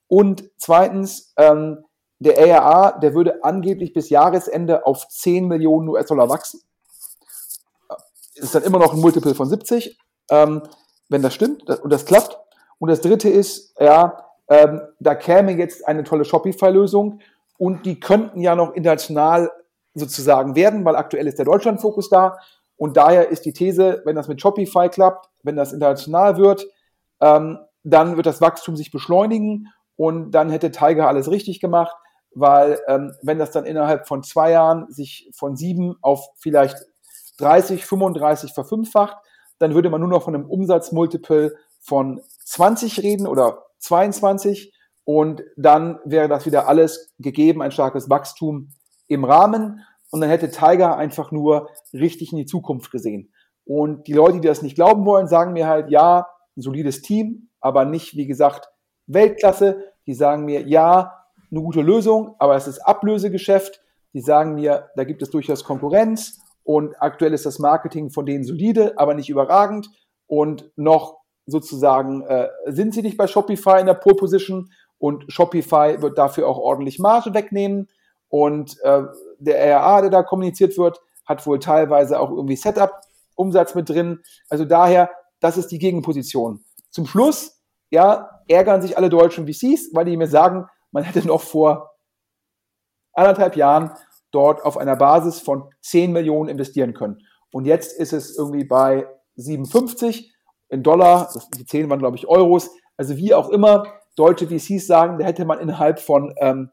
und 0.08 0.50
zweitens, 0.58 1.34
ähm, 1.38 1.86
der 2.22 2.38
ARA, 2.38 3.00
der 3.00 3.14
würde 3.14 3.44
angeblich 3.44 3.94
bis 3.94 4.10
Jahresende 4.10 4.86
auf 4.86 5.08
10 5.08 5.48
Millionen 5.48 5.88
US-Dollar 5.88 6.28
wachsen. 6.28 6.60
Ist 8.36 8.54
dann 8.54 8.64
immer 8.64 8.80
noch 8.80 8.94
ein 8.94 9.00
Multiple 9.00 9.36
von 9.36 9.48
70, 9.48 9.98
ähm, 10.30 10.64
wenn 11.10 11.22
das 11.22 11.34
stimmt 11.34 11.69
und 11.69 11.91
das 11.91 12.06
klappt. 12.06 12.39
Und 12.78 12.89
das 12.89 13.02
dritte 13.02 13.30
ist, 13.30 13.76
ja, 13.80 14.26
ähm, 14.48 14.82
da 15.00 15.15
käme 15.15 15.52
jetzt 15.52 15.88
eine 15.88 16.04
tolle 16.04 16.26
Shopify-Lösung 16.26 17.19
und 17.58 17.86
die 17.86 18.00
könnten 18.00 18.41
ja 18.41 18.56
noch 18.56 18.74
international 18.74 19.52
sozusagen 19.93 20.56
werden, 20.56 20.86
weil 20.86 20.95
aktuell 20.95 21.28
ist 21.28 21.38
der 21.38 21.45
Deutschland-Fokus 21.45 22.10
da. 22.10 22.38
Und 22.78 22.95
daher 22.95 23.30
ist 23.30 23.45
die 23.45 23.54
These, 23.54 24.02
wenn 24.06 24.15
das 24.15 24.28
mit 24.28 24.39
Shopify 24.39 24.88
klappt, 24.89 25.30
wenn 25.43 25.58
das 25.58 25.74
international 25.74 26.38
wird, 26.38 26.65
ähm, 27.19 27.60
dann 27.84 28.15
wird 28.15 28.26
das 28.26 28.41
Wachstum 28.41 28.76
sich 28.76 28.91
beschleunigen 28.91 29.67
und 29.95 30.32
dann 30.32 30.50
hätte 30.50 30.72
Tiger 30.72 31.08
alles 31.08 31.30
richtig 31.30 31.60
gemacht, 31.60 31.95
weil 32.34 32.80
ähm, 32.88 33.13
wenn 33.22 33.39
das 33.39 33.52
dann 33.52 33.65
innerhalb 33.65 34.08
von 34.08 34.24
zwei 34.24 34.52
Jahren 34.52 34.89
sich 34.91 35.30
von 35.34 35.58
sieben 35.58 35.98
auf 36.02 36.30
vielleicht 36.38 36.78
30, 37.38 37.86
35 37.86 38.54
verfünffacht, 38.54 39.17
dann 39.60 39.76
würde 39.76 39.89
man 39.89 40.02
nur 40.02 40.10
noch 40.10 40.24
von 40.24 40.36
einem 40.36 40.50
Umsatzmultiple 40.50 41.56
von 41.80 42.22
20 42.45 43.04
reden 43.04 43.28
oder 43.28 43.65
22 43.80 44.74
und 45.04 45.43
dann 45.58 46.00
wäre 46.06 46.28
das 46.28 46.45
wieder 46.45 46.67
alles 46.67 47.13
gegeben, 47.19 47.62
ein 47.62 47.72
starkes 47.72 48.10
Wachstum 48.10 48.72
im 49.08 49.24
Rahmen 49.24 49.82
und 50.12 50.22
dann 50.22 50.30
hätte 50.30 50.50
Tiger 50.50 50.98
einfach 50.98 51.32
nur 51.32 51.69
richtig 51.93 52.32
in 52.32 52.38
die 52.38 52.45
Zukunft 52.45 52.91
gesehen. 52.91 53.32
Und 53.65 54.08
die 54.08 54.13
Leute, 54.13 54.39
die 54.39 54.48
das 54.48 54.62
nicht 54.62 54.76
glauben 54.76 55.06
wollen, 55.06 55.28
sagen 55.28 55.54
mir 55.54 55.67
halt, 55.67 55.91
ja, 55.91 56.28
ein 56.58 56.62
solides 56.62 57.02
Team, 57.02 57.50
aber 57.60 57.86
nicht, 57.86 58.15
wie 58.15 58.26
gesagt, 58.26 58.69
Weltklasse. 59.06 59.84
Die 60.08 60.13
sagen 60.13 60.45
mir, 60.45 60.62
ja, 60.67 61.26
eine 61.52 61.62
gute 61.62 61.82
Lösung, 61.82 62.36
aber 62.39 62.56
es 62.56 62.67
ist 62.67 62.80
Ablösegeschäft. 62.80 63.82
Die 64.13 64.22
sagen 64.22 64.56
mir, 64.56 64.89
da 64.95 65.04
gibt 65.04 65.22
es 65.22 65.30
durchaus 65.30 65.63
Konkurrenz 65.63 66.39
und 66.70 67.02
aktuell 67.02 67.34
ist 67.34 67.48
das 67.48 67.58
Marketing 67.58 68.12
von 68.12 68.28
denen 68.28 68.44
solide, 68.44 68.94
aber 68.96 69.16
nicht 69.16 69.28
überragend 69.28 69.90
und 70.28 70.70
noch 70.76 71.18
sozusagen 71.48 72.22
äh, 72.22 72.48
sind 72.68 72.94
sie 72.94 73.02
nicht 73.02 73.18
bei 73.18 73.26
Shopify 73.26 73.80
in 73.80 73.88
der 73.88 73.96
Pole 73.96 74.16
Position 74.16 74.72
und 75.00 75.26
Shopify 75.34 76.00
wird 76.00 76.20
dafür 76.20 76.48
auch 76.48 76.60
ordentlich 76.60 77.00
Marge 77.00 77.34
wegnehmen 77.34 77.90
und 78.28 78.78
äh, 78.84 79.02
der 79.40 79.78
RA, 79.78 80.02
der 80.02 80.12
da 80.12 80.22
kommuniziert 80.22 80.78
wird, 80.78 81.02
hat 81.26 81.44
wohl 81.48 81.58
teilweise 81.58 82.20
auch 82.20 82.30
irgendwie 82.30 82.56
Setup-Umsatz 82.56 83.74
mit 83.74 83.90
drin. 83.90 84.22
Also 84.48 84.63
daher, 84.63 85.10
das 85.40 85.58
ist 85.58 85.72
die 85.72 85.80
Gegenposition. 85.80 86.63
Zum 86.92 87.08
Schluss 87.08 87.63
ja, 87.90 88.44
ärgern 88.48 88.84
sich 88.84 88.96
alle 88.96 89.10
deutschen 89.10 89.48
VCs, 89.48 89.90
weil 89.94 90.06
die 90.06 90.17
mir 90.17 90.28
sagen, 90.28 90.67
man 90.92 91.04
hätte 91.04 91.28
noch 91.28 91.42
vor 91.42 91.96
anderthalb 93.13 93.56
Jahren 93.56 93.90
dort 94.32 94.63
auf 94.63 94.77
einer 94.77 94.96
Basis 94.96 95.40
von 95.40 95.69
10 95.82 96.12
Millionen 96.12 96.50
investieren 96.50 96.94
können. 96.94 97.19
Und 97.52 97.65
jetzt 97.65 97.98
ist 98.00 98.13
es 98.13 98.38
irgendwie 98.38 98.63
bei 98.63 99.08
57 99.36 100.34
in 100.69 100.84
Dollar, 100.84 101.30
die 101.58 101.65
10 101.65 101.90
waren, 101.90 102.00
glaube 102.00 102.17
ich, 102.17 102.27
Euros. 102.27 102.69
Also 102.98 103.17
wie 103.17 103.34
auch 103.34 103.50
immer, 103.50 103.86
deutsche 104.15 104.48
VCs 104.48 104.86
sagen, 104.86 105.17
da 105.17 105.25
hätte 105.25 105.46
man 105.46 105.60
innerhalb 105.60 106.00
von 106.00 106.34
ähm, 106.38 106.69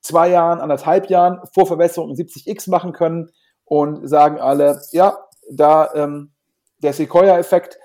zwei 0.00 0.30
Jahren, 0.30 0.60
anderthalb 0.60 1.08
Jahren 1.10 1.40
Vorverbesserung 1.52 2.10
in 2.10 2.16
70x 2.16 2.70
machen 2.70 2.92
können 2.92 3.30
und 3.64 4.08
sagen 4.08 4.38
alle, 4.38 4.80
ja, 4.92 5.18
da 5.50 5.92
ähm, 5.94 6.32
der 6.78 6.92
Sequoia-Effekt, 6.92 7.78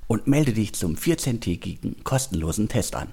und 0.08 0.26
melde 0.26 0.54
dich 0.54 0.74
zum 0.74 0.96
14-tägigen 0.96 2.04
kostenlosen 2.04 2.68
Test 2.68 2.96
an. 2.96 3.10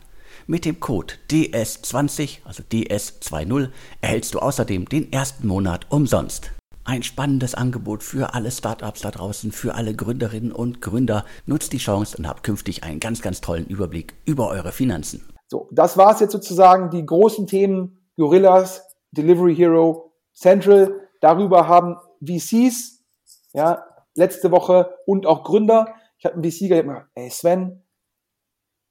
Mit 0.47 0.65
dem 0.65 0.81
Code 0.81 1.13
DS20, 1.31 2.39
also 2.43 2.63
DS20, 2.63 3.69
erhältst 4.01 4.33
du 4.33 4.39
außerdem 4.39 4.89
den 4.89 5.13
ersten 5.13 5.47
Monat 5.47 5.85
umsonst. 5.91 6.53
Ein 6.85 7.03
spannendes 7.03 7.55
Angebot 7.55 8.03
für 8.03 8.35
alle 8.35 8.51
Startups 8.51 9.03
da 9.03 9.11
draußen, 9.11 9.53
für 9.53 9.75
alle 9.75 9.95
Gründerinnen 9.95 10.51
und 10.51 10.81
Gründer. 10.81 11.25
Nutzt 11.47 11.73
die 11.73 11.79
Chance 11.79 12.17
und 12.17 12.27
habt 12.27 12.43
künftig 12.43 12.85
einen 12.85 13.01
ganz, 13.01 13.21
ganz 13.21 13.41
tollen 13.41 13.67
Überblick 13.67 14.15
über 14.25 14.49
eure 14.49 14.73
Finanzen. 14.73 15.29
So, 15.47 15.69
das 15.73 15.97
war 15.99 16.13
es 16.13 16.21
jetzt 16.21 16.33
sozusagen, 16.33 16.91
die 16.91 17.05
großen 17.05 17.47
Themen 17.47 17.99
Gorillas, 18.17 18.83
Delivery 19.13 19.55
Hero, 19.55 20.13
Central. 20.33 21.09
Darüber 21.21 21.69
haben 21.69 21.97
VCs, 22.23 23.05
ja, 23.53 23.85
letzte 24.15 24.51
Woche 24.51 24.95
und 25.07 25.27
auch 25.27 25.45
Gründer. 25.45 25.95
Ich 26.19 26.25
habe 26.25 26.37
einen 26.37 26.45
VC 26.45 26.69
gesagt, 26.69 27.09
ey 27.15 27.31
Sven, 27.31 27.83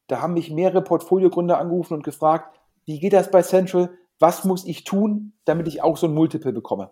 da 0.08 0.22
haben 0.22 0.34
mich 0.34 0.52
mehrere 0.52 0.84
Portfoliogründer 0.84 1.58
angerufen 1.60 1.96
und 1.96 2.04
gefragt, 2.04 2.60
wie 2.86 3.00
geht 3.00 3.14
das 3.14 3.32
bei 3.32 3.42
Central? 3.42 3.92
Was 4.20 4.44
muss 4.44 4.66
ich 4.66 4.84
tun, 4.84 5.34
damit 5.46 5.68
ich 5.68 5.82
auch 5.82 5.98
so 5.98 6.08
ein 6.08 6.14
Multiple 6.14 6.52
bekomme? 6.52 6.92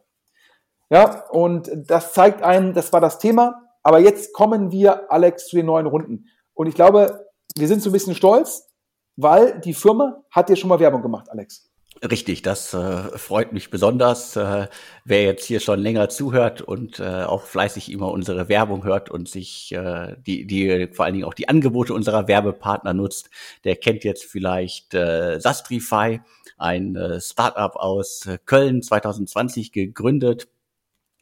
Ja, 0.90 1.26
und 1.30 1.70
das 1.74 2.14
zeigt 2.14 2.42
einen, 2.44 2.74
das 2.74 2.94
war 2.94 3.02
das 3.02 3.20
Thema. 3.20 3.62
Aber 3.84 4.00
jetzt 4.00 4.34
kommen 4.34 4.72
wir, 4.72 5.12
Alex, 5.12 5.48
zu 5.48 5.56
den 5.56 5.66
neuen 5.66 5.86
Runden. 5.86 6.26
Und 6.54 6.68
ich 6.68 6.76
glaube, 6.76 7.28
wir 7.56 7.68
sind 7.68 7.82
so 7.82 7.90
ein 7.90 7.94
bisschen 7.94 8.16
stolz, 8.16 8.68
weil 9.16 9.60
die 9.62 9.74
Firma 9.74 10.24
hat 10.30 10.50
dir 10.50 10.56
schon 10.56 10.70
mal 10.70 10.80
Werbung 10.80 11.02
gemacht, 11.02 11.30
Alex. 11.30 11.70
Richtig, 12.04 12.44
das 12.44 12.74
äh, 12.74 13.18
freut 13.18 13.54
mich 13.54 13.72
besonders. 13.72 14.36
Äh, 14.36 14.68
wer 15.04 15.24
jetzt 15.24 15.46
hier 15.46 15.60
schon 15.60 15.80
länger 15.80 16.10
zuhört 16.10 16.62
und 16.62 17.00
äh, 17.00 17.24
auch 17.24 17.44
fleißig 17.44 17.92
immer 17.92 18.12
unsere 18.12 18.50
Werbung 18.50 18.84
hört 18.84 19.10
und 19.10 19.28
sich 19.28 19.72
äh, 19.72 20.16
die, 20.20 20.46
die 20.46 20.90
vor 20.92 21.06
allen 21.06 21.16
Dingen 21.16 21.26
auch 21.26 21.34
die 21.34 21.50
Angebote 21.50 21.94
unserer 21.94 22.28
Werbepartner 22.28 22.94
nutzt, 22.94 23.30
der 23.64 23.78
kennt 23.78 24.04
jetzt 24.04 24.26
vielleicht 24.26 24.94
äh, 24.94 25.40
Sastrify, 25.40 26.22
ein 26.58 26.96
äh, 26.96 27.20
Startup 27.20 27.76
aus 27.76 28.28
äh, 28.28 28.38
Köln 28.46 28.84
2020 28.84 29.72
gegründet 29.72 30.48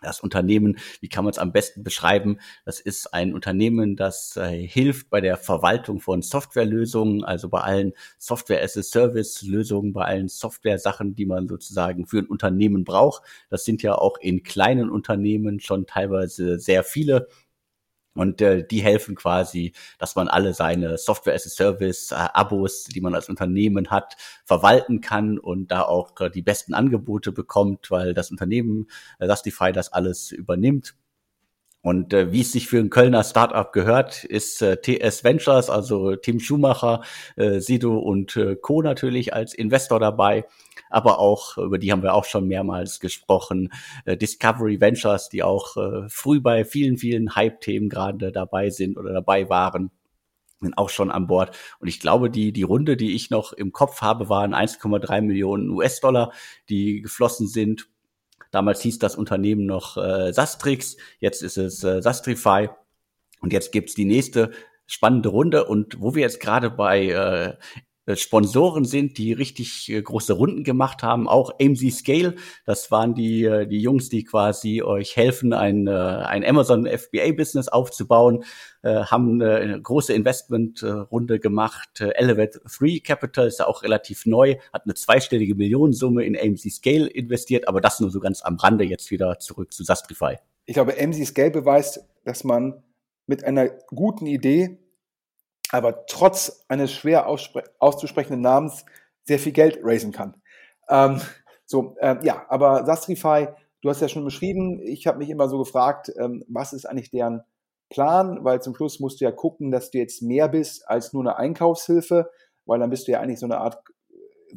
das 0.05 0.19
Unternehmen, 0.19 0.77
wie 1.01 1.09
kann 1.09 1.25
man 1.25 1.31
es 1.31 1.39
am 1.39 1.51
besten 1.51 1.83
beschreiben? 1.83 2.39
Das 2.63 2.79
ist 2.79 3.13
ein 3.13 3.33
Unternehmen, 3.33 3.95
das 3.95 4.37
äh, 4.37 4.65
hilft 4.65 5.09
bei 5.09 5.21
der 5.21 5.37
Verwaltung 5.37 5.99
von 5.99 6.21
Softwarelösungen, 6.21 7.23
also 7.23 7.49
bei 7.49 7.61
allen 7.61 7.93
Software-as-a-Service-Lösungen, 8.17 9.93
bei 9.93 10.05
allen 10.05 10.27
Software-Sachen, 10.27 11.15
die 11.15 11.25
man 11.25 11.47
sozusagen 11.47 12.05
für 12.05 12.19
ein 12.19 12.27
Unternehmen 12.27 12.83
braucht. 12.83 13.23
Das 13.49 13.65
sind 13.65 13.81
ja 13.83 13.95
auch 13.95 14.17
in 14.19 14.43
kleinen 14.43 14.89
Unternehmen 14.89 15.59
schon 15.59 15.85
teilweise 15.85 16.59
sehr 16.59 16.83
viele 16.83 17.27
und 18.15 18.41
äh, 18.41 18.65
die 18.65 18.81
helfen 18.81 19.15
quasi, 19.15 19.73
dass 19.99 20.15
man 20.15 20.27
alle 20.27 20.53
seine 20.53 20.97
Software 20.97 21.35
as 21.35 21.45
a 21.45 21.49
Service 21.49 22.11
äh, 22.11 22.15
Abos, 22.15 22.85
die 22.85 23.01
man 23.01 23.13
als 23.13 23.29
Unternehmen 23.29 23.91
hat, 23.91 24.15
verwalten 24.45 25.01
kann 25.01 25.37
und 25.37 25.69
da 25.69 25.83
auch 25.83 26.19
äh, 26.21 26.29
die 26.29 26.41
besten 26.41 26.73
Angebote 26.73 27.31
bekommt, 27.31 27.91
weil 27.91 28.13
das 28.13 28.31
Unternehmen 28.31 28.87
äh, 29.19 29.27
Justify 29.27 29.71
das 29.71 29.91
alles 29.91 30.31
übernimmt. 30.31 30.95
Und 31.81 32.13
äh, 32.13 32.31
wie 32.31 32.41
es 32.41 32.51
sich 32.51 32.67
für 32.67 32.79
ein 32.79 32.89
Kölner 32.89 33.23
Startup 33.23 33.71
gehört, 33.71 34.23
ist 34.23 34.63
äh, 34.63 34.77
TS 34.77 35.23
Ventures, 35.23 35.69
also 35.69 36.15
Tim 36.15 36.39
Schumacher, 36.39 37.03
äh, 37.35 37.59
Sido 37.59 37.99
und 37.99 38.35
äh, 38.37 38.55
Co. 38.55 38.81
natürlich 38.81 39.35
als 39.35 39.53
Investor 39.53 39.99
dabei. 39.99 40.45
Aber 40.95 41.19
auch, 41.19 41.57
über 41.57 41.77
die 41.77 41.91
haben 41.91 42.03
wir 42.03 42.13
auch 42.13 42.23
schon 42.23 42.47
mehrmals 42.47 43.01
gesprochen, 43.01 43.73
äh, 44.05 44.15
Discovery 44.15 44.79
Ventures, 44.79 45.27
die 45.27 45.43
auch 45.43 45.75
äh, 45.75 46.07
früh 46.07 46.39
bei 46.39 46.63
vielen, 46.63 46.97
vielen 46.97 47.35
Hype-Themen 47.35 47.89
gerade 47.89 48.31
dabei 48.31 48.69
sind 48.69 48.97
oder 48.97 49.11
dabei 49.11 49.49
waren 49.49 49.91
sind 50.61 50.77
auch 50.77 50.89
schon 50.89 51.11
an 51.11 51.27
Bord. 51.27 51.53
Und 51.79 51.89
ich 51.89 51.99
glaube, 51.99 52.29
die, 52.29 52.53
die 52.53 52.63
Runde, 52.63 52.95
die 52.95 53.13
ich 53.13 53.29
noch 53.29 53.51
im 53.51 53.73
Kopf 53.73 54.01
habe, 54.01 54.29
waren 54.29 54.55
1,3 54.55 55.21
Millionen 55.21 55.69
US-Dollar, 55.69 56.31
die 56.69 57.01
geflossen 57.01 57.49
sind. 57.49 57.89
Damals 58.51 58.81
hieß 58.81 58.97
das 58.97 59.17
Unternehmen 59.17 59.65
noch 59.65 59.97
äh, 59.97 60.31
Sastrix, 60.31 60.95
jetzt 61.19 61.43
ist 61.43 61.57
es 61.57 61.83
äh, 61.83 62.01
Sastrify. 62.01 62.69
Und 63.41 63.51
jetzt 63.51 63.73
gibt's 63.73 63.95
die 63.95 64.05
nächste 64.05 64.51
spannende 64.87 65.27
Runde. 65.27 65.65
Und 65.65 65.99
wo 65.99 66.15
wir 66.15 66.21
jetzt 66.21 66.39
gerade 66.39 66.71
bei 66.71 67.09
äh, 67.09 67.57
Sponsoren 68.13 68.85
sind, 68.85 69.17
die 69.17 69.33
richtig 69.33 69.89
äh, 69.89 70.01
große 70.01 70.33
Runden 70.33 70.63
gemacht 70.63 71.01
haben. 71.01 71.27
Auch 71.27 71.51
AMC 71.59 71.91
Scale, 71.91 72.35
das 72.65 72.91
waren 72.91 73.15
die, 73.15 73.43
äh, 73.45 73.65
die 73.65 73.81
Jungs, 73.81 74.09
die 74.09 74.23
quasi 74.23 74.83
euch 74.83 75.15
helfen, 75.15 75.53
ein, 75.53 75.87
ein 75.87 76.45
Amazon 76.45 76.85
FBA-Business 76.85 77.67
aufzubauen, 77.67 78.43
haben 78.83 79.41
eine 79.41 79.81
große 79.81 80.13
Investmentrunde 80.13 81.39
gemacht. 81.39 82.01
Elevate 82.01 82.61
3 82.65 82.99
Capital 83.03 83.47
ist 83.47 83.59
ja 83.59 83.67
auch 83.67 83.81
relativ 83.81 84.25
neu, 84.25 84.55
hat 84.71 84.83
eine 84.85 84.93
zweistellige 84.93 85.55
Millionensumme 85.55 86.23
in 86.23 86.37
AMC 86.37 86.71
Scale 86.71 87.07
investiert, 87.07 87.67
aber 87.67 87.81
das 87.81 87.99
nur 87.99 88.11
so 88.11 88.19
ganz 88.19 88.43
am 88.43 88.57
Rande 88.57 88.83
jetzt 88.83 89.09
wieder 89.09 89.39
zurück 89.39 89.73
zu 89.73 89.83
Sastrify. 89.83 90.35
Ich 90.65 90.75
glaube, 90.75 90.95
AMC 90.99 91.25
Scale 91.25 91.51
beweist, 91.51 92.05
dass 92.25 92.43
man 92.43 92.83
mit 93.27 93.43
einer 93.43 93.69
guten 93.87 94.27
Idee 94.27 94.77
aber 95.71 96.05
trotz 96.05 96.65
eines 96.67 96.91
schwer 96.91 97.27
auszusprechenden 97.27 98.41
Namens 98.41 98.85
sehr 99.23 99.39
viel 99.39 99.51
Geld 99.51 99.79
raisen 99.81 100.11
kann. 100.11 100.41
Ähm, 100.89 101.21
so, 101.65 101.95
äh, 101.99 102.17
ja, 102.23 102.45
aber 102.49 102.85
Sastrify, 102.85 103.47
du 103.81 103.89
hast 103.89 104.01
ja 104.01 104.07
schon 104.07 104.23
beschrieben, 104.23 104.79
ich 104.81 105.07
habe 105.07 105.17
mich 105.17 105.29
immer 105.29 105.49
so 105.49 105.57
gefragt, 105.57 106.11
ähm, 106.17 106.43
was 106.47 106.73
ist 106.73 106.85
eigentlich 106.85 107.09
deren 107.09 107.41
Plan, 107.89 108.43
weil 108.43 108.61
zum 108.61 108.75
Schluss 108.75 108.99
musst 108.99 109.21
du 109.21 109.25
ja 109.25 109.31
gucken, 109.31 109.71
dass 109.71 109.91
du 109.91 109.97
jetzt 109.97 110.21
mehr 110.21 110.47
bist 110.47 110.87
als 110.89 111.13
nur 111.13 111.23
eine 111.23 111.37
Einkaufshilfe, 111.37 112.29
weil 112.65 112.79
dann 112.79 112.89
bist 112.89 113.07
du 113.07 113.11
ja 113.11 113.19
eigentlich 113.19 113.39
so 113.39 113.45
eine 113.45 113.59
Art 113.59 113.83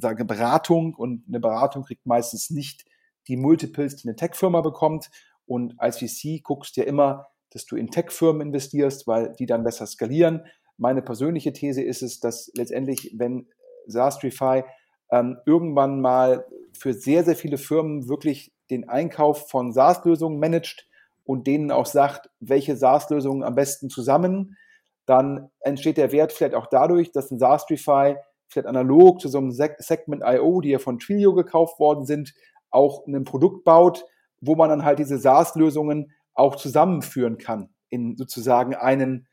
sage 0.00 0.24
Beratung 0.24 0.94
und 0.94 1.24
eine 1.28 1.40
Beratung 1.40 1.82
kriegt 1.82 2.06
meistens 2.06 2.50
nicht 2.50 2.84
die 3.26 3.36
Multiples, 3.36 3.96
die 3.96 4.08
eine 4.08 4.16
Tech-Firma 4.16 4.60
bekommt 4.60 5.10
und 5.46 5.74
als 5.78 5.98
VC 5.98 6.42
guckst 6.42 6.76
du 6.76 6.82
ja 6.82 6.86
immer, 6.86 7.28
dass 7.50 7.66
du 7.66 7.76
in 7.76 7.90
Tech-Firmen 7.90 8.48
investierst, 8.48 9.06
weil 9.06 9.32
die 9.38 9.46
dann 9.46 9.64
besser 9.64 9.86
skalieren. 9.86 10.44
Meine 10.78 11.02
persönliche 11.02 11.52
These 11.52 11.82
ist 11.82 12.02
es, 12.02 12.20
dass 12.20 12.50
letztendlich, 12.54 13.12
wenn 13.16 13.46
Sastrify 13.86 14.62
ähm, 15.10 15.38
irgendwann 15.44 16.00
mal 16.00 16.46
für 16.72 16.94
sehr, 16.94 17.24
sehr 17.24 17.36
viele 17.36 17.58
Firmen 17.58 18.08
wirklich 18.08 18.52
den 18.70 18.88
Einkauf 18.88 19.48
von 19.48 19.72
SaaS-Lösungen 19.72 20.38
managt 20.38 20.86
und 21.24 21.46
denen 21.46 21.70
auch 21.70 21.86
sagt, 21.86 22.30
welche 22.40 22.76
SaaS-Lösungen 22.76 23.42
am 23.42 23.54
besten 23.54 23.90
zusammen, 23.90 24.56
dann 25.06 25.50
entsteht 25.60 25.96
der 25.96 26.12
Wert 26.12 26.32
vielleicht 26.32 26.54
auch 26.54 26.66
dadurch, 26.66 27.12
dass 27.12 27.30
ein 27.30 27.38
SaaStrify 27.38 28.16
vielleicht 28.46 28.66
analog 28.66 29.20
zu 29.20 29.28
so 29.28 29.38
einem 29.38 29.50
Segment 29.50 30.22
IO, 30.24 30.60
die 30.60 30.70
ja 30.70 30.78
von 30.78 30.98
Twilio 30.98 31.34
gekauft 31.34 31.78
worden 31.78 32.04
sind, 32.04 32.34
auch 32.70 33.06
ein 33.06 33.24
Produkt 33.24 33.64
baut, 33.64 34.04
wo 34.40 34.54
man 34.54 34.70
dann 34.70 34.84
halt 34.84 34.98
diese 34.98 35.18
SaaS-Lösungen 35.18 36.12
auch 36.34 36.56
zusammenführen 36.56 37.38
kann 37.38 37.70
in 37.88 38.16
sozusagen 38.16 38.74
einen 38.74 39.27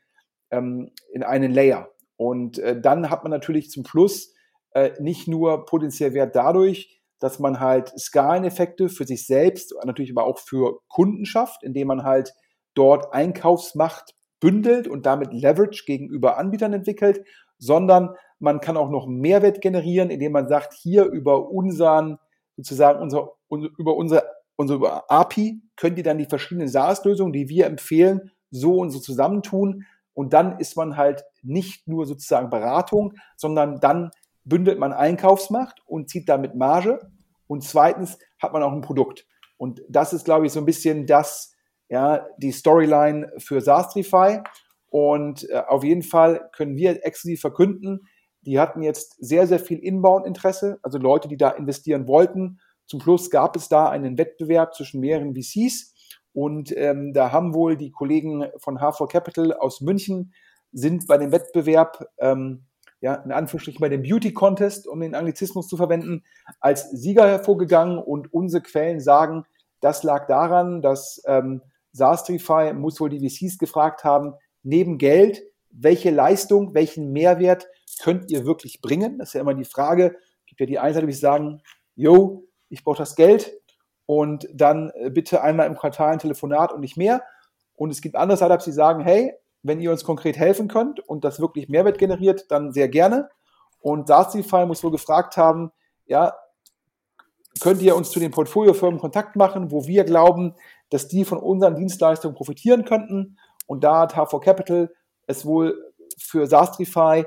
ähm, 0.50 0.90
in 1.12 1.22
einen 1.22 1.52
Layer. 1.52 1.90
Und 2.16 2.58
äh, 2.58 2.80
dann 2.80 3.10
hat 3.10 3.24
man 3.24 3.30
natürlich 3.30 3.70
zum 3.70 3.84
Schluss 3.84 4.34
äh, 4.72 4.92
nicht 5.00 5.28
nur 5.28 5.66
potenziell 5.66 6.14
Wert 6.14 6.34
dadurch, 6.34 7.02
dass 7.18 7.38
man 7.38 7.60
halt 7.60 7.88
Skaleneffekte 7.98 8.88
für 8.88 9.04
sich 9.04 9.26
selbst, 9.26 9.74
natürlich 9.84 10.10
aber 10.10 10.24
auch 10.24 10.38
für 10.38 10.80
Kunden 10.88 11.24
schafft, 11.24 11.62
indem 11.62 11.88
man 11.88 12.02
halt 12.04 12.34
dort 12.74 13.12
Einkaufsmacht 13.12 14.14
bündelt 14.40 14.86
und 14.86 15.06
damit 15.06 15.32
Leverage 15.32 15.84
gegenüber 15.86 16.36
Anbietern 16.36 16.74
entwickelt, 16.74 17.24
sondern 17.58 18.10
man 18.38 18.60
kann 18.60 18.76
auch 18.76 18.90
noch 18.90 19.06
Mehrwert 19.06 19.60
generieren, 19.60 20.10
indem 20.10 20.32
man 20.32 20.48
sagt, 20.48 20.74
hier 20.74 21.04
über 21.06 21.48
unseren, 21.48 22.18
sozusagen 22.56 23.00
unser, 23.00 23.32
über 23.48 23.96
unser, 23.96 24.24
unsere 24.56 25.08
API 25.08 25.62
könnt 25.76 25.96
ihr 25.98 26.04
dann 26.04 26.18
die 26.18 26.26
verschiedenen 26.26 26.68
SaaS-Lösungen, 26.68 27.32
die 27.32 27.48
wir 27.48 27.66
empfehlen, 27.66 28.30
so 28.50 28.76
und 28.76 28.90
so 28.90 28.98
zusammentun. 28.98 29.84
Und 30.16 30.32
dann 30.32 30.58
ist 30.58 30.78
man 30.78 30.96
halt 30.96 31.24
nicht 31.42 31.86
nur 31.86 32.06
sozusagen 32.06 32.48
Beratung, 32.48 33.12
sondern 33.36 33.80
dann 33.80 34.10
bündelt 34.44 34.78
man 34.78 34.94
Einkaufsmacht 34.94 35.82
und 35.84 36.08
zieht 36.08 36.26
damit 36.30 36.54
Marge. 36.54 37.00
Und 37.46 37.62
zweitens 37.64 38.18
hat 38.40 38.54
man 38.54 38.62
auch 38.62 38.72
ein 38.72 38.80
Produkt. 38.80 39.26
Und 39.58 39.82
das 39.90 40.14
ist, 40.14 40.24
glaube 40.24 40.46
ich, 40.46 40.52
so 40.52 40.60
ein 40.60 40.64
bisschen 40.64 41.06
das, 41.06 41.52
ja, 41.90 42.26
die 42.38 42.52
Storyline 42.52 43.30
für 43.36 43.60
Saastrify. 43.60 44.40
Und 44.88 45.50
äh, 45.50 45.62
auf 45.68 45.84
jeden 45.84 46.02
Fall 46.02 46.48
können 46.56 46.76
wir 46.76 47.04
exklusiv 47.04 47.42
verkünden, 47.42 48.08
die 48.40 48.58
hatten 48.58 48.82
jetzt 48.82 49.16
sehr, 49.18 49.46
sehr 49.46 49.58
viel 49.58 49.80
Inbound-Interesse, 49.80 50.78
also 50.82 50.96
Leute, 50.96 51.28
die 51.28 51.36
da 51.36 51.50
investieren 51.50 52.08
wollten. 52.08 52.60
Zum 52.86 53.02
Schluss 53.02 53.28
gab 53.28 53.54
es 53.54 53.68
da 53.68 53.90
einen 53.90 54.16
Wettbewerb 54.16 54.74
zwischen 54.74 55.00
mehreren 55.00 55.34
VCs 55.34 55.92
und 56.36 56.76
ähm, 56.76 57.14
da 57.14 57.32
haben 57.32 57.54
wohl 57.54 57.78
die 57.78 57.90
Kollegen 57.90 58.44
von 58.58 58.76
H4 58.76 59.08
Capital 59.08 59.54
aus 59.54 59.80
München 59.80 60.34
sind 60.70 61.06
bei 61.06 61.16
dem 61.16 61.32
Wettbewerb, 61.32 62.10
ähm, 62.18 62.66
ja, 63.00 63.14
in 63.14 63.32
Anführungsstrichen 63.32 63.80
bei 63.80 63.88
dem 63.88 64.02
Beauty 64.02 64.34
Contest, 64.34 64.86
um 64.86 65.00
den 65.00 65.14
Anglizismus 65.14 65.66
zu 65.66 65.78
verwenden, 65.78 66.24
als 66.60 66.90
Sieger 66.90 67.26
hervorgegangen 67.26 67.96
und 67.96 68.34
unsere 68.34 68.62
Quellen 68.62 69.00
sagen, 69.00 69.46
das 69.80 70.02
lag 70.02 70.26
daran, 70.26 70.82
dass 70.82 71.22
ähm, 71.24 71.62
Sastrify 71.92 72.74
muss 72.74 73.00
wohl 73.00 73.08
die 73.08 73.26
VCs 73.26 73.56
gefragt 73.56 74.04
haben, 74.04 74.34
neben 74.62 74.98
Geld, 74.98 75.42
welche 75.70 76.10
Leistung, 76.10 76.74
welchen 76.74 77.12
Mehrwert 77.12 77.66
könnt 78.02 78.30
ihr 78.30 78.44
wirklich 78.44 78.82
bringen? 78.82 79.16
Das 79.16 79.28
ist 79.28 79.34
ja 79.34 79.40
immer 79.40 79.54
die 79.54 79.64
Frage. 79.64 80.16
Es 80.40 80.46
gibt 80.48 80.60
ja 80.60 80.66
die 80.66 80.78
einen 80.78 81.06
die 81.06 81.14
sagen, 81.14 81.62
yo, 81.94 82.46
ich 82.68 82.84
brauche 82.84 82.98
das 82.98 83.16
Geld 83.16 83.58
und 84.06 84.48
dann 84.52 84.90
äh, 84.94 85.10
bitte 85.10 85.42
einmal 85.42 85.66
im 85.66 85.76
Quartal 85.76 86.12
ein 86.12 86.18
Telefonat 86.18 86.72
und 86.72 86.80
nicht 86.80 86.96
mehr. 86.96 87.22
Und 87.74 87.90
es 87.90 88.00
gibt 88.00 88.16
andere 88.16 88.36
Startups, 88.36 88.64
die 88.64 88.72
sagen, 88.72 89.02
hey, 89.02 89.34
wenn 89.62 89.80
ihr 89.80 89.90
uns 89.90 90.04
konkret 90.04 90.36
helfen 90.36 90.68
könnt 90.68 91.00
und 91.00 91.24
das 91.24 91.40
wirklich 91.40 91.68
Mehrwert 91.68 91.98
generiert, 91.98 92.50
dann 92.50 92.72
sehr 92.72 92.88
gerne. 92.88 93.28
Und 93.80 94.08
Sastrify 94.08 94.64
muss 94.64 94.82
wohl 94.82 94.92
gefragt 94.92 95.36
haben, 95.36 95.72
ja, 96.06 96.34
könnt 97.60 97.82
ihr 97.82 97.96
uns 97.96 98.10
zu 98.10 98.20
den 98.20 98.30
Portfoliofirmen 98.30 99.00
Kontakt 99.00 99.36
machen, 99.36 99.70
wo 99.70 99.86
wir 99.86 100.04
glauben, 100.04 100.54
dass 100.90 101.08
die 101.08 101.24
von 101.24 101.38
unseren 101.38 101.74
Dienstleistungen 101.74 102.36
profitieren 102.36 102.84
könnten. 102.84 103.38
Und 103.66 103.82
da 103.82 104.00
hat 104.00 104.14
H4 104.14 104.40
Capital 104.40 104.94
es 105.26 105.44
wohl 105.44 105.92
für 106.18 106.46
Sastrify 106.46 107.24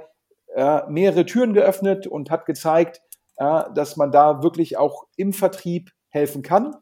äh, 0.55 0.81
mehrere 0.87 1.25
Türen 1.25 1.53
geöffnet 1.53 2.07
und 2.07 2.31
hat 2.31 2.45
gezeigt, 2.45 3.01
äh, 3.37 3.63
dass 3.73 3.97
man 3.97 4.11
da 4.11 4.41
wirklich 4.41 4.77
auch 4.77 5.05
im 5.17 5.33
Vertrieb 5.33 5.91
helfen 6.09 6.41
kann. 6.41 6.75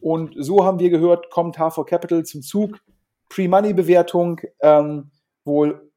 Und 0.00 0.34
so 0.36 0.64
haben 0.64 0.78
wir 0.78 0.90
gehört, 0.90 1.30
kommt 1.30 1.58
H4 1.58 1.84
Capital 1.84 2.24
zum 2.24 2.42
Zug. 2.42 2.78
Pre-Money-Bewertung 3.28 4.40
ähm, 4.60 5.10
wohl 5.44 5.90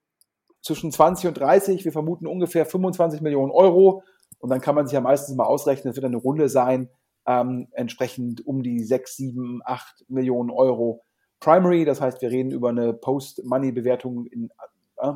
zwischen 0.62 0.92
20 0.92 1.28
und 1.28 1.34
30, 1.36 1.86
wir 1.86 1.92
vermuten 1.92 2.28
ungefähr 2.28 2.66
25 2.66 3.22
Millionen 3.22 3.52
Euro. 3.52 4.04
Und 4.40 4.50
dann 4.50 4.62
kann 4.62 4.76
man 4.76 4.88
sich 4.88 4.94
ja 4.94 5.02
meistens 5.02 5.36
mal 5.36 5.46
ausrechnen, 5.46 5.92
es 5.92 5.96
wird 5.96 6.06
eine 6.06 6.18
Runde 6.18 6.50
sein, 6.50 6.90
ähm, 7.28 7.68
entsprechend 7.72 8.46
um 8.46 8.64
die 8.64 8.84
6, 8.84 9.18
7, 9.18 9.62
8 9.66 10.06
Millionen 10.08 10.50
Euro 10.50 11.04
Primary. 11.40 11.86
Das 11.86 12.02
heißt, 12.02 12.22
wir 12.22 12.32
reden 12.32 12.52
über 12.52 12.70
eine 12.70 12.94
Post-Money-Bewertung 12.94 14.26
in 14.28 14.50
äh, 14.98 15.14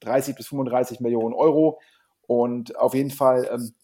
30 0.00 0.34
bis 0.36 0.48
35 0.48 1.00
Millionen 1.00 1.34
Euro. 1.34 1.80
Und 2.26 2.76
auf 2.76 2.94
jeden 2.94 3.10
Fall, 3.10 3.48
ähm, 3.52 3.74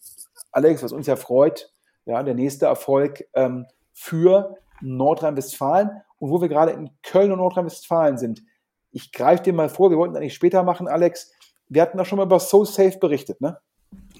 Alex, 0.51 0.83
was 0.83 0.91
uns 0.91 1.07
ja 1.07 1.15
freut, 1.15 1.71
ja, 2.11 2.21
der 2.23 2.35
nächste 2.35 2.65
Erfolg 2.65 3.23
ähm, 3.33 3.65
für 3.93 4.57
Nordrhein-Westfalen. 4.81 5.89
Und 6.19 6.29
wo 6.29 6.41
wir 6.41 6.49
gerade 6.49 6.71
in 6.71 6.89
Köln 7.03 7.31
und 7.31 7.39
Nordrhein-Westfalen 7.39 8.17
sind, 8.17 8.43
ich 8.91 9.13
greife 9.13 9.43
dir 9.43 9.53
mal 9.53 9.69
vor, 9.69 9.89
wir 9.89 9.97
wollten 9.97 10.17
eigentlich 10.17 10.33
später 10.33 10.63
machen, 10.63 10.89
Alex. 10.89 11.31
Wir 11.69 11.81
hatten 11.81 11.97
da 11.97 12.03
schon 12.03 12.17
mal 12.17 12.25
über 12.25 12.41
SoSafe 12.41 12.99
berichtet, 12.99 13.39
ne? 13.39 13.59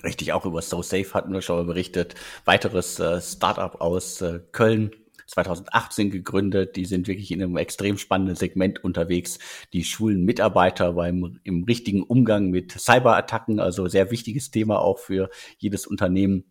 Richtig, 0.05 0.31
auch 0.31 0.45
über 0.45 0.61
SoSafe 0.61 1.13
hatten 1.13 1.33
wir 1.33 1.41
schon 1.41 1.57
mal 1.57 1.65
berichtet. 1.65 2.15
Weiteres 2.45 2.97
äh, 2.99 3.19
Startup 3.19 3.81
aus 3.81 4.21
äh, 4.21 4.39
Köln, 4.53 4.91
2018 5.27 6.11
gegründet. 6.11 6.77
Die 6.77 6.85
sind 6.85 7.09
wirklich 7.09 7.31
in 7.31 7.43
einem 7.43 7.57
extrem 7.57 7.97
spannenden 7.97 8.37
Segment 8.37 8.81
unterwegs. 8.83 9.37
Die 9.73 9.83
schulen 9.83 10.23
Mitarbeiter 10.23 10.93
beim 10.93 11.39
im 11.43 11.65
richtigen 11.65 12.03
Umgang 12.03 12.49
mit 12.49 12.71
Cyberattacken, 12.71 13.59
also 13.59 13.89
sehr 13.89 14.11
wichtiges 14.11 14.49
Thema 14.49 14.79
auch 14.79 14.97
für 14.97 15.29
jedes 15.57 15.85
Unternehmen. 15.85 16.45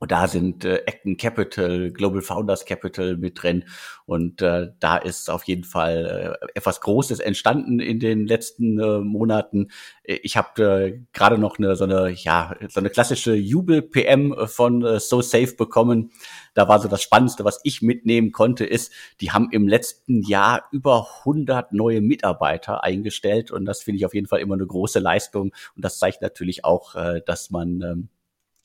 Und 0.00 0.12
da 0.12 0.28
sind 0.28 0.64
äh, 0.64 0.82
Acton 0.86 1.16
Capital, 1.16 1.90
Global 1.90 2.22
Founders 2.22 2.64
Capital 2.64 3.16
mit 3.16 3.42
drin. 3.42 3.64
Und 4.06 4.40
äh, 4.42 4.68
da 4.78 4.96
ist 4.96 5.28
auf 5.28 5.44
jeden 5.44 5.64
Fall 5.64 6.38
äh, 6.40 6.46
etwas 6.54 6.80
Großes 6.80 7.18
entstanden 7.18 7.80
in 7.80 7.98
den 7.98 8.26
letzten 8.26 8.78
äh, 8.78 9.00
Monaten. 9.00 9.68
Ich 10.04 10.36
habe 10.36 10.62
äh, 10.62 11.00
gerade 11.12 11.38
noch 11.38 11.58
eine 11.58 11.74
so 11.74 11.84
eine 11.84 12.10
ja 12.10 12.54
so 12.68 12.78
eine 12.80 12.90
klassische 12.90 13.34
Jubel 13.34 13.82
PM 13.82 14.34
von 14.46 14.84
äh, 14.84 15.00
So 15.00 15.20
Safe 15.20 15.54
bekommen. 15.54 16.12
Da 16.54 16.68
war 16.68 16.80
so 16.80 16.88
das 16.88 17.02
Spannendste, 17.02 17.44
was 17.44 17.60
ich 17.64 17.82
mitnehmen 17.82 18.30
konnte, 18.32 18.64
ist, 18.64 18.92
die 19.20 19.32
haben 19.32 19.48
im 19.50 19.66
letzten 19.66 20.22
Jahr 20.22 20.64
über 20.70 21.08
100 21.20 21.72
neue 21.72 22.00
Mitarbeiter 22.00 22.84
eingestellt. 22.84 23.50
Und 23.50 23.64
das 23.64 23.82
finde 23.82 23.98
ich 23.98 24.06
auf 24.06 24.14
jeden 24.14 24.28
Fall 24.28 24.40
immer 24.40 24.54
eine 24.54 24.66
große 24.66 25.00
Leistung. 25.00 25.52
Und 25.74 25.84
das 25.84 25.98
zeigt 25.98 26.22
natürlich 26.22 26.64
auch, 26.64 26.94
äh, 26.94 27.20
dass 27.24 27.50
man 27.50 27.82
ähm, 27.82 28.08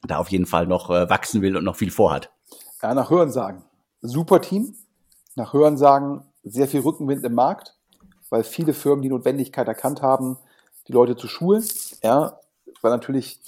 da 0.08 0.18
auf 0.18 0.30
jeden 0.30 0.46
Fall 0.46 0.68
noch 0.68 0.90
äh, 0.90 1.10
wachsen 1.10 1.42
will 1.42 1.58
und 1.58 1.64
noch 1.64 1.76
viel 1.76 1.92
vorhat. 1.92 2.32
Ja, 2.82 2.94
nach 2.94 3.10
Hörensagen. 3.10 3.64
Super 4.02 4.42
Team. 4.42 4.76
Nach 5.36 5.54
Hörensagen 5.54 6.26
sehr 6.44 6.68
viel 6.68 6.82
Rückenwind 6.82 7.24
im 7.24 7.34
Markt, 7.34 7.78
weil 8.30 8.44
viele 8.44 8.74
Firmen 8.74 9.02
die 9.02 9.10
Notwendigkeit 9.10 9.68
erkannt 9.68 10.02
haben, 10.02 10.38
die 10.88 10.92
Leute 10.92 11.16
zu 11.16 11.28
schulen. 11.28 11.64
Ja, 12.04 12.40
weil 12.82 12.92
natürlich 12.92 13.40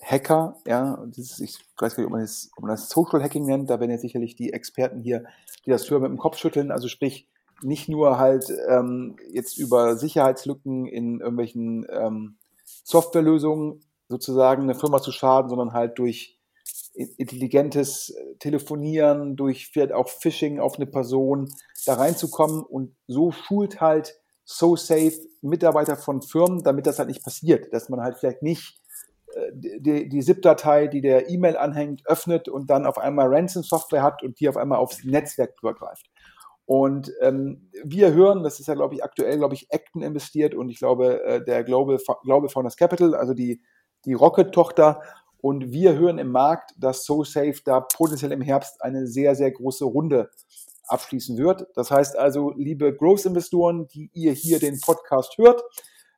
Hacker, 0.00 0.56
ja, 0.66 1.04
ist, 1.16 1.40
ich 1.40 1.58
weiß 1.78 1.94
gar 1.94 2.02
nicht, 2.02 2.06
ob 2.06 2.12
man, 2.12 2.22
das, 2.22 2.50
ob 2.56 2.62
man 2.64 2.72
das 2.72 2.88
Social 2.88 3.22
Hacking 3.22 3.46
nennt, 3.46 3.70
da 3.70 3.78
werden 3.78 3.92
ja 3.92 3.98
sicherlich 3.98 4.34
die 4.34 4.52
Experten 4.52 5.00
hier, 5.00 5.24
die 5.64 5.70
das 5.70 5.88
hören, 5.88 6.02
mit 6.02 6.10
dem 6.10 6.18
Kopf 6.18 6.36
schütteln. 6.36 6.72
Also 6.72 6.88
sprich, 6.88 7.28
nicht 7.62 7.88
nur 7.88 8.18
halt 8.18 8.52
ähm, 8.68 9.16
jetzt 9.30 9.56
über 9.58 9.96
Sicherheitslücken 9.96 10.86
in 10.86 11.20
irgendwelchen 11.20 11.86
ähm, 11.88 12.36
Softwarelösungen 12.82 13.80
sozusagen 14.12 14.62
eine 14.62 14.74
Firma 14.74 15.00
zu 15.00 15.10
schaden, 15.10 15.48
sondern 15.48 15.72
halt 15.72 15.98
durch 15.98 16.38
intelligentes 16.94 18.14
Telefonieren, 18.38 19.34
durch 19.34 19.68
vielleicht 19.72 19.92
auch 19.92 20.08
Phishing 20.08 20.60
auf 20.60 20.76
eine 20.76 20.86
Person 20.86 21.48
da 21.86 21.94
reinzukommen 21.94 22.62
und 22.62 22.94
so 23.06 23.32
schult 23.32 23.80
halt 23.80 24.14
so 24.44 24.76
safe 24.76 25.14
Mitarbeiter 25.40 25.96
von 25.96 26.20
Firmen, 26.20 26.62
damit 26.62 26.86
das 26.86 26.98
halt 26.98 27.08
nicht 27.08 27.24
passiert, 27.24 27.72
dass 27.72 27.88
man 27.88 28.00
halt 28.00 28.18
vielleicht 28.18 28.42
nicht 28.42 28.78
äh, 29.34 29.50
die, 29.54 30.08
die 30.08 30.20
ZIP-Datei, 30.20 30.88
die 30.88 31.00
der 31.00 31.30
E-Mail 31.30 31.56
anhängt, 31.56 32.02
öffnet 32.06 32.48
und 32.48 32.68
dann 32.68 32.84
auf 32.84 32.98
einmal 32.98 33.28
Ransom-Software 33.28 34.02
hat 34.02 34.22
und 34.22 34.38
die 34.40 34.48
auf 34.48 34.56
einmal 34.56 34.78
aufs 34.78 35.04
Netzwerk 35.04 35.54
übergreift. 35.62 36.10
Und 36.64 37.12
ähm, 37.20 37.70
wir 37.84 38.12
hören, 38.12 38.42
das 38.42 38.60
ist 38.60 38.66
ja, 38.66 38.74
glaube 38.74 38.94
ich, 38.94 39.04
aktuell, 39.04 39.38
glaube 39.38 39.54
ich, 39.54 39.68
Acton 39.70 40.02
investiert 40.02 40.54
und 40.54 40.68
ich 40.68 40.78
glaube, 40.78 41.22
äh, 41.24 41.44
der 41.44 41.64
Global, 41.64 41.98
Global 42.22 42.48
Founders 42.48 42.76
Capital, 42.76 43.14
also 43.14 43.34
die 43.34 43.62
die 44.04 44.14
Rocket-Tochter. 44.14 45.02
Und 45.40 45.72
wir 45.72 45.94
hören 45.94 46.18
im 46.18 46.30
Markt, 46.30 46.72
dass 46.76 47.04
SoSafe 47.04 47.60
da 47.64 47.80
potenziell 47.80 48.32
im 48.32 48.42
Herbst 48.42 48.82
eine 48.82 49.06
sehr, 49.06 49.34
sehr 49.34 49.50
große 49.50 49.84
Runde 49.84 50.30
abschließen 50.86 51.36
wird. 51.36 51.66
Das 51.74 51.90
heißt 51.90 52.16
also, 52.16 52.52
liebe 52.56 52.94
Growth-Investoren, 52.94 53.88
die 53.88 54.10
ihr 54.12 54.32
hier 54.32 54.58
den 54.58 54.80
Podcast 54.80 55.36
hört, 55.38 55.62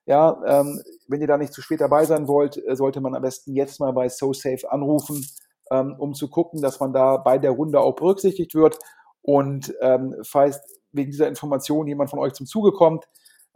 ja, 0.06 0.38
ähm, 0.46 0.82
wenn 1.08 1.20
ihr 1.20 1.26
da 1.26 1.38
nicht 1.38 1.54
zu 1.54 1.62
spät 1.62 1.80
dabei 1.80 2.04
sein 2.04 2.28
wollt, 2.28 2.62
äh, 2.66 2.76
sollte 2.76 3.00
man 3.00 3.14
am 3.14 3.22
besten 3.22 3.54
jetzt 3.54 3.80
mal 3.80 3.92
bei 3.92 4.08
SoSafe 4.08 4.70
anrufen, 4.70 5.26
ähm, 5.70 5.94
um 5.98 6.12
zu 6.12 6.28
gucken, 6.28 6.60
dass 6.60 6.78
man 6.80 6.92
da 6.92 7.16
bei 7.16 7.38
der 7.38 7.52
Runde 7.52 7.80
auch 7.80 7.94
berücksichtigt 7.94 8.54
wird. 8.54 8.78
Und 9.22 9.74
ähm, 9.80 10.14
falls 10.22 10.60
wegen 10.92 11.10
dieser 11.10 11.28
Information 11.28 11.86
jemand 11.86 12.10
von 12.10 12.18
euch 12.18 12.34
zum 12.34 12.46
Zuge 12.46 12.72
kommt, 12.72 13.06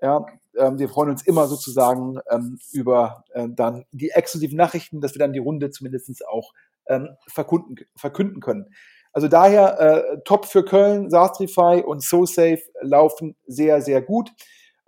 ja, 0.00 0.26
ähm, 0.56 0.78
wir 0.78 0.88
freuen 0.88 1.10
uns 1.10 1.22
immer 1.26 1.46
sozusagen 1.46 2.18
ähm, 2.30 2.58
über 2.72 3.24
äh, 3.32 3.48
dann 3.50 3.84
die 3.92 4.10
exklusiven 4.10 4.56
Nachrichten, 4.56 5.00
dass 5.00 5.14
wir 5.14 5.18
dann 5.18 5.32
die 5.32 5.38
Runde 5.38 5.70
zumindest 5.70 6.26
auch 6.26 6.52
ähm, 6.88 7.10
verkunden, 7.28 7.76
verkünden 7.96 8.40
können. 8.40 8.66
Also 9.12 9.28
daher 9.28 9.80
äh, 9.80 10.18
top 10.24 10.46
für 10.46 10.64
Köln, 10.64 11.10
Sastrify 11.10 11.82
und 11.84 12.02
SoSafe 12.02 12.62
laufen 12.80 13.36
sehr, 13.46 13.80
sehr 13.82 14.02
gut. 14.02 14.30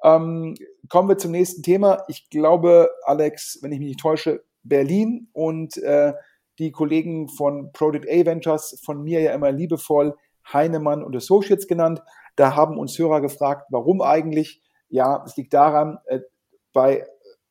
Ähm, 0.03 0.55
kommen 0.89 1.09
wir 1.09 1.19
zum 1.19 1.33
nächsten 1.33 1.63
Thema. 1.63 2.05
Ich 2.09 2.31
glaube, 2.31 2.91
Alex, 3.05 3.59
wenn 3.63 3.73
ich 3.73 3.79
mich 3.79 3.89
nicht 3.89 4.01
täusche, 4.01 4.45
Berlin 4.63 5.29
und 5.33 5.77
äh, 5.79 6.13
die 6.59 6.71
Kollegen 6.71 7.29
von 7.29 7.73
Project 7.73 8.07
A 8.09 8.27
Ventures, 8.27 8.79
von 8.85 9.03
mir 9.03 9.21
ja 9.21 9.33
immer 9.33 9.51
liebevoll 9.51 10.15
Heinemann 10.53 11.03
und 11.03 11.17
Associates 11.17 11.67
genannt. 11.67 12.03
Da 12.37 12.55
haben 12.55 12.79
uns 12.79 12.99
Hörer 12.99 13.21
gefragt, 13.21 13.67
warum 13.71 14.03
eigentlich? 14.03 14.63
Ja, 14.91 15.24
es 15.26 15.36
liegt 15.36 15.55
daran, 15.55 15.99
äh, 16.07 16.20
bei 16.72 17.07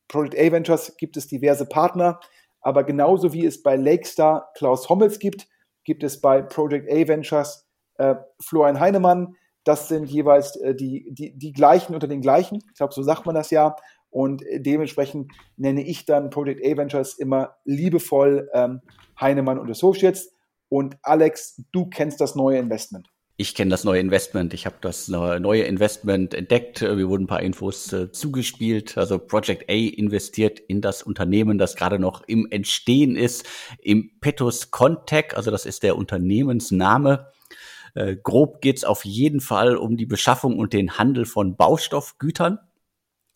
Project 0.07 0.37
A 0.37 0.51
Ventures 0.51 0.95
gibt 0.97 1.17
es 1.17 1.27
diverse 1.27 1.65
Partner, 1.65 2.19
aber 2.61 2.83
genauso 2.83 3.33
wie 3.33 3.45
es 3.45 3.63
bei 3.63 3.75
Lakestar 3.75 4.51
Klaus 4.55 4.89
Hommels 4.89 5.19
gibt, 5.19 5.47
gibt 5.83 6.03
es 6.03 6.21
bei 6.21 6.41
Project 6.41 6.91
A 6.91 7.07
Ventures 7.07 7.67
äh, 7.97 8.15
Florian 8.41 8.79
Heinemann. 8.79 9.35
Das 9.63 9.87
sind 9.87 10.09
jeweils 10.09 10.55
äh, 10.57 10.75
die, 10.75 11.07
die, 11.11 11.37
die 11.37 11.53
gleichen 11.53 11.93
unter 11.93 12.07
den 12.07 12.21
gleichen. 12.21 12.59
Ich 12.67 12.77
glaube, 12.77 12.93
so 12.93 13.03
sagt 13.03 13.25
man 13.25 13.35
das 13.35 13.51
ja. 13.51 13.75
Und 14.09 14.43
dementsprechend 14.51 15.31
nenne 15.55 15.85
ich 15.85 16.05
dann 16.05 16.31
Project 16.31 16.65
A 16.65 16.77
Ventures 16.77 17.13
immer 17.13 17.55
liebevoll 17.63 18.49
ähm, 18.53 18.81
Heinemann 19.19 19.59
und 19.59 19.69
Associates. 19.69 20.33
Und 20.67 20.97
Alex, 21.03 21.63
du 21.71 21.87
kennst 21.89 22.19
das 22.19 22.35
neue 22.35 22.57
Investment. 22.57 23.07
Ich 23.41 23.55
kenne 23.55 23.71
das 23.71 23.85
neue 23.85 24.01
Investment. 24.01 24.53
Ich 24.53 24.65
habe 24.65 24.75
das 24.81 25.07
neue 25.07 25.63
Investment 25.63 26.33
entdeckt. 26.33 26.81
Wir 26.81 27.07
wurden 27.07 27.23
ein 27.23 27.27
paar 27.27 27.41
Infos 27.41 27.93
äh, 27.93 28.11
zugespielt. 28.11 28.97
Also 28.97 29.17
Project 29.17 29.69
A 29.69 29.73
investiert 29.73 30.59
in 30.59 30.81
das 30.81 31.03
Unternehmen, 31.03 31.57
das 31.57 31.77
gerade 31.77 31.99
noch 31.99 32.21
im 32.27 32.47
Entstehen 32.51 33.15
ist, 33.15 33.47
im 33.81 34.11
Petus 34.19 34.71
Contech. 34.71 35.37
Also 35.37 35.51
das 35.51 35.65
ist 35.65 35.83
der 35.83 35.95
Unternehmensname. 35.95 37.27
Äh, 37.95 38.17
grob 38.21 38.59
geht's 38.59 38.83
auf 38.83 39.05
jeden 39.05 39.39
Fall 39.39 39.77
um 39.77 39.95
die 39.95 40.05
Beschaffung 40.05 40.59
und 40.59 40.73
den 40.73 40.97
Handel 40.97 41.23
von 41.23 41.55
Baustoffgütern. 41.55 42.59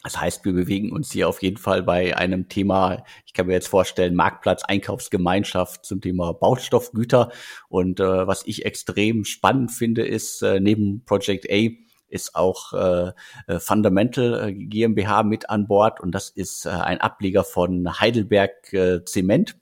Das 0.03 0.19
heißt, 0.19 0.43
wir 0.43 0.51
bewegen 0.51 0.91
uns 0.91 1.13
hier 1.13 1.29
auf 1.29 1.41
jeden 1.41 1.55
Fall 1.55 1.81
bei 1.81 2.15
einem 2.17 2.49
Thema, 2.49 3.05
ich 3.25 3.33
kann 3.33 3.47
mir 3.47 3.53
jetzt 3.53 3.69
vorstellen, 3.69 4.15
Marktplatz, 4.15 4.63
Einkaufsgemeinschaft 4.65 5.85
zum 5.85 6.01
Thema 6.01 6.33
Baustoffgüter. 6.33 7.31
Und 7.69 8.01
äh, 8.01 8.27
was 8.27 8.45
ich 8.45 8.65
extrem 8.65 9.23
spannend 9.23 9.71
finde, 9.71 10.05
ist, 10.05 10.41
äh, 10.41 10.59
neben 10.59 11.05
Project 11.05 11.49
A 11.49 11.69
ist 12.09 12.35
auch 12.35 12.73
äh, 12.73 13.11
äh 13.47 13.59
Fundamental 13.59 14.49
äh, 14.49 14.53
GmbH 14.53 15.23
mit 15.23 15.49
an 15.49 15.67
Bord 15.67 15.99
und 16.01 16.11
das 16.11 16.29
ist 16.29 16.65
äh, 16.65 16.69
ein 16.69 17.01
Ableger 17.01 17.43
von 17.45 17.99
Heidelberg 17.99 18.73
äh, 18.73 19.05
Zement. 19.05 19.57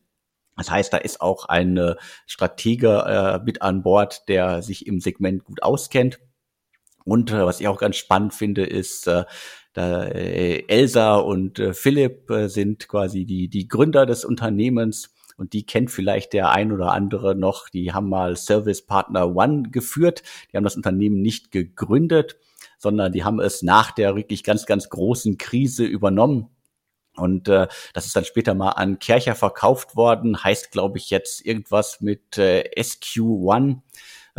Das 0.58 0.70
heißt, 0.70 0.92
da 0.92 0.98
ist 0.98 1.22
auch 1.22 1.46
ein 1.46 1.80
Stratege 2.28 3.40
äh, 3.40 3.44
mit 3.44 3.62
an 3.62 3.84
Bord, 3.84 4.28
der 4.28 4.62
sich 4.62 4.86
im 4.86 5.00
Segment 5.00 5.44
gut 5.44 5.64
auskennt. 5.64 6.20
Und 7.04 7.32
äh, 7.32 7.46
was 7.46 7.60
ich 7.60 7.68
auch 7.68 7.80
ganz 7.80 7.98
spannend 7.98 8.34
finde, 8.34 8.66
ist, 8.66 9.08
äh, 9.08 9.26
da 9.74 10.04
äh, 10.04 10.66
Elsa 10.68 11.16
und 11.16 11.60
äh, 11.60 11.74
Philipp 11.74 12.30
äh, 12.30 12.50
sind 12.50 12.88
quasi 12.88 13.26
die, 13.26 13.48
die 13.48 13.68
Gründer 13.68 14.06
des 14.06 14.26
Unternehmens 14.26 15.14
und 15.38 15.54
die 15.54 15.66
kennt 15.66 15.92
vielleicht 15.92 16.34
der 16.34 16.52
ein 16.52 16.72
oder 16.72 16.92
andere 16.92 17.36
noch. 17.36 17.70
Die 17.70 17.94
haben 17.94 18.10
mal 18.10 18.36
Service 18.36 18.86
Partner 18.86 19.36
One 19.36 19.64
geführt. 19.72 20.24
Die 20.52 20.58
haben 20.58 20.64
das 20.64 20.76
Unternehmen 20.76 21.22
nicht 21.22 21.52
gegründet, 21.52 22.38
sondern 22.78 23.12
die 23.12 23.24
haben 23.24 23.40
es 23.40 23.64
nach 23.64 23.92
der 23.92 24.16
wirklich 24.16 24.44
ganz, 24.44 24.66
ganz 24.66 24.90
großen 24.90 25.38
Krise 25.38 25.86
übernommen. 25.86 26.50
Und 27.16 27.48
äh, 27.50 27.68
das 27.94 28.06
ist 28.06 28.16
dann 28.16 28.26
später 28.26 28.54
mal 28.54 28.70
an 28.70 29.00
Kercher 29.00 29.36
verkauft 29.36 29.96
worden, 29.96 30.44
heißt, 30.44 30.72
glaube 30.72 30.98
ich, 30.98 31.10
jetzt 31.10 31.46
irgendwas 31.46 32.02
mit 32.02 32.38
äh, 32.38 32.70
SQ1 32.78 33.82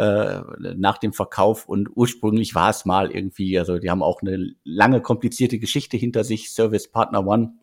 äh, 0.03 0.75
nach 0.77 0.99
dem 0.99 1.13
Verkauf 1.13 1.69
und 1.69 1.89
ursprünglich 1.95 2.57
war 2.57 2.71
es 2.71 2.85
mal 2.85 3.13
irgendwie, 3.13 3.57
also 3.59 3.79
die 3.79 3.89
haben 3.89 4.03
auch 4.03 4.21
eine 4.21 4.55
lange 4.65 5.01
komplizierte 5.01 5.61
Geschichte 5.61 5.97
hinter 5.97 6.25
sich, 6.25 6.51
Service 6.51 6.91
Partner 6.91 7.25
One. 7.25 7.55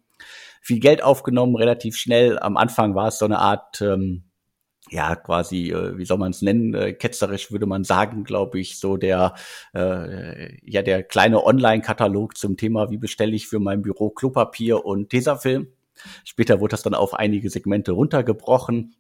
Viel 0.61 0.79
Geld 0.79 1.03
aufgenommen, 1.03 1.55
relativ 1.55 1.97
schnell. 1.97 2.39
Am 2.39 2.55
Anfang 2.55 2.95
war 2.95 3.09
es 3.09 3.19
so 3.19 3.25
eine 3.25 3.39
Art, 3.39 3.81
ähm, 3.81 4.23
ja, 4.89 5.15
quasi, 5.17 5.71
äh, 5.71 5.97
wie 5.97 6.05
soll 6.05 6.17
man 6.17 6.31
es 6.31 6.41
nennen, 6.41 6.73
äh, 6.73 6.93
ketzerisch 6.93 7.51
würde 7.51 7.65
man 7.65 7.83
sagen, 7.83 8.23
glaube 8.23 8.59
ich, 8.59 8.79
so 8.79 8.95
der, 8.95 9.35
äh, 9.73 10.57
ja, 10.63 10.81
der 10.81 11.03
kleine 11.03 11.43
Online-Katalog 11.43 12.37
zum 12.37 12.55
Thema, 12.55 12.89
wie 12.89 12.97
bestelle 12.97 13.35
ich 13.35 13.47
für 13.47 13.59
mein 13.59 13.81
Büro 13.81 14.09
Klopapier 14.11 14.85
und 14.85 15.09
Tesafilm. 15.09 15.67
Später 16.23 16.61
wurde 16.61 16.71
das 16.71 16.83
dann 16.83 16.93
auf 16.93 17.13
einige 17.13 17.49
Segmente 17.49 17.91
runtergebrochen 17.91 18.95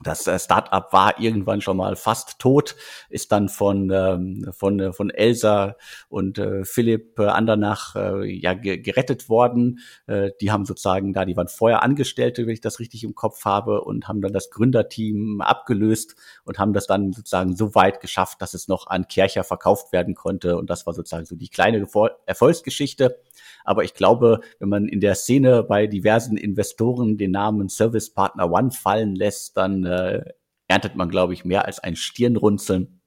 das 0.00 0.26
äh, 0.26 0.38
Startup 0.38 0.92
war 0.92 1.20
irgendwann 1.20 1.60
schon 1.60 1.76
mal 1.76 1.96
fast 1.96 2.38
tot, 2.38 2.76
ist 3.08 3.32
dann 3.32 3.48
von 3.48 3.90
ähm, 3.90 4.50
von 4.52 4.78
äh, 4.78 4.92
von 4.92 5.10
Elsa 5.10 5.76
und 6.08 6.38
äh, 6.38 6.64
Philipp 6.64 7.18
Andernach 7.18 7.94
ja 8.24 8.54
gerettet 8.54 9.28
worden. 9.28 9.80
Die 10.08 10.50
haben 10.50 10.64
sozusagen 10.64 11.12
da, 11.12 11.24
die 11.24 11.36
waren 11.36 11.48
vorher 11.48 11.82
Angestellte, 11.82 12.46
wenn 12.46 12.52
ich 12.52 12.60
das 12.60 12.78
richtig 12.78 13.04
im 13.04 13.14
Kopf 13.14 13.44
habe, 13.44 13.82
und 13.82 14.08
haben 14.08 14.20
dann 14.20 14.32
das 14.32 14.50
Gründerteam 14.50 15.40
abgelöst 15.40 16.14
und 16.44 16.58
haben 16.58 16.72
das 16.72 16.86
dann 16.86 17.12
sozusagen 17.12 17.56
so 17.56 17.74
weit 17.74 18.00
geschafft, 18.00 18.40
dass 18.40 18.54
es 18.54 18.68
noch 18.68 18.86
an 18.86 19.08
Kercher 19.08 19.44
verkauft 19.44 19.92
werden 19.92 20.14
konnte. 20.14 20.56
Und 20.56 20.70
das 20.70 20.86
war 20.86 20.94
sozusagen 20.94 21.26
so 21.26 21.36
die 21.36 21.48
kleine 21.48 21.86
Erfolgsgeschichte. 22.26 23.20
Aber 23.68 23.84
ich 23.84 23.92
glaube, 23.92 24.40
wenn 24.60 24.70
man 24.70 24.88
in 24.88 25.00
der 25.00 25.14
Szene 25.14 25.62
bei 25.62 25.86
diversen 25.86 26.38
Investoren 26.38 27.18
den 27.18 27.32
Namen 27.32 27.68
Service 27.68 28.14
Partner 28.14 28.50
One 28.50 28.70
fallen 28.70 29.14
lässt, 29.14 29.58
dann 29.58 29.84
äh, 29.84 30.24
erntet 30.68 30.96
man, 30.96 31.10
glaube 31.10 31.34
ich, 31.34 31.44
mehr 31.44 31.66
als 31.66 31.78
ein 31.78 31.94
Stirnrunzeln. 31.94 33.02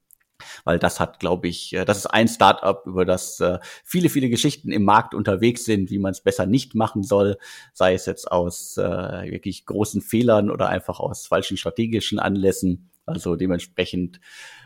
Weil 0.64 0.78
das 0.78 1.00
hat, 1.00 1.20
glaube 1.20 1.48
ich, 1.48 1.74
äh, 1.74 1.84
das 1.84 1.98
ist 1.98 2.06
ein 2.06 2.28
Startup, 2.28 2.86
über 2.86 3.06
das 3.06 3.40
äh, 3.40 3.58
viele, 3.84 4.10
viele 4.10 4.30
Geschichten 4.30 4.72
im 4.72 4.84
Markt 4.84 5.16
unterwegs 5.16 5.66
sind, 5.66 5.90
wie 5.90 5.98
man 5.98 6.12
es 6.12 6.22
besser 6.22 6.46
nicht 6.46 6.76
machen 6.76 7.02
soll, 7.02 7.40
sei 7.74 7.96
es 7.96 8.06
jetzt 8.06 8.32
aus 8.32 8.78
äh, 8.78 8.84
wirklich 9.32 9.66
großen 9.66 10.04
Fehlern 10.04 10.52
oder 10.52 10.70
einfach 10.70 11.00
aus 11.00 11.26
falschen 11.26 11.58
strategischen 11.58 12.20
Anlässen. 12.20 12.91
Also 13.12 13.36
dementsprechend, 13.36 14.20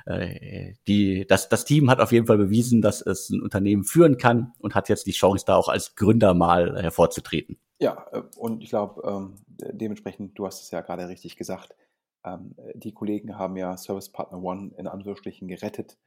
äh, 0.05 0.73
die, 0.87 1.25
das, 1.27 1.49
das 1.49 1.65
Team 1.65 1.89
hat 1.89 1.99
auf 1.99 2.11
jeden 2.11 2.27
Fall 2.27 2.37
bewiesen, 2.37 2.81
dass 2.81 3.01
es 3.01 3.29
ein 3.29 3.41
Unternehmen 3.41 3.83
führen 3.83 4.17
kann 4.17 4.53
und 4.59 4.75
hat 4.75 4.89
jetzt 4.89 5.07
die 5.07 5.11
Chance, 5.11 5.45
da 5.45 5.55
auch 5.55 5.69
als 5.69 5.95
Gründer 5.95 6.33
mal 6.33 6.81
hervorzutreten. 6.81 7.57
Ja, 7.79 8.05
äh, 8.11 8.21
und 8.37 8.63
ich 8.63 8.69
glaube, 8.69 9.01
ähm, 9.05 9.35
dementsprechend, 9.47 10.37
du 10.37 10.45
hast 10.45 10.61
es 10.61 10.71
ja 10.71 10.81
gerade 10.81 11.07
richtig 11.07 11.35
gesagt, 11.35 11.75
ähm, 12.23 12.55
die 12.73 12.93
Kollegen 12.93 13.37
haben 13.37 13.57
ja 13.57 13.75
Service 13.77 14.11
Partner 14.11 14.41
One 14.41 14.71
in 14.77 14.87
Anführungsstrichen 14.87 15.47
gerettet 15.47 15.97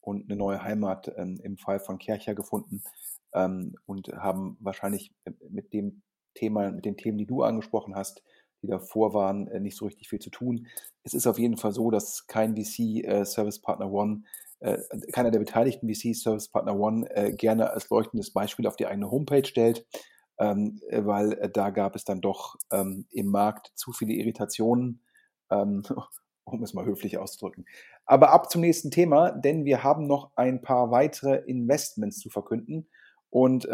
und 0.00 0.30
eine 0.30 0.38
neue 0.38 0.62
Heimat 0.62 1.12
ähm, 1.16 1.38
im 1.42 1.58
Fall 1.58 1.80
von 1.80 1.98
Kercher 1.98 2.34
gefunden 2.34 2.82
und 3.84 4.08
haben 4.08 4.56
wahrscheinlich 4.58 5.12
mit 5.50 5.74
dem 5.74 6.00
Thema, 6.32 6.70
mit 6.70 6.86
den 6.86 6.96
Themen, 6.96 7.18
die 7.18 7.26
du 7.26 7.42
angesprochen 7.42 7.94
hast, 7.94 8.22
die 8.62 8.66
davor 8.66 9.14
waren, 9.14 9.48
äh, 9.48 9.60
nicht 9.60 9.76
so 9.76 9.86
richtig 9.86 10.08
viel 10.08 10.18
zu 10.18 10.30
tun. 10.30 10.66
Es 11.04 11.14
ist 11.14 11.26
auf 11.26 11.38
jeden 11.38 11.56
Fall 11.56 11.72
so, 11.72 11.90
dass 11.90 12.26
kein 12.26 12.56
VC 12.56 13.04
äh, 13.04 13.24
Service 13.24 13.60
Partner 13.60 13.90
One, 13.90 14.22
äh, 14.60 14.78
keiner 15.12 15.30
der 15.30 15.38
beteiligten 15.38 15.88
VC 15.88 16.14
Service 16.14 16.48
Partner 16.48 16.78
One 16.78 17.08
äh, 17.14 17.32
gerne 17.32 17.70
als 17.70 17.88
leuchtendes 17.90 18.32
Beispiel 18.32 18.66
auf 18.66 18.76
die 18.76 18.86
eigene 18.86 19.10
Homepage 19.10 19.44
stellt, 19.44 19.86
ähm, 20.38 20.80
äh, 20.88 21.04
weil 21.04 21.32
äh, 21.34 21.50
da 21.50 21.70
gab 21.70 21.94
es 21.94 22.04
dann 22.04 22.20
doch 22.20 22.56
ähm, 22.72 23.06
im 23.10 23.26
Markt 23.26 23.72
zu 23.74 23.92
viele 23.92 24.14
Irritationen, 24.14 25.02
ähm, 25.50 25.82
um 26.44 26.62
es 26.62 26.74
mal 26.74 26.86
höflich 26.86 27.18
auszudrücken. 27.18 27.66
Aber 28.06 28.30
ab 28.30 28.50
zum 28.50 28.62
nächsten 28.62 28.90
Thema, 28.90 29.30
denn 29.30 29.64
wir 29.64 29.84
haben 29.84 30.06
noch 30.06 30.32
ein 30.34 30.62
paar 30.62 30.90
weitere 30.90 31.36
Investments 31.46 32.18
zu 32.20 32.30
verkünden. 32.30 32.88
Und 33.28 33.68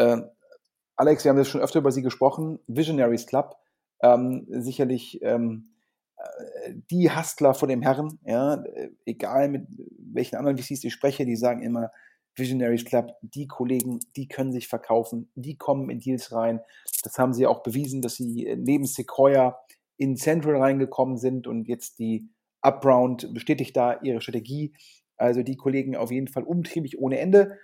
Alex, 0.97 1.23
wir 1.23 1.31
haben 1.31 1.39
jetzt 1.39 1.51
schon 1.51 1.61
öfter 1.61 1.79
über 1.79 1.93
sie 1.93 2.03
gesprochen. 2.03 2.59
Visionaries 2.67 3.29
Club 3.29 3.57
ähm, 4.05 4.47
sicherlich 4.49 5.21
ähm, 5.23 5.71
äh, 6.17 6.75
die 6.91 7.11
Hustler 7.11 7.55
vor 7.55 7.69
dem 7.69 7.83
Herren, 7.83 8.19
ja, 8.25 8.63
egal 9.07 9.49
mit 9.49 9.67
welchen 9.99 10.37
anderen 10.37 10.59
VCs 10.59 10.85
ich 10.85 10.93
spreche, 10.93 11.25
die 11.25 11.37
sagen 11.37 11.63
immer, 11.63 11.91
Visionaries 12.37 12.85
Club, 12.85 13.17
die 13.23 13.47
Kollegen, 13.47 14.01
die 14.17 14.29
können 14.29 14.53
sich 14.53 14.69
verkaufen, 14.69 15.31
die 15.35 15.57
kommen 15.57 15.89
in 15.89 16.01
Deals 16.01 16.33
rein. 16.33 16.61
Das 17.03 17.17
haben 17.17 17.33
sie 17.33 17.47
auch 17.47 17.63
bewiesen, 17.63 18.03
dass 18.03 18.17
sie 18.17 18.47
äh, 18.47 18.57
neben 18.57 18.85
Sequoia 18.85 19.59
in 19.97 20.17
Central 20.17 20.57
reingekommen 20.57 21.17
sind 21.17 21.47
und 21.47 21.69
jetzt 21.69 21.99
die 21.99 22.29
Upround 22.63 23.33
bestätigt 23.33 23.77
da 23.77 24.01
ihre 24.03 24.21
Strategie. 24.21 24.75
Also 25.17 25.43
die 25.43 25.57
Kollegen 25.57 25.97
auf 25.97 26.11
jeden 26.11 26.29
Fall 26.29 26.43
umtriebig 26.43 26.99
ohne 26.99 27.21
Ende. 27.21 27.57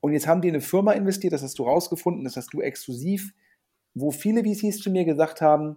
Und 0.00 0.12
jetzt 0.12 0.28
haben 0.28 0.40
die 0.40 0.48
eine 0.48 0.60
Firma 0.60 0.92
investiert, 0.92 1.32
das 1.32 1.42
hast 1.42 1.58
du 1.58 1.64
rausgefunden, 1.64 2.24
das 2.24 2.36
hast 2.36 2.52
du 2.52 2.60
exklusiv 2.60 3.32
wo 3.94 4.10
viele 4.10 4.42
VCs 4.44 4.80
zu 4.80 4.90
mir 4.90 5.04
gesagt 5.04 5.40
haben, 5.40 5.76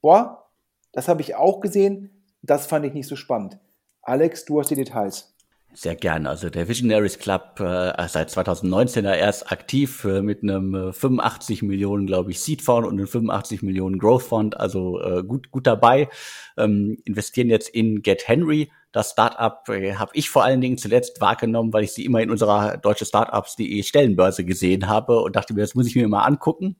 boah, 0.00 0.50
das 0.92 1.08
habe 1.08 1.20
ich 1.20 1.36
auch 1.36 1.60
gesehen, 1.60 2.24
das 2.42 2.66
fand 2.66 2.86
ich 2.86 2.94
nicht 2.94 3.06
so 3.06 3.16
spannend. 3.16 3.58
Alex, 4.02 4.44
du 4.44 4.58
hast 4.58 4.70
die 4.70 4.76
Details. 4.76 5.36
Sehr 5.74 5.94
gerne. 5.94 6.30
Also 6.30 6.48
der 6.48 6.68
Visionaries 6.68 7.18
Club 7.18 7.60
äh, 7.60 8.08
seit 8.08 8.30
2019 8.30 9.04
erst 9.04 9.52
aktiv 9.52 10.04
äh, 10.04 10.22
mit 10.22 10.42
einem 10.42 10.94
85 10.94 11.60
äh, 11.60 11.64
Millionen, 11.66 12.06
glaube 12.06 12.30
ich, 12.30 12.40
Seed 12.40 12.62
Fund 12.62 12.86
und 12.86 12.94
einem 12.94 13.06
85 13.06 13.62
Millionen 13.62 13.98
Growth 13.98 14.22
Fund, 14.22 14.58
also 14.58 14.98
äh, 15.02 15.22
gut 15.22 15.50
gut 15.50 15.66
dabei. 15.66 16.08
Ähm, 16.56 16.96
investieren 17.04 17.50
jetzt 17.50 17.68
in 17.68 18.00
Get 18.00 18.26
Henry. 18.26 18.70
Das 18.90 19.10
Startup 19.10 19.68
äh, 19.68 19.96
habe 19.96 20.12
ich 20.14 20.30
vor 20.30 20.44
allen 20.44 20.62
Dingen 20.62 20.78
zuletzt 20.78 21.20
wahrgenommen, 21.20 21.74
weil 21.74 21.84
ich 21.84 21.92
sie 21.92 22.06
immer 22.06 22.22
in 22.22 22.30
unserer 22.30 22.78
deutsche 22.78 23.04
Startups.de 23.04 23.82
Stellenbörse 23.82 24.46
gesehen 24.46 24.88
habe 24.88 25.20
und 25.20 25.36
dachte 25.36 25.52
mir, 25.52 25.60
das 25.60 25.74
muss 25.74 25.88
ich 25.88 25.96
mir 25.96 26.08
mal 26.08 26.24
angucken 26.24 26.76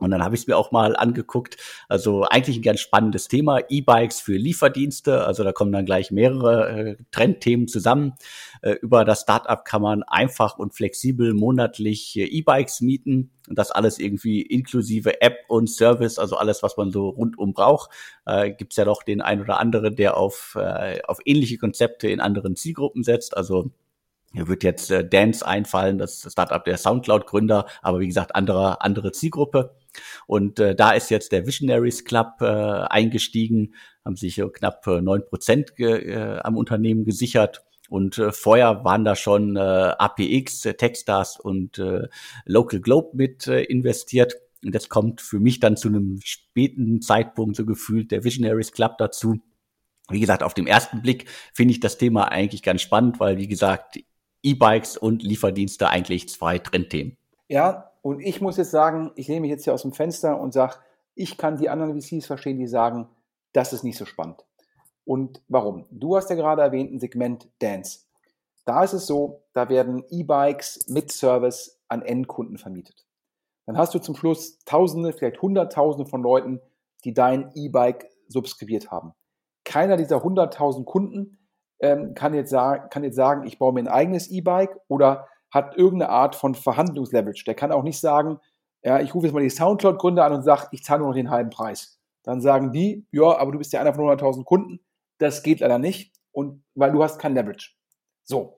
Und 0.00 0.10
dann 0.10 0.24
habe 0.24 0.34
ich 0.34 0.42
es 0.42 0.46
mir 0.46 0.56
auch 0.56 0.72
mal 0.72 0.96
angeguckt. 0.96 1.56
Also 1.88 2.24
eigentlich 2.24 2.56
ein 2.56 2.62
ganz 2.62 2.80
spannendes 2.80 3.28
Thema. 3.28 3.60
E-Bikes 3.68 4.20
für 4.20 4.36
Lieferdienste. 4.36 5.24
Also 5.24 5.44
da 5.44 5.52
kommen 5.52 5.72
dann 5.72 5.86
gleich 5.86 6.10
mehrere 6.10 6.68
äh, 6.70 6.96
Trendthemen 7.10 7.68
zusammen. 7.68 8.14
Äh, 8.62 8.72
über 8.82 9.04
das 9.04 9.20
Startup 9.22 9.64
kann 9.64 9.82
man 9.82 10.02
einfach 10.02 10.58
und 10.58 10.74
flexibel 10.74 11.34
monatlich 11.34 12.16
äh, 12.16 12.24
E-Bikes 12.24 12.80
mieten. 12.80 13.30
Und 13.48 13.58
das 13.58 13.70
alles 13.70 13.98
irgendwie 13.98 14.42
inklusive 14.42 15.20
App 15.20 15.38
und 15.48 15.68
Service, 15.68 16.18
also 16.18 16.36
alles, 16.36 16.62
was 16.62 16.76
man 16.76 16.90
so 16.90 17.08
rundum 17.08 17.52
braucht. 17.52 17.90
Äh, 18.24 18.52
Gibt 18.52 18.76
ja 18.76 18.84
doch 18.84 19.02
den 19.02 19.20
ein 19.20 19.40
oder 19.40 19.58
anderen, 19.58 19.96
der 19.96 20.16
auf, 20.16 20.56
äh, 20.58 21.00
auf 21.06 21.18
ähnliche 21.24 21.58
Konzepte 21.58 22.08
in 22.08 22.20
anderen 22.20 22.56
Zielgruppen 22.56 23.02
setzt. 23.02 23.36
Also 23.36 23.70
hier 24.32 24.46
wird 24.46 24.62
jetzt 24.62 24.90
äh, 24.90 25.06
Dance 25.06 25.44
einfallen, 25.46 25.98
das 25.98 26.26
Startup 26.30 26.64
der 26.64 26.78
Soundcloud-Gründer, 26.78 27.66
aber 27.82 27.98
wie 27.98 28.06
gesagt, 28.06 28.34
andere, 28.36 28.80
andere 28.80 29.12
Zielgruppe. 29.12 29.74
Und 30.26 30.58
äh, 30.58 30.74
da 30.74 30.92
ist 30.92 31.10
jetzt 31.10 31.32
der 31.32 31.46
Visionaries 31.46 32.04
Club 32.04 32.40
äh, 32.40 32.44
eingestiegen, 32.44 33.74
haben 34.04 34.16
sich 34.16 34.38
äh, 34.38 34.48
knapp 34.48 34.86
neun 34.86 35.24
Prozent 35.26 35.72
äh, 35.78 36.38
am 36.42 36.56
Unternehmen 36.56 37.04
gesichert. 37.04 37.62
Und 37.90 38.18
äh, 38.18 38.30
vorher 38.30 38.84
waren 38.84 39.04
da 39.04 39.16
schon 39.16 39.56
äh, 39.56 39.60
APX, 39.60 40.64
äh, 40.64 40.74
Techstars 40.74 41.38
und 41.40 41.78
äh, 41.78 42.06
Local 42.44 42.80
Globe 42.80 43.16
mit 43.16 43.48
äh, 43.48 43.62
investiert. 43.64 44.36
Und 44.64 44.74
jetzt 44.74 44.90
kommt 44.90 45.20
für 45.20 45.40
mich 45.40 45.58
dann 45.58 45.76
zu 45.76 45.88
einem 45.88 46.20
späten 46.22 47.02
Zeitpunkt 47.02 47.56
so 47.56 47.66
gefühlt 47.66 48.12
der 48.12 48.22
Visionaries 48.22 48.70
Club 48.70 48.96
dazu. 48.98 49.40
Wie 50.08 50.20
gesagt, 50.20 50.44
auf 50.44 50.54
dem 50.54 50.68
ersten 50.68 51.02
Blick 51.02 51.28
finde 51.52 51.72
ich 51.72 51.80
das 51.80 51.98
Thema 51.98 52.30
eigentlich 52.30 52.62
ganz 52.62 52.82
spannend, 52.82 53.18
weil, 53.18 53.38
wie 53.38 53.48
gesagt, 53.48 53.98
E-Bikes 54.42 54.96
und 54.96 55.22
Lieferdienste 55.22 55.88
eigentlich 55.88 56.28
zwei 56.28 56.58
Trendthemen. 56.58 57.16
Ja, 57.48 57.89
und 58.02 58.20
ich 58.20 58.40
muss 58.40 58.56
jetzt 58.56 58.70
sagen, 58.70 59.12
ich 59.14 59.28
nehme 59.28 59.42
mich 59.42 59.50
jetzt 59.50 59.64
hier 59.64 59.74
aus 59.74 59.82
dem 59.82 59.92
Fenster 59.92 60.40
und 60.40 60.52
sage, 60.52 60.76
ich 61.14 61.36
kann 61.36 61.56
die 61.56 61.68
anderen 61.68 62.00
VCs 62.00 62.26
verstehen, 62.26 62.58
die 62.58 62.66
sagen, 62.66 63.08
das 63.52 63.72
ist 63.72 63.84
nicht 63.84 63.98
so 63.98 64.04
spannend. 64.04 64.44
Und 65.04 65.42
warum? 65.48 65.86
Du 65.90 66.16
hast 66.16 66.30
ja 66.30 66.36
gerade 66.36 66.62
erwähnt 66.62 66.92
ein 66.92 67.00
Segment 67.00 67.48
Dance. 67.58 68.00
Da 68.64 68.84
ist 68.84 68.92
es 68.92 69.06
so, 69.06 69.42
da 69.52 69.68
werden 69.68 70.04
E-Bikes 70.08 70.86
mit 70.88 71.10
Service 71.10 71.80
an 71.88 72.02
Endkunden 72.02 72.58
vermietet. 72.58 73.06
Dann 73.66 73.76
hast 73.76 73.94
du 73.94 73.98
zum 73.98 74.14
Schluss 74.14 74.58
Tausende, 74.64 75.12
vielleicht 75.12 75.42
Hunderttausende 75.42 76.08
von 76.08 76.22
Leuten, 76.22 76.60
die 77.04 77.14
dein 77.14 77.50
E-Bike 77.54 78.08
subskribiert 78.28 78.90
haben. 78.90 79.12
Keiner 79.64 79.96
dieser 79.96 80.22
hunderttausend 80.22 80.86
Kunden 80.86 81.38
ähm, 81.80 82.14
kann, 82.14 82.34
jetzt 82.34 82.52
kann 82.52 83.04
jetzt 83.04 83.16
sagen, 83.16 83.46
ich 83.46 83.58
baue 83.58 83.72
mir 83.72 83.80
ein 83.80 83.88
eigenes 83.88 84.30
E-Bike 84.30 84.76
oder 84.88 85.28
hat 85.50 85.76
irgendeine 85.76 86.10
Art 86.10 86.34
von 86.34 86.54
Verhandlungsleverage. 86.54 87.44
Der 87.44 87.54
kann 87.54 87.72
auch 87.72 87.82
nicht 87.82 87.98
sagen, 87.98 88.38
ja, 88.82 89.00
ich 89.00 89.14
rufe 89.14 89.26
jetzt 89.26 89.34
mal 89.34 89.42
die 89.42 89.50
Soundcloud-Gründer 89.50 90.24
an 90.24 90.32
und 90.32 90.42
sage, 90.42 90.68
ich 90.72 90.84
zahle 90.84 91.00
nur 91.00 91.08
noch 91.08 91.14
den 91.14 91.30
halben 91.30 91.50
Preis. 91.50 91.98
Dann 92.22 92.40
sagen 92.40 92.72
die, 92.72 93.06
ja, 93.10 93.36
aber 93.36 93.52
du 93.52 93.58
bist 93.58 93.72
ja 93.72 93.80
einer 93.80 93.94
von 93.94 94.04
100.000 94.04 94.44
Kunden. 94.44 94.80
Das 95.18 95.42
geht 95.42 95.60
leider 95.60 95.78
nicht, 95.78 96.14
und 96.32 96.62
weil 96.74 96.92
du 96.92 97.02
hast 97.02 97.18
kein 97.18 97.34
Leverage. 97.34 97.72
So, 98.24 98.56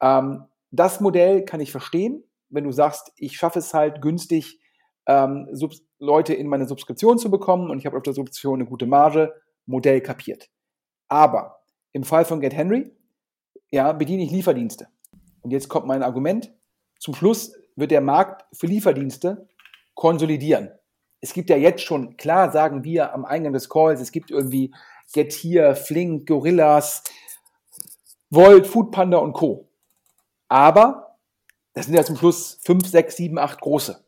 ähm, 0.00 0.44
das 0.70 1.00
Modell 1.00 1.44
kann 1.44 1.60
ich 1.60 1.72
verstehen, 1.72 2.24
wenn 2.48 2.64
du 2.64 2.72
sagst, 2.72 3.12
ich 3.16 3.36
schaffe 3.36 3.58
es 3.58 3.74
halt 3.74 4.00
günstig, 4.02 4.60
ähm, 5.06 5.48
Leute 5.98 6.34
in 6.34 6.46
meine 6.46 6.66
Subskription 6.66 7.18
zu 7.18 7.30
bekommen 7.30 7.70
und 7.70 7.78
ich 7.78 7.86
habe 7.86 7.96
auf 7.96 8.02
der 8.02 8.12
Subskription 8.12 8.60
eine 8.60 8.68
gute 8.68 8.86
Marge, 8.86 9.34
Modell 9.66 10.00
kapiert. 10.00 10.48
Aber 11.08 11.62
im 11.92 12.04
Fall 12.04 12.24
von 12.24 12.40
GetHenry, 12.40 12.96
ja, 13.70 13.92
bediene 13.92 14.22
ich 14.22 14.30
Lieferdienste. 14.30 14.88
Und 15.42 15.50
jetzt 15.50 15.68
kommt 15.68 15.86
mein 15.86 16.02
Argument. 16.02 16.52
Zum 16.98 17.14
Schluss 17.14 17.52
wird 17.76 17.90
der 17.90 18.00
Markt 18.00 18.44
für 18.54 18.66
Lieferdienste 18.66 19.48
konsolidieren. 19.94 20.70
Es 21.20 21.32
gibt 21.32 21.50
ja 21.50 21.56
jetzt 21.56 21.82
schon, 21.82 22.16
klar 22.16 22.50
sagen 22.50 22.84
wir 22.84 23.12
am 23.12 23.24
Eingang 23.24 23.52
des 23.52 23.68
Calls, 23.68 24.00
es 24.00 24.12
gibt 24.12 24.30
irgendwie 24.30 24.74
Getir, 25.12 25.74
Flink, 25.74 26.26
Gorillas, 26.26 27.02
Volt, 28.30 28.66
Foodpanda 28.66 29.18
und 29.18 29.32
Co. 29.32 29.68
Aber 30.48 31.18
das 31.74 31.86
sind 31.86 31.94
ja 31.94 32.04
zum 32.04 32.16
Schluss 32.16 32.58
fünf, 32.62 32.86
sechs, 32.86 33.16
sieben, 33.16 33.38
acht 33.38 33.60
große. 33.60 34.04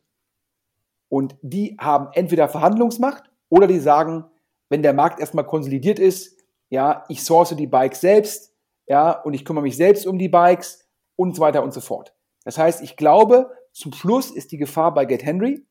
Und 1.08 1.36
die 1.42 1.76
haben 1.78 2.08
entweder 2.14 2.48
Verhandlungsmacht 2.48 3.24
oder 3.48 3.66
die 3.66 3.80
sagen, 3.80 4.24
wenn 4.68 4.82
der 4.82 4.94
Markt 4.94 5.20
erstmal 5.20 5.44
konsolidiert 5.44 5.98
ist, 5.98 6.38
ja, 6.70 7.04
ich 7.08 7.22
source 7.22 7.54
die 7.54 7.66
Bikes 7.66 8.00
selbst, 8.00 8.54
ja, 8.86 9.12
und 9.12 9.34
ich 9.34 9.44
kümmere 9.44 9.64
mich 9.64 9.76
selbst 9.76 10.06
um 10.06 10.18
die 10.18 10.30
Bikes 10.30 10.81
und 11.16 11.36
so 11.36 11.42
weiter 11.42 11.62
und 11.62 11.72
so 11.72 11.80
fort. 11.80 12.14
Das 12.44 12.58
heißt, 12.58 12.82
ich 12.82 12.96
glaube, 12.96 13.50
zum 13.72 13.92
Schluss 13.92 14.30
ist 14.30 14.52
die 14.52 14.58
Gefahr 14.58 14.92
bei 14.94 15.04
GetHenry, 15.04 15.66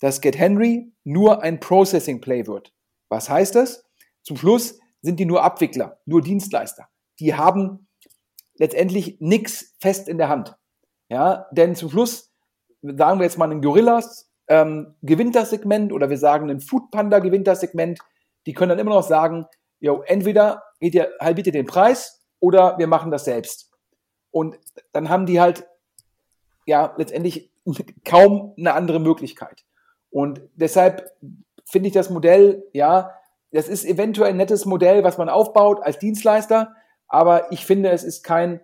dass 0.00 0.20
GetHenry 0.20 0.92
nur 1.04 1.42
ein 1.42 1.60
Processing 1.60 2.20
Play 2.20 2.46
wird. 2.46 2.72
Was 3.08 3.28
heißt 3.28 3.54
das? 3.54 3.84
Zum 4.22 4.36
Schluss 4.36 4.78
sind 5.02 5.20
die 5.20 5.26
nur 5.26 5.42
Abwickler, 5.42 6.00
nur 6.06 6.22
Dienstleister. 6.22 6.88
Die 7.20 7.34
haben 7.34 7.88
letztendlich 8.56 9.18
nichts 9.20 9.74
fest 9.80 10.08
in 10.08 10.18
der 10.18 10.28
Hand. 10.28 10.56
Ja, 11.08 11.46
denn 11.52 11.74
zum 11.74 11.90
Schluss 11.90 12.34
sagen 12.96 13.18
wir 13.18 13.24
jetzt 13.24 13.38
mal, 13.38 13.50
ein 13.50 13.62
Gorillas 13.62 14.30
ähm, 14.48 14.94
gewinnt 15.02 15.34
das 15.34 15.50
Segment 15.50 15.92
oder 15.92 16.10
wir 16.10 16.18
sagen, 16.18 16.50
ein 16.50 16.60
Foodpanda 16.60 17.18
gewinnt 17.18 17.46
das 17.46 17.60
Segment. 17.60 17.98
Die 18.46 18.52
können 18.52 18.70
dann 18.70 18.78
immer 18.78 18.94
noch 18.94 19.02
sagen, 19.02 19.46
jo, 19.80 20.02
entweder 20.06 20.62
geht 20.80 20.94
ihr, 20.94 21.10
halbiert 21.20 21.46
ihr 21.46 21.52
den 21.52 21.66
Preis 21.66 22.22
oder 22.40 22.78
wir 22.78 22.86
machen 22.86 23.10
das 23.10 23.24
selbst. 23.24 23.70
Und 24.34 24.58
dann 24.92 25.10
haben 25.10 25.26
die 25.26 25.40
halt 25.40 25.64
ja 26.66 26.92
letztendlich 26.96 27.52
kaum 28.04 28.52
eine 28.58 28.74
andere 28.74 28.98
Möglichkeit. 28.98 29.64
Und 30.10 30.42
deshalb 30.56 31.12
finde 31.64 31.86
ich 31.86 31.94
das 31.94 32.10
Modell, 32.10 32.64
ja, 32.72 33.12
das 33.52 33.68
ist 33.68 33.84
eventuell 33.84 34.30
ein 34.30 34.36
nettes 34.36 34.64
Modell, 34.64 35.04
was 35.04 35.18
man 35.18 35.28
aufbaut 35.28 35.80
als 35.80 36.00
Dienstleister, 36.00 36.74
aber 37.06 37.52
ich 37.52 37.64
finde, 37.64 37.90
es 37.90 38.02
ist 38.02 38.24
kein 38.24 38.60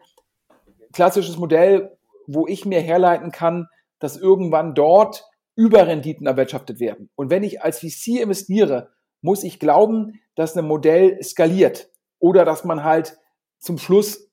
klassisches 0.93 1.37
Modell, 1.37 1.97
wo 2.27 2.49
ich 2.49 2.67
mir 2.67 2.81
herleiten 2.81 3.31
kann, 3.31 3.69
dass 4.01 4.17
irgendwann 4.17 4.75
dort 4.75 5.25
Überrenditen 5.55 6.27
erwirtschaftet 6.27 6.81
werden. 6.81 7.11
Und 7.15 7.31
wenn 7.31 7.45
ich 7.45 7.63
als 7.63 7.79
VC 7.79 8.21
investiere, 8.21 8.91
muss 9.21 9.45
ich 9.45 9.61
glauben, 9.61 10.21
dass 10.35 10.57
ein 10.57 10.67
Modell 10.67 11.23
skaliert 11.23 11.91
oder 12.19 12.45
dass 12.45 12.65
man 12.65 12.83
halt 12.83 13.17
zum 13.61 13.79
Schluss 13.79 14.31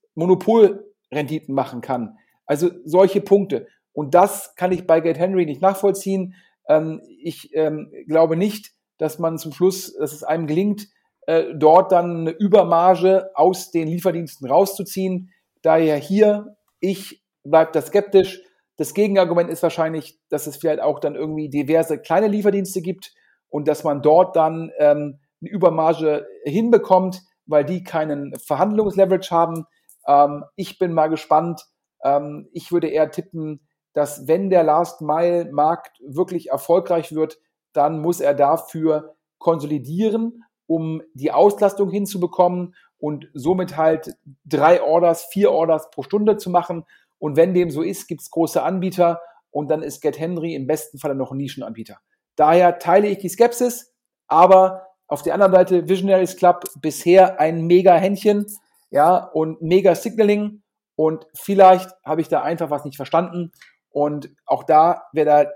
Monopolrenditen 1.11 1.53
machen 1.53 1.81
kann. 1.81 2.17
Also 2.45 2.69
solche 2.85 3.21
Punkte. 3.21 3.67
Und 3.93 4.13
das 4.13 4.55
kann 4.55 4.71
ich 4.71 4.85
bei 4.85 4.99
Gate 5.01 5.17
Henry 5.17 5.45
nicht 5.45 5.61
nachvollziehen. 5.61 6.35
Ähm, 6.67 7.01
ich 7.21 7.49
ähm, 7.53 7.91
glaube 8.07 8.37
nicht, 8.37 8.71
dass 8.97 9.19
man 9.19 9.37
zum 9.37 9.53
Schluss, 9.53 9.95
dass 9.97 10.13
es 10.13 10.23
einem 10.23 10.47
gelingt, 10.47 10.87
äh, 11.25 11.45
dort 11.55 11.91
dann 11.91 12.21
eine 12.21 12.31
Übermarge 12.31 13.29
aus 13.35 13.71
den 13.71 13.87
Lieferdiensten 13.87 14.47
rauszuziehen. 14.47 15.31
Daher 15.61 15.97
hier, 15.97 16.55
ich 16.79 17.23
bleibe 17.43 17.71
da 17.73 17.81
skeptisch. 17.81 18.41
Das 18.77 18.93
Gegenargument 18.93 19.49
ist 19.49 19.63
wahrscheinlich, 19.63 20.19
dass 20.29 20.45
es 20.45 20.57
vielleicht 20.57 20.81
auch 20.81 20.99
dann 20.99 21.15
irgendwie 21.15 21.49
diverse 21.49 21.99
kleine 21.99 22.27
Lieferdienste 22.27 22.81
gibt 22.81 23.13
und 23.49 23.67
dass 23.67 23.83
man 23.83 24.01
dort 24.01 24.35
dann 24.35 24.71
ähm, 24.77 25.19
eine 25.41 25.49
Übermarge 25.49 26.27
hinbekommt, 26.43 27.23
weil 27.47 27.65
die 27.65 27.83
keinen 27.83 28.35
Verhandlungsleverage 28.39 29.31
haben. 29.31 29.65
Ähm, 30.07 30.45
ich 30.55 30.79
bin 30.79 30.93
mal 30.93 31.07
gespannt. 31.07 31.65
Ähm, 32.03 32.49
ich 32.53 32.71
würde 32.71 32.87
eher 32.87 33.11
tippen, 33.11 33.67
dass 33.93 34.27
wenn 34.27 34.49
der 34.49 34.63
Last 34.63 35.01
Mile 35.01 35.51
Markt 35.51 35.99
wirklich 36.05 36.49
erfolgreich 36.49 37.13
wird, 37.13 37.39
dann 37.73 37.99
muss 37.99 38.19
er 38.19 38.33
dafür 38.33 39.15
konsolidieren, 39.39 40.43
um 40.67 41.01
die 41.13 41.31
Auslastung 41.31 41.89
hinzubekommen 41.89 42.75
und 42.99 43.29
somit 43.33 43.77
halt 43.77 44.15
drei 44.45 44.81
Orders, 44.81 45.25
vier 45.25 45.51
Orders 45.51 45.89
pro 45.91 46.03
Stunde 46.03 46.37
zu 46.37 46.49
machen. 46.49 46.85
Und 47.19 47.35
wenn 47.37 47.53
dem 47.53 47.69
so 47.69 47.81
ist, 47.81 48.07
gibt 48.07 48.21
es 48.21 48.31
große 48.31 48.61
Anbieter 48.61 49.21
und 49.51 49.69
dann 49.69 49.83
ist 49.83 50.01
Get 50.01 50.19
Henry 50.19 50.55
im 50.55 50.67
besten 50.67 50.97
Fall 50.99 51.15
noch 51.15 51.31
ein 51.31 51.37
Nischenanbieter. 51.37 51.97
Daher 52.35 52.79
teile 52.79 53.07
ich 53.07 53.17
die 53.17 53.29
Skepsis, 53.29 53.93
aber 54.27 54.87
auf 55.07 55.23
der 55.23 55.33
anderen 55.33 55.53
Seite 55.53 55.89
Visionaries 55.89 56.35
Club 56.35 56.65
bisher 56.81 57.39
ein 57.39 57.65
mega 57.65 57.95
Händchen, 57.95 58.45
ja, 58.89 59.17
und 59.17 59.61
mega 59.61 59.95
Signaling. 59.95 60.63
Und 60.95 61.27
vielleicht 61.33 61.91
habe 62.03 62.21
ich 62.21 62.27
da 62.27 62.41
einfach 62.41 62.69
was 62.69 62.85
nicht 62.85 62.95
verstanden. 62.95 63.51
Und 63.89 64.29
auch 64.45 64.63
da 64.63 65.03
wäre 65.13 65.25
da, 65.25 65.49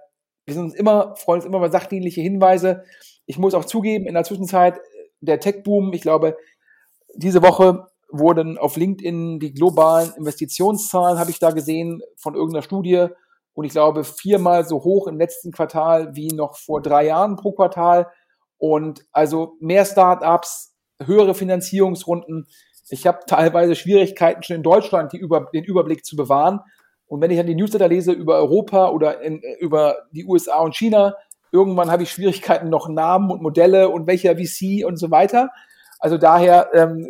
wir 0.45 0.53
sind 0.53 0.63
uns 0.63 0.75
immer, 0.75 1.15
freuen 1.15 1.39
uns 1.39 1.45
immer 1.45 1.57
über 1.57 1.69
sachdienliche 1.69 2.21
Hinweise. 2.21 2.83
Ich 3.25 3.37
muss 3.37 3.53
auch 3.53 3.65
zugeben, 3.65 4.05
in 4.05 4.13
der 4.13 4.23
Zwischenzeit, 4.23 4.79
der 5.19 5.39
Tech-Boom, 5.39 5.93
ich 5.93 6.01
glaube, 6.01 6.37
diese 7.15 7.41
Woche 7.41 7.87
wurden 8.11 8.57
auf 8.57 8.75
LinkedIn 8.75 9.39
die 9.39 9.53
globalen 9.53 10.11
Investitionszahlen, 10.17 11.19
habe 11.19 11.31
ich 11.31 11.39
da 11.39 11.51
gesehen, 11.51 12.01
von 12.17 12.35
irgendeiner 12.35 12.63
Studie. 12.63 13.07
Und 13.53 13.65
ich 13.65 13.71
glaube, 13.71 14.03
viermal 14.03 14.65
so 14.65 14.83
hoch 14.83 15.07
im 15.07 15.17
letzten 15.17 15.51
Quartal 15.51 16.15
wie 16.15 16.29
noch 16.29 16.57
vor 16.57 16.81
drei 16.81 17.05
Jahren 17.05 17.35
pro 17.35 17.51
Quartal. 17.51 18.07
Und 18.57 19.05
also 19.11 19.55
mehr 19.59 19.85
Startups, 19.85 20.75
höhere 21.03 21.33
Finanzierungsrunden. 21.33 22.47
Ich 22.91 23.07
habe 23.07 23.19
teilweise 23.25 23.75
Schwierigkeiten 23.75 24.43
schon 24.43 24.57
in 24.57 24.63
Deutschland, 24.63 25.13
über, 25.13 25.49
den 25.53 25.63
Überblick 25.63 26.05
zu 26.05 26.15
bewahren. 26.15 26.59
Und 27.07 27.21
wenn 27.21 27.31
ich 27.31 27.37
dann 27.37 27.47
die 27.47 27.55
Newsletter 27.55 27.87
lese 27.87 28.11
über 28.11 28.35
Europa 28.35 28.89
oder 28.89 29.21
in, 29.21 29.41
über 29.59 29.97
die 30.11 30.25
USA 30.25 30.59
und 30.59 30.75
China, 30.75 31.15
Irgendwann 31.51 31.91
habe 31.91 32.03
ich 32.03 32.11
Schwierigkeiten, 32.11 32.69
noch 32.69 32.87
Namen 32.87 33.29
und 33.29 33.41
Modelle 33.41 33.89
und 33.89 34.07
welcher 34.07 34.37
VC 34.37 34.85
und 34.85 34.95
so 34.95 35.11
weiter. 35.11 35.49
Also 35.99 36.17
daher 36.17 36.69
ähm, 36.73 37.05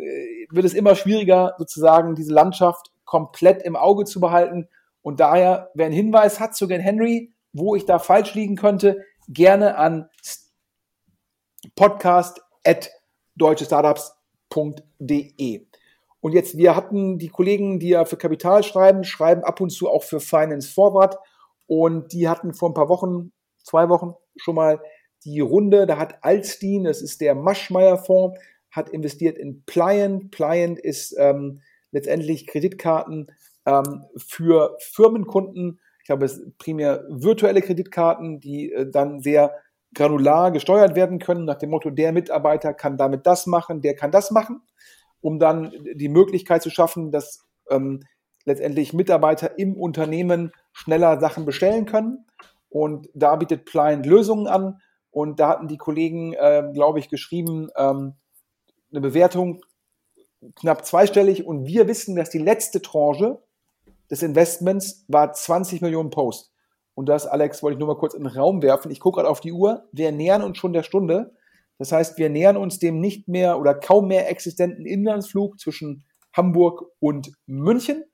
wird 0.50 0.66
es 0.66 0.74
immer 0.74 0.96
schwieriger, 0.96 1.54
sozusagen 1.58 2.16
diese 2.16 2.32
Landschaft 2.32 2.90
komplett 3.04 3.62
im 3.62 3.76
Auge 3.76 4.04
zu 4.04 4.18
behalten. 4.20 4.68
Und 5.00 5.20
daher, 5.20 5.70
wer 5.74 5.86
einen 5.86 5.94
Hinweis 5.94 6.40
hat 6.40 6.56
zu 6.56 6.66
Gen 6.66 6.80
Henry, 6.80 7.32
wo 7.52 7.76
ich 7.76 7.86
da 7.86 8.00
falsch 8.00 8.34
liegen 8.34 8.56
könnte, 8.56 9.04
gerne 9.28 9.76
an 9.76 10.10
podcast 11.76 12.42
at 12.64 12.90
deutschestartups.de. 13.36 15.66
Und 16.22 16.34
jetzt, 16.34 16.56
wir 16.56 16.76
hatten 16.76 17.18
die 17.18 17.30
Kollegen, 17.30 17.80
die 17.80 17.88
ja 17.88 18.04
für 18.04 18.16
Kapital 18.16 18.62
schreiben, 18.62 19.02
schreiben 19.02 19.42
ab 19.42 19.60
und 19.60 19.70
zu 19.70 19.90
auch 19.90 20.04
für 20.04 20.20
Finance 20.20 20.72
Forward. 20.72 21.18
Und 21.66 22.12
die 22.12 22.28
hatten 22.28 22.54
vor 22.54 22.70
ein 22.70 22.74
paar 22.74 22.88
Wochen, 22.88 23.32
zwei 23.64 23.88
Wochen 23.88 24.14
schon 24.36 24.54
mal 24.54 24.80
die 25.24 25.40
Runde. 25.40 25.84
Da 25.84 25.98
hat 25.98 26.22
Alstein, 26.22 26.84
das 26.84 27.02
ist 27.02 27.20
der 27.20 27.34
Maschmeyer-Fonds, 27.34 28.38
hat 28.70 28.88
investiert 28.90 29.36
in 29.36 29.64
Pliant. 29.64 30.30
Pliant 30.30 30.78
ist 30.78 31.12
ähm, 31.18 31.60
letztendlich 31.90 32.46
Kreditkarten 32.46 33.26
ähm, 33.66 34.04
für 34.16 34.76
Firmenkunden. 34.78 35.80
Ich 36.02 36.06
glaube, 36.06 36.26
es 36.26 36.40
primär 36.56 37.04
virtuelle 37.08 37.62
Kreditkarten, 37.62 38.38
die 38.38 38.70
äh, 38.70 38.88
dann 38.88 39.18
sehr 39.22 39.56
granular 39.92 40.52
gesteuert 40.52 40.94
werden 40.94 41.18
können, 41.18 41.46
nach 41.46 41.58
dem 41.58 41.70
Motto, 41.70 41.90
der 41.90 42.12
Mitarbeiter 42.12 42.74
kann 42.74 42.96
damit 42.96 43.26
das 43.26 43.46
machen, 43.46 43.82
der 43.82 43.96
kann 43.96 44.12
das 44.12 44.30
machen 44.30 44.62
um 45.22 45.38
dann 45.38 45.72
die 45.94 46.08
Möglichkeit 46.08 46.62
zu 46.62 46.68
schaffen, 46.68 47.10
dass 47.10 47.46
ähm, 47.70 48.00
letztendlich 48.44 48.92
Mitarbeiter 48.92 49.58
im 49.58 49.74
Unternehmen 49.76 50.52
schneller 50.72 51.18
Sachen 51.20 51.46
bestellen 51.46 51.86
können. 51.86 52.26
Und 52.68 53.08
da 53.14 53.36
bietet 53.36 53.64
Pliant 53.64 54.04
Lösungen 54.04 54.46
an. 54.46 54.80
Und 55.10 55.40
da 55.40 55.48
hatten 55.48 55.68
die 55.68 55.78
Kollegen, 55.78 56.32
äh, 56.32 56.70
glaube 56.72 56.98
ich, 56.98 57.08
geschrieben, 57.08 57.68
ähm, 57.76 58.14
eine 58.90 59.00
Bewertung 59.00 59.62
knapp 60.56 60.84
zweistellig. 60.84 61.46
Und 61.46 61.66
wir 61.66 61.86
wissen, 61.86 62.16
dass 62.16 62.30
die 62.30 62.38
letzte 62.38 62.82
Tranche 62.82 63.42
des 64.10 64.22
Investments 64.22 65.04
war 65.08 65.32
20 65.32 65.80
Millionen 65.82 66.10
Post. 66.10 66.52
Und 66.94 67.08
das, 67.08 67.26
Alex, 67.26 67.62
wollte 67.62 67.74
ich 67.74 67.78
nur 67.78 67.88
mal 67.88 67.98
kurz 67.98 68.14
in 68.14 68.24
den 68.24 68.32
Raum 68.32 68.62
werfen. 68.62 68.90
Ich 68.90 69.00
gucke 69.00 69.16
gerade 69.16 69.28
auf 69.28 69.40
die 69.40 69.52
Uhr. 69.52 69.88
Wir 69.92 70.12
nähern 70.12 70.42
uns 70.42 70.58
schon 70.58 70.72
der 70.72 70.82
Stunde. 70.82 71.34
Das 71.82 71.90
heißt, 71.90 72.16
wir 72.16 72.30
nähern 72.30 72.56
uns 72.56 72.78
dem 72.78 73.00
nicht 73.00 73.26
mehr 73.26 73.58
oder 73.58 73.74
kaum 73.74 74.06
mehr 74.06 74.30
existenten 74.30 74.86
Inlandsflug 74.86 75.58
zwischen 75.58 76.04
Hamburg 76.32 76.84
und 77.00 77.32
München. 77.46 78.04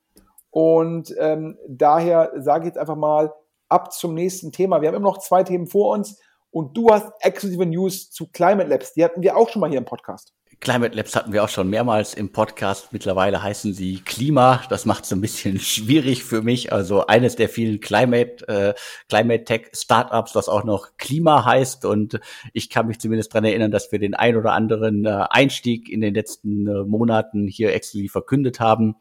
Und 0.48 1.14
ähm, 1.18 1.58
daher 1.68 2.32
sage 2.38 2.62
ich 2.62 2.68
jetzt 2.68 2.78
einfach 2.78 2.96
mal 2.96 3.30
ab 3.68 3.92
zum 3.92 4.14
nächsten 4.14 4.52
Thema. 4.52 4.80
Wir 4.80 4.88
haben 4.88 4.94
immer 4.94 5.10
noch 5.10 5.18
zwei 5.18 5.44
Themen 5.44 5.66
vor 5.66 5.92
uns 5.92 6.18
und 6.50 6.78
du 6.78 6.88
hast 6.88 7.12
exklusive 7.20 7.66
News 7.66 8.10
zu 8.10 8.30
Climate 8.32 8.70
Labs. 8.70 8.94
Die 8.94 9.04
hatten 9.04 9.20
wir 9.20 9.36
auch 9.36 9.50
schon 9.50 9.60
mal 9.60 9.68
hier 9.68 9.76
im 9.76 9.84
Podcast. 9.84 10.32
Climate 10.60 10.96
Labs 10.96 11.14
hatten 11.14 11.32
wir 11.32 11.44
auch 11.44 11.48
schon 11.48 11.70
mehrmals 11.70 12.14
im 12.14 12.32
Podcast. 12.32 12.92
Mittlerweile 12.92 13.42
heißen 13.42 13.72
sie 13.74 14.00
Klima. 14.00 14.62
Das 14.68 14.86
macht 14.86 15.04
es 15.04 15.12
ein 15.12 15.20
bisschen 15.20 15.58
schwierig 15.60 16.24
für 16.24 16.42
mich. 16.42 16.72
Also 16.72 17.06
eines 17.06 17.36
der 17.36 17.48
vielen 17.48 17.80
Climate, 17.80 18.46
äh, 18.48 18.74
Climate 19.08 19.44
Tech 19.44 19.70
Startups, 19.72 20.32
das 20.32 20.48
auch 20.48 20.64
noch 20.64 20.96
Klima 20.96 21.44
heißt. 21.44 21.84
Und 21.84 22.18
ich 22.52 22.70
kann 22.70 22.88
mich 22.88 22.98
zumindest 22.98 23.32
dran 23.32 23.44
erinnern, 23.44 23.70
dass 23.70 23.92
wir 23.92 24.00
den 24.00 24.14
ein 24.14 24.36
oder 24.36 24.52
anderen 24.52 25.04
äh, 25.04 25.26
Einstieg 25.30 25.88
in 25.88 26.00
den 26.00 26.14
letzten 26.14 26.66
äh, 26.66 26.82
Monaten 26.82 27.46
hier 27.46 27.72
exklusiv 27.72 28.10
verkündet 28.10 28.58
haben. 28.58 28.96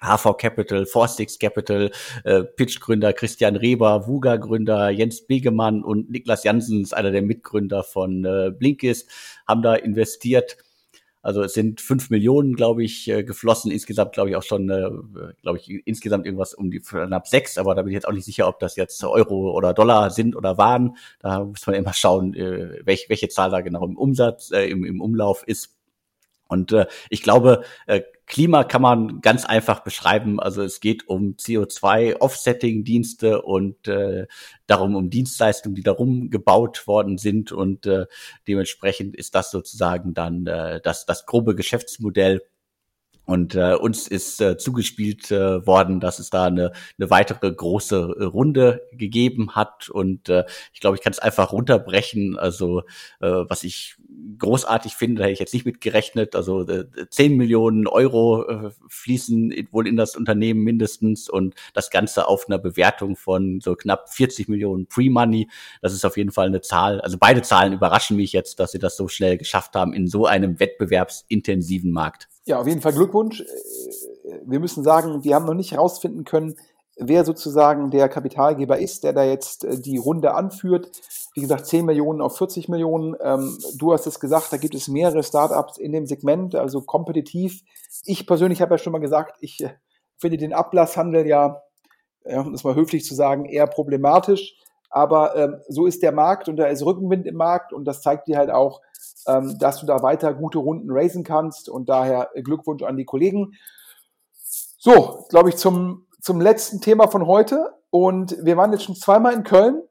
HV 0.00 0.36
Capital, 0.38 0.86
Forstix 0.86 1.38
Capital, 1.38 1.90
äh, 2.24 2.44
Pitch-Gründer 2.44 3.12
Christian 3.12 3.56
Reber, 3.56 4.06
Vuga-Gründer 4.06 4.90
Jens 4.90 5.26
Begemann 5.26 5.82
und 5.82 6.10
Niklas 6.10 6.44
Jansens, 6.44 6.92
einer 6.92 7.10
der 7.10 7.22
Mitgründer 7.22 7.82
von 7.82 8.24
äh, 8.24 8.52
Blinkist, 8.56 9.10
haben 9.46 9.62
da 9.62 9.74
investiert. 9.74 10.56
Also 11.28 11.42
es 11.42 11.52
sind 11.52 11.82
fünf 11.82 12.08
Millionen, 12.08 12.56
glaube 12.56 12.82
ich, 12.82 13.06
äh, 13.06 13.22
geflossen. 13.22 13.70
Insgesamt, 13.70 14.14
glaube 14.14 14.30
ich, 14.30 14.36
auch 14.36 14.42
schon, 14.42 14.70
äh, 14.70 14.88
glaube 15.42 15.58
ich, 15.58 15.86
insgesamt 15.86 16.24
irgendwas 16.24 16.54
um 16.54 16.70
die 16.70 16.80
knapp 16.80 17.28
sechs. 17.28 17.58
Aber 17.58 17.74
da 17.74 17.82
bin 17.82 17.90
ich 17.90 17.96
jetzt 17.96 18.08
auch 18.08 18.14
nicht 18.14 18.24
sicher, 18.24 18.48
ob 18.48 18.58
das 18.60 18.76
jetzt 18.76 19.04
Euro 19.04 19.50
oder 19.50 19.74
Dollar 19.74 20.08
sind 20.08 20.34
oder 20.36 20.56
waren. 20.56 20.96
Da 21.20 21.44
muss 21.44 21.66
man 21.66 21.76
immer 21.76 21.92
schauen, 21.92 22.32
äh, 22.32 22.80
welche, 22.82 23.10
welche 23.10 23.28
Zahl 23.28 23.50
da 23.50 23.60
genau 23.60 23.84
im 23.84 23.98
Umsatz, 23.98 24.52
äh, 24.52 24.70
im, 24.70 24.86
im 24.86 25.02
Umlauf 25.02 25.42
ist. 25.46 25.77
Und 26.48 26.72
äh, 26.72 26.86
ich 27.10 27.22
glaube, 27.22 27.64
äh, 27.86 28.02
Klima 28.26 28.64
kann 28.64 28.82
man 28.82 29.20
ganz 29.20 29.46
einfach 29.46 29.80
beschreiben. 29.80 30.38
Also 30.38 30.62
es 30.62 30.80
geht 30.80 31.08
um 31.08 31.36
CO2-Offsetting-Dienste 31.36 33.42
und 33.42 33.88
äh, 33.88 34.26
darum 34.66 34.96
um 34.96 35.08
Dienstleistungen, 35.08 35.74
die 35.74 35.82
darum 35.82 36.28
gebaut 36.28 36.86
worden 36.86 37.16
sind. 37.16 37.52
Und 37.52 37.86
äh, 37.86 38.04
dementsprechend 38.46 39.16
ist 39.16 39.34
das 39.34 39.50
sozusagen 39.50 40.12
dann 40.12 40.46
äh, 40.46 40.80
das, 40.82 41.06
das 41.06 41.24
grobe 41.24 41.54
Geschäftsmodell 41.54 42.42
und 43.28 43.54
äh, 43.54 43.74
uns 43.74 44.08
ist 44.08 44.40
äh, 44.40 44.56
zugespielt 44.56 45.30
äh, 45.30 45.66
worden, 45.66 46.00
dass 46.00 46.18
es 46.18 46.30
da 46.30 46.46
eine, 46.46 46.72
eine 46.98 47.10
weitere 47.10 47.52
große 47.52 48.16
äh, 48.18 48.24
Runde 48.24 48.88
gegeben 48.92 49.54
hat. 49.54 49.90
Und 49.90 50.30
äh, 50.30 50.46
ich 50.72 50.80
glaube, 50.80 50.96
ich 50.96 51.02
kann 51.02 51.12
es 51.12 51.18
einfach 51.18 51.52
runterbrechen. 51.52 52.38
Also 52.38 52.84
äh, 53.20 53.28
was 53.28 53.64
ich 53.64 53.96
großartig 54.38 54.94
finde, 54.94 55.18
da 55.18 55.24
hätte 55.24 55.34
ich 55.34 55.40
jetzt 55.40 55.52
nicht 55.52 55.66
mit 55.66 55.82
gerechnet. 55.82 56.34
Also 56.34 56.66
äh, 56.66 56.86
10 57.10 57.36
Millionen 57.36 57.86
Euro 57.86 58.48
äh, 58.48 58.70
fließen 58.88 59.52
wohl 59.72 59.86
in 59.86 59.98
das 59.98 60.16
Unternehmen 60.16 60.64
mindestens 60.64 61.28
und 61.28 61.54
das 61.74 61.90
Ganze 61.90 62.28
auf 62.28 62.46
einer 62.48 62.58
Bewertung 62.58 63.14
von 63.14 63.60
so 63.60 63.74
knapp 63.74 64.08
40 64.08 64.48
Millionen 64.48 64.86
Pre-Money. 64.86 65.50
Das 65.82 65.92
ist 65.92 66.06
auf 66.06 66.16
jeden 66.16 66.32
Fall 66.32 66.46
eine 66.46 66.62
Zahl. 66.62 67.02
Also 67.02 67.18
beide 67.20 67.42
Zahlen 67.42 67.74
überraschen 67.74 68.16
mich 68.16 68.32
jetzt, 68.32 68.58
dass 68.58 68.72
sie 68.72 68.78
das 68.78 68.96
so 68.96 69.06
schnell 69.06 69.36
geschafft 69.36 69.74
haben 69.74 69.92
in 69.92 70.06
so 70.06 70.24
einem 70.24 70.58
wettbewerbsintensiven 70.60 71.92
Markt. 71.92 72.26
Ja, 72.48 72.58
auf 72.58 72.66
jeden 72.66 72.80
Fall 72.80 72.94
Glückwunsch. 72.94 73.42
Äh, 73.42 74.40
wir 74.46 74.58
müssen 74.58 74.82
sagen, 74.82 75.22
wir 75.22 75.34
haben 75.34 75.44
noch 75.44 75.52
nicht 75.52 75.72
herausfinden 75.72 76.24
können, 76.24 76.56
wer 76.96 77.26
sozusagen 77.26 77.90
der 77.90 78.08
Kapitalgeber 78.08 78.78
ist, 78.78 79.04
der 79.04 79.12
da 79.12 79.22
jetzt 79.22 79.64
äh, 79.64 79.78
die 79.78 79.98
Runde 79.98 80.34
anführt. 80.34 80.90
Wie 81.34 81.42
gesagt, 81.42 81.66
10 81.66 81.84
Millionen 81.84 82.22
auf 82.22 82.38
40 82.38 82.70
Millionen. 82.70 83.14
Ähm, 83.20 83.58
du 83.76 83.92
hast 83.92 84.06
es 84.06 84.18
gesagt, 84.18 84.50
da 84.50 84.56
gibt 84.56 84.74
es 84.74 84.88
mehrere 84.88 85.22
Startups 85.22 85.76
in 85.76 85.92
dem 85.92 86.06
Segment, 86.06 86.54
also 86.54 86.80
kompetitiv. 86.80 87.60
Ich 88.06 88.26
persönlich 88.26 88.62
habe 88.62 88.74
ja 88.74 88.78
schon 88.78 88.94
mal 88.94 88.98
gesagt, 88.98 89.36
ich 89.40 89.62
äh, 89.62 89.74
finde 90.16 90.38
den 90.38 90.54
Ablasshandel 90.54 91.26
ja, 91.26 91.62
um 92.24 92.54
es 92.54 92.64
mal 92.64 92.74
höflich 92.74 93.04
zu 93.04 93.14
sagen, 93.14 93.44
eher 93.44 93.66
problematisch. 93.66 94.54
Aber 94.88 95.36
ähm, 95.36 95.60
so 95.68 95.84
ist 95.84 96.02
der 96.02 96.12
Markt 96.12 96.48
und 96.48 96.56
da 96.56 96.66
ist 96.66 96.82
Rückenwind 96.82 97.26
im 97.26 97.36
Markt 97.36 97.74
und 97.74 97.84
das 97.84 98.00
zeigt 98.00 98.26
dir 98.26 98.38
halt 98.38 98.50
auch, 98.50 98.80
ähm, 99.28 99.58
dass 99.58 99.80
du 99.80 99.86
da 99.86 100.02
weiter 100.02 100.34
gute 100.34 100.58
Runden 100.58 100.90
raisen 100.90 101.22
kannst 101.22 101.68
und 101.68 101.88
daher 101.88 102.30
Glückwunsch 102.34 102.82
an 102.82 102.96
die 102.96 103.04
Kollegen. 103.04 103.52
So, 104.32 105.26
glaube 105.28 105.50
ich, 105.50 105.56
zum, 105.56 106.06
zum 106.20 106.40
letzten 106.40 106.80
Thema 106.80 107.08
von 107.08 107.26
heute 107.26 107.74
und 107.90 108.36
wir 108.42 108.56
waren 108.56 108.72
jetzt 108.72 108.84
schon 108.84 108.96
zweimal 108.96 109.34
in 109.34 109.44
Köln, 109.44 109.82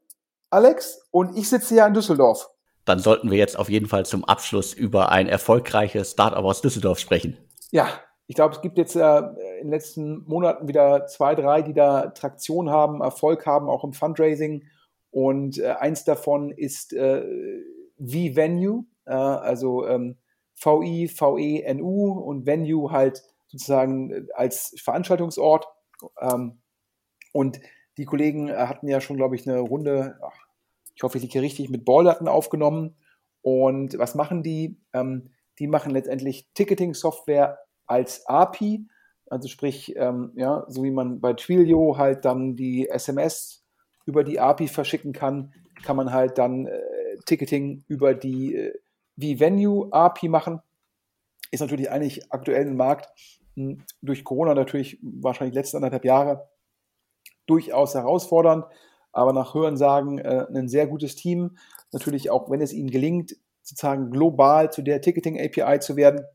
Alex, 0.50 1.02
und 1.12 1.38
ich 1.38 1.50
sitze 1.50 1.76
ja 1.76 1.88
in 1.88 1.94
Düsseldorf. 1.94 2.50
Dann 2.86 3.00
sollten 3.00 3.30
wir 3.32 3.38
jetzt 3.38 3.60
auf 3.60 3.70
jeden 3.70 3.88
Fall 3.88 4.06
zum 4.06 4.24
Abschluss 4.24 4.74
über 4.74 5.10
ein 5.12 5.28
erfolgreiches 5.28 6.12
Startup 6.12 6.44
aus 6.44 6.62
Düsseldorf 6.62 7.00
sprechen. 7.00 7.38
Ja, 7.72 7.88
ich 8.28 8.36
glaube, 8.36 8.56
es 8.56 8.62
gibt 8.62 8.78
jetzt 8.78 8.96
äh, 8.96 9.20
in 9.20 9.66
den 9.66 9.70
letzten 9.70 10.24
Monaten 10.26 10.68
wieder 10.68 11.06
zwei, 11.08 11.36
drei, 11.36 11.62
die 11.62 11.74
da 11.74 12.08
Traktion 12.08 12.70
haben, 12.70 13.02
Erfolg 13.02 13.46
haben, 13.46 13.70
auch 13.70 13.84
im 13.84 13.94
Fundraising. 13.94 14.64
Und 15.12 15.60
äh, 15.60 15.76
eins 15.80 16.04
davon 16.04 16.52
ist 16.52 16.94
äh, 16.94 17.24
V-Venue, 18.00 18.80
äh, 18.80 18.97
also 19.14 19.88
ähm, 19.88 20.18
VI, 20.56 21.08
VE, 21.08 21.74
NU 21.76 22.12
und 22.12 22.46
Venue 22.46 22.92
halt 22.92 23.24
sozusagen 23.48 24.12
äh, 24.12 24.26
als 24.34 24.76
Veranstaltungsort. 24.82 25.68
Ähm, 26.20 26.62
und 27.34 27.60
die 27.98 28.06
Kollegen 28.06 28.50
äh, 28.50 28.56
hatten 28.56 28.88
ja 28.88 29.02
schon, 29.02 29.18
glaube 29.18 29.36
ich, 29.36 29.48
eine 29.48 29.60
Runde, 29.60 30.20
ach, 30.22 30.48
ich 30.96 31.04
hoffe, 31.04 31.18
ich 31.18 31.24
liege 31.24 31.42
richtig, 31.42 31.70
mit 31.70 31.86
Balldaten 31.86 32.28
aufgenommen. 32.28 32.96
Und 33.42 33.98
was 33.98 34.16
machen 34.16 34.44
die? 34.44 34.78
Ähm, 34.94 35.32
die 35.60 35.68
machen 35.68 35.92
letztendlich 35.92 36.48
Ticketing-Software 36.54 37.60
als 37.86 38.26
API, 38.28 38.86
also 39.30 39.48
sprich, 39.48 39.96
ähm, 39.96 40.32
ja, 40.36 40.66
so 40.68 40.84
wie 40.84 40.92
man 40.92 41.20
bei 41.20 41.34
Twilio 41.34 41.98
halt 41.98 42.26
dann 42.26 42.56
die 42.56 42.88
SMS 42.90 43.66
über 44.06 44.24
die 44.24 44.40
API 44.40 44.68
verschicken 44.68 45.14
kann, 45.14 45.54
kann 45.84 45.96
man 45.98 46.14
halt 46.14 46.38
dann 46.38 46.68
äh, 46.68 46.82
Ticketing 47.26 47.84
über 47.88 48.14
die 48.14 48.56
äh, 48.56 48.74
wie 49.18 49.40
Venue 49.40 49.90
API 49.92 50.30
machen. 50.30 50.62
Ist 51.52 51.60
natürlich 51.60 51.92
eigentlich 51.92 52.32
aktuell 52.32 52.68
im 52.68 52.78
Markt 52.78 53.10
hm, 53.56 53.84
durch 54.02 54.24
Corona 54.24 54.54
natürlich 54.54 55.00
wahrscheinlich 55.02 55.56
letzten 55.56 55.78
anderthalb 55.78 56.06
Jahre 56.06 56.50
durchaus 57.48 57.96
herausfordernd, 57.96 58.66
aber 59.12 59.34
nach 59.34 59.54
Hörensagen 59.54 60.20
äh, 60.20 60.46
ein 60.54 60.70
sehr 60.70 60.88
gutes 60.88 61.16
Team. 61.16 61.58
Natürlich 61.92 62.30
auch, 62.30 62.50
wenn 62.50 62.62
es 62.62 62.74
ihnen 62.74 62.92
gelingt, 62.92 63.36
sozusagen 63.64 64.12
global 64.12 64.72
zu 64.72 64.82
der 64.82 65.02
Ticketing 65.02 65.40
API 65.40 65.80
zu 65.80 65.96
werden. 65.96 66.26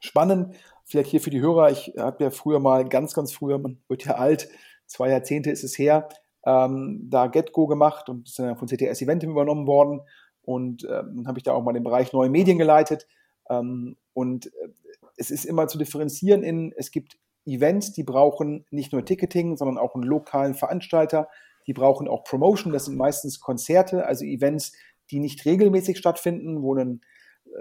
Spannend, 0.00 0.56
vielleicht 0.84 1.10
hier 1.10 1.20
für 1.20 1.30
die 1.30 1.40
Hörer, 1.40 1.70
ich 1.70 1.94
habe 1.96 2.24
ja 2.24 2.30
früher 2.30 2.58
mal 2.58 2.88
ganz, 2.88 3.14
ganz 3.14 3.32
früher, 3.32 3.58
man 3.58 3.80
wird 3.88 4.04
ja 4.04 4.16
alt, 4.16 4.48
zwei 4.86 5.10
Jahrzehnte 5.10 5.50
ist 5.50 5.62
es 5.62 5.78
her, 5.78 6.08
ähm, 6.44 7.08
da 7.08 7.28
GetGo 7.28 7.66
gemacht 7.66 8.08
und 8.08 8.28
ist 8.28 8.36
von 8.36 8.68
CTS 8.68 9.02
Eventim 9.02 9.30
übernommen 9.30 9.66
worden. 9.66 10.00
Und 10.42 10.84
ähm, 10.90 11.26
habe 11.26 11.38
ich 11.38 11.44
da 11.44 11.52
auch 11.52 11.62
mal 11.62 11.72
den 11.72 11.84
Bereich 11.84 12.12
neue 12.12 12.30
Medien 12.30 12.58
geleitet. 12.58 13.06
Ähm, 13.48 13.96
und 14.12 14.46
äh, 14.46 14.68
es 15.16 15.30
ist 15.30 15.44
immer 15.44 15.68
zu 15.68 15.78
differenzieren 15.78 16.42
in, 16.42 16.72
es 16.76 16.90
gibt 16.90 17.18
Events, 17.46 17.92
die 17.92 18.04
brauchen 18.04 18.64
nicht 18.70 18.92
nur 18.92 19.04
Ticketing, 19.04 19.56
sondern 19.56 19.78
auch 19.78 19.94
einen 19.94 20.04
lokalen 20.04 20.54
Veranstalter. 20.54 21.28
Die 21.66 21.72
brauchen 21.72 22.08
auch 22.08 22.24
Promotion. 22.24 22.72
Das 22.72 22.86
sind 22.86 22.96
meistens 22.96 23.40
Konzerte, 23.40 24.06
also 24.06 24.24
Events, 24.24 24.72
die 25.10 25.18
nicht 25.18 25.44
regelmäßig 25.44 25.98
stattfinden, 25.98 26.62
wo 26.62 26.74
ein, 26.74 27.00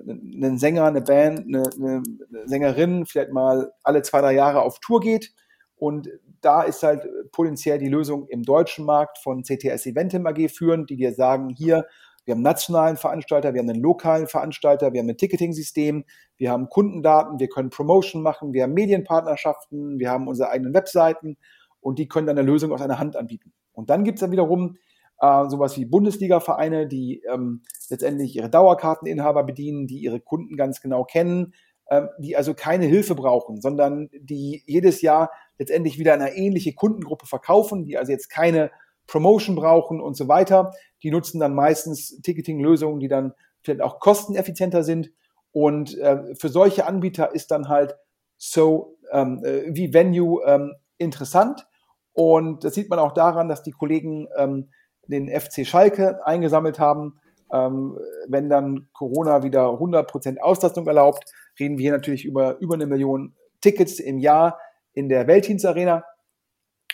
ein 0.07 0.57
Sänger, 0.57 0.85
eine 0.85 1.01
Band, 1.01 1.47
eine, 1.47 1.63
eine 1.75 2.03
Sängerin 2.45 3.05
vielleicht 3.05 3.31
mal 3.31 3.73
alle 3.83 4.01
zwei, 4.03 4.21
drei 4.21 4.33
Jahre 4.33 4.61
auf 4.61 4.79
Tour 4.79 4.99
geht. 4.99 5.33
Und 5.75 6.09
da 6.41 6.61
ist 6.61 6.83
halt 6.83 7.07
potenziell 7.31 7.79
die 7.79 7.89
Lösung 7.89 8.27
im 8.27 8.43
deutschen 8.43 8.85
Markt 8.85 9.17
von 9.17 9.43
CTS 9.43 9.87
Eventim 9.87 10.25
AG 10.27 10.49
führend, 10.49 10.89
die 10.89 10.95
dir 10.95 11.13
sagen, 11.13 11.49
hier, 11.49 11.87
wir 12.25 12.33
haben 12.33 12.39
einen 12.39 12.43
nationalen 12.43 12.97
Veranstalter, 12.97 13.53
wir 13.53 13.61
haben 13.61 13.69
einen 13.69 13.81
lokalen 13.81 14.27
Veranstalter, 14.27 14.93
wir 14.93 14.99
haben 14.99 15.09
ein 15.09 15.17
Ticketing-System, 15.17 16.05
wir 16.37 16.51
haben 16.51 16.69
Kundendaten, 16.69 17.39
wir 17.39 17.49
können 17.49 17.69
Promotion 17.69 18.21
machen, 18.21 18.53
wir 18.53 18.63
haben 18.63 18.73
Medienpartnerschaften, 18.73 19.99
wir 19.99 20.09
haben 20.09 20.27
unsere 20.27 20.49
eigenen 20.49 20.73
Webseiten 20.73 21.37
und 21.79 21.99
die 21.99 22.07
können 22.07 22.27
dann 22.27 22.37
eine 22.37 22.47
Lösung 22.47 22.71
aus 22.71 22.81
einer 22.81 22.99
Hand 22.99 23.15
anbieten. 23.15 23.53
Und 23.73 23.89
dann 23.89 24.03
gibt 24.03 24.17
es 24.17 24.21
dann 24.21 24.31
wiederum 24.31 24.77
äh, 25.19 25.49
sowas 25.49 25.77
wie 25.77 25.85
Bundesliga-Vereine, 25.85 26.87
die 26.87 27.23
ähm, 27.31 27.63
letztendlich 27.89 28.35
ihre 28.35 28.49
Dauerkarteninhaber 28.49 29.43
bedienen, 29.43 29.87
die 29.87 29.99
ihre 29.99 30.19
Kunden 30.19 30.57
ganz 30.57 30.81
genau 30.81 31.03
kennen, 31.03 31.53
ähm, 31.89 32.09
die 32.19 32.37
also 32.37 32.53
keine 32.53 32.85
Hilfe 32.85 33.15
brauchen, 33.15 33.61
sondern 33.61 34.09
die 34.13 34.63
jedes 34.65 35.01
Jahr 35.01 35.31
letztendlich 35.59 35.99
wieder 35.99 36.13
eine 36.13 36.35
ähnliche 36.35 36.73
Kundengruppe 36.73 37.27
verkaufen, 37.27 37.85
die 37.85 37.97
also 37.97 38.11
jetzt 38.11 38.29
keine 38.29 38.71
Promotion 39.11 39.57
brauchen 39.57 39.99
und 39.99 40.15
so 40.15 40.29
weiter. 40.29 40.71
Die 41.03 41.11
nutzen 41.11 41.41
dann 41.41 41.53
meistens 41.53 42.21
Ticketing-Lösungen, 42.21 43.01
die 43.01 43.09
dann 43.09 43.33
vielleicht 43.61 43.81
auch 43.81 43.99
kosteneffizienter 43.99 44.83
sind. 44.83 45.11
Und 45.51 45.97
äh, 45.97 46.33
für 46.35 46.47
solche 46.47 46.87
Anbieter 46.87 47.35
ist 47.35 47.51
dann 47.51 47.67
halt 47.67 47.97
so 48.37 48.97
ähm, 49.11 49.43
äh, 49.43 49.63
wie 49.67 49.93
Venue 49.93 50.41
ähm, 50.45 50.75
interessant. 50.97 51.67
Und 52.13 52.63
das 52.63 52.73
sieht 52.73 52.89
man 52.89 52.99
auch 52.99 53.11
daran, 53.11 53.49
dass 53.49 53.63
die 53.63 53.71
Kollegen 53.71 54.29
ähm, 54.37 54.69
den 55.07 55.27
FC 55.27 55.67
Schalke 55.67 56.25
eingesammelt 56.25 56.79
haben. 56.79 57.19
Ähm, 57.51 57.99
wenn 58.29 58.49
dann 58.49 58.87
Corona 58.93 59.43
wieder 59.43 59.65
100% 59.71 60.37
Auslastung 60.37 60.87
erlaubt, 60.87 61.25
reden 61.59 61.77
wir 61.77 61.83
hier 61.83 61.91
natürlich 61.91 62.23
über 62.23 62.57
über 62.61 62.75
eine 62.75 62.85
Million 62.85 63.35
Tickets 63.59 63.99
im 63.99 64.19
Jahr 64.19 64.57
in 64.93 65.09
der 65.09 65.27
Weltdienstarena. 65.27 66.05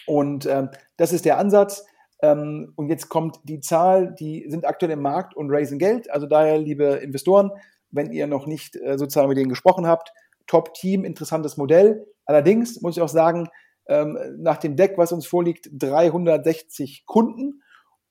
Und 0.08 0.48
ähm, 0.48 0.72
das 0.96 1.14
ist 1.14 1.26
der 1.26 1.38
Ansatz. 1.38 1.86
Ähm, 2.22 2.74
und 2.76 2.90
jetzt 2.90 3.10
kommt 3.10 3.40
die 3.44 3.60
Zahl, 3.60 4.14
die 4.16 4.46
sind 4.50 4.66
aktuell 4.66 4.92
im 4.92 5.02
Markt 5.02 5.36
und 5.36 5.52
raisen 5.52 5.80
Geld. 5.80 6.10
Also 6.12 6.28
daher, 6.28 6.58
liebe 6.58 6.86
Investoren, 6.86 7.52
wenn 7.92 8.12
ihr 8.12 8.28
noch 8.28 8.48
nicht 8.48 8.76
äh, 8.76 8.98
sozusagen 8.98 9.30
mit 9.30 9.38
denen 9.38 9.50
gesprochen 9.50 9.88
habt, 9.88 10.12
Top-Team, 10.48 11.04
interessantes 11.06 11.58
Modell. 11.58 12.08
Allerdings 12.26 12.82
muss 12.82 12.98
ich 12.98 13.04
auch 13.04 13.10
sagen, 13.10 13.50
ähm, 13.88 14.18
nach 14.38 14.58
dem 14.58 14.76
Deck, 14.76 14.98
was 14.98 15.12
uns 15.12 15.28
vorliegt, 15.28 15.70
360 15.72 17.06
Kunden. 17.06 17.62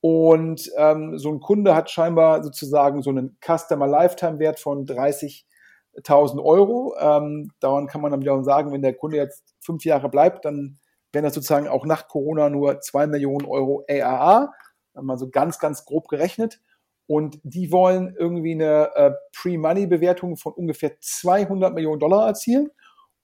Und 0.00 0.70
ähm, 0.76 1.18
so 1.18 1.30
ein 1.30 1.40
Kunde 1.40 1.74
hat 1.74 1.90
scheinbar 1.90 2.44
sozusagen 2.44 3.02
so 3.02 3.10
einen 3.10 3.38
Customer 3.44 3.86
Lifetime 3.86 4.38
Wert 4.38 4.60
von 4.60 4.86
30.000 4.86 6.42
Euro. 6.42 6.94
Ähm, 6.98 7.50
daran 7.60 7.86
kann 7.86 8.00
man 8.00 8.12
dann 8.12 8.20
wiederum 8.20 8.44
sagen, 8.44 8.72
wenn 8.72 8.82
der 8.82 8.94
Kunde 8.94 9.16
jetzt 9.16 9.54
fünf 9.60 9.84
Jahre 9.84 10.08
bleibt, 10.08 10.44
dann 10.44 10.78
wären 11.12 11.24
das 11.24 11.34
sozusagen 11.34 11.68
auch 11.68 11.86
nach 11.86 12.08
Corona 12.08 12.50
nur 12.50 12.80
zwei 12.80 13.06
Millionen 13.06 13.46
Euro 13.46 13.84
AAA. 13.88 14.52
Mal 14.94 15.18
so 15.18 15.28
ganz, 15.28 15.58
ganz 15.58 15.84
grob 15.84 16.08
gerechnet. 16.08 16.60
Und 17.06 17.38
die 17.44 17.70
wollen 17.70 18.14
irgendwie 18.18 18.52
eine 18.52 18.90
äh, 18.96 19.12
Pre-Money-Bewertung 19.32 20.36
von 20.36 20.52
ungefähr 20.52 20.98
200 21.00 21.72
Millionen 21.72 22.00
Dollar 22.00 22.26
erzielen 22.26 22.70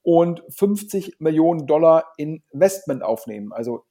und 0.02 0.44
50 0.50 1.16
Millionen 1.18 1.66
Dollar 1.66 2.12
Investment 2.16 3.02
aufnehmen. 3.02 3.52
Also 3.52 3.84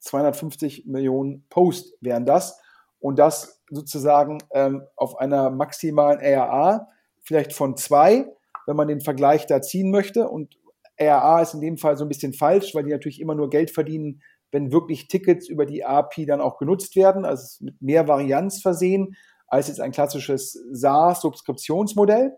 250 0.00 0.86
Millionen 0.86 1.46
Post 1.48 1.96
wären 2.00 2.26
das. 2.26 2.58
Und 2.98 3.18
das 3.18 3.62
sozusagen 3.70 4.38
ähm, 4.52 4.82
auf 4.96 5.18
einer 5.18 5.50
maximalen 5.50 6.20
ARA, 6.20 6.88
vielleicht 7.22 7.54
von 7.54 7.76
zwei, 7.76 8.26
wenn 8.66 8.76
man 8.76 8.88
den 8.88 9.00
Vergleich 9.00 9.46
da 9.46 9.62
ziehen 9.62 9.90
möchte. 9.90 10.28
Und 10.28 10.58
ARA 11.00 11.42
ist 11.42 11.54
in 11.54 11.60
dem 11.60 11.78
Fall 11.78 11.96
so 11.96 12.04
ein 12.04 12.08
bisschen 12.08 12.32
falsch, 12.32 12.74
weil 12.74 12.84
die 12.84 12.90
natürlich 12.90 13.20
immer 13.20 13.34
nur 13.34 13.50
Geld 13.50 13.70
verdienen, 13.70 14.22
wenn 14.52 14.72
wirklich 14.72 15.08
Tickets 15.08 15.48
über 15.48 15.66
die 15.66 15.84
API 15.84 16.26
dann 16.26 16.40
auch 16.40 16.58
genutzt 16.58 16.96
werden, 16.96 17.24
also 17.24 17.64
mit 17.64 17.80
mehr 17.80 18.08
Varianz 18.08 18.60
versehen, 18.60 19.16
als 19.46 19.68
jetzt 19.68 19.80
ein 19.80 19.92
klassisches 19.92 20.52
SaaS-Subskriptionsmodell. 20.72 22.36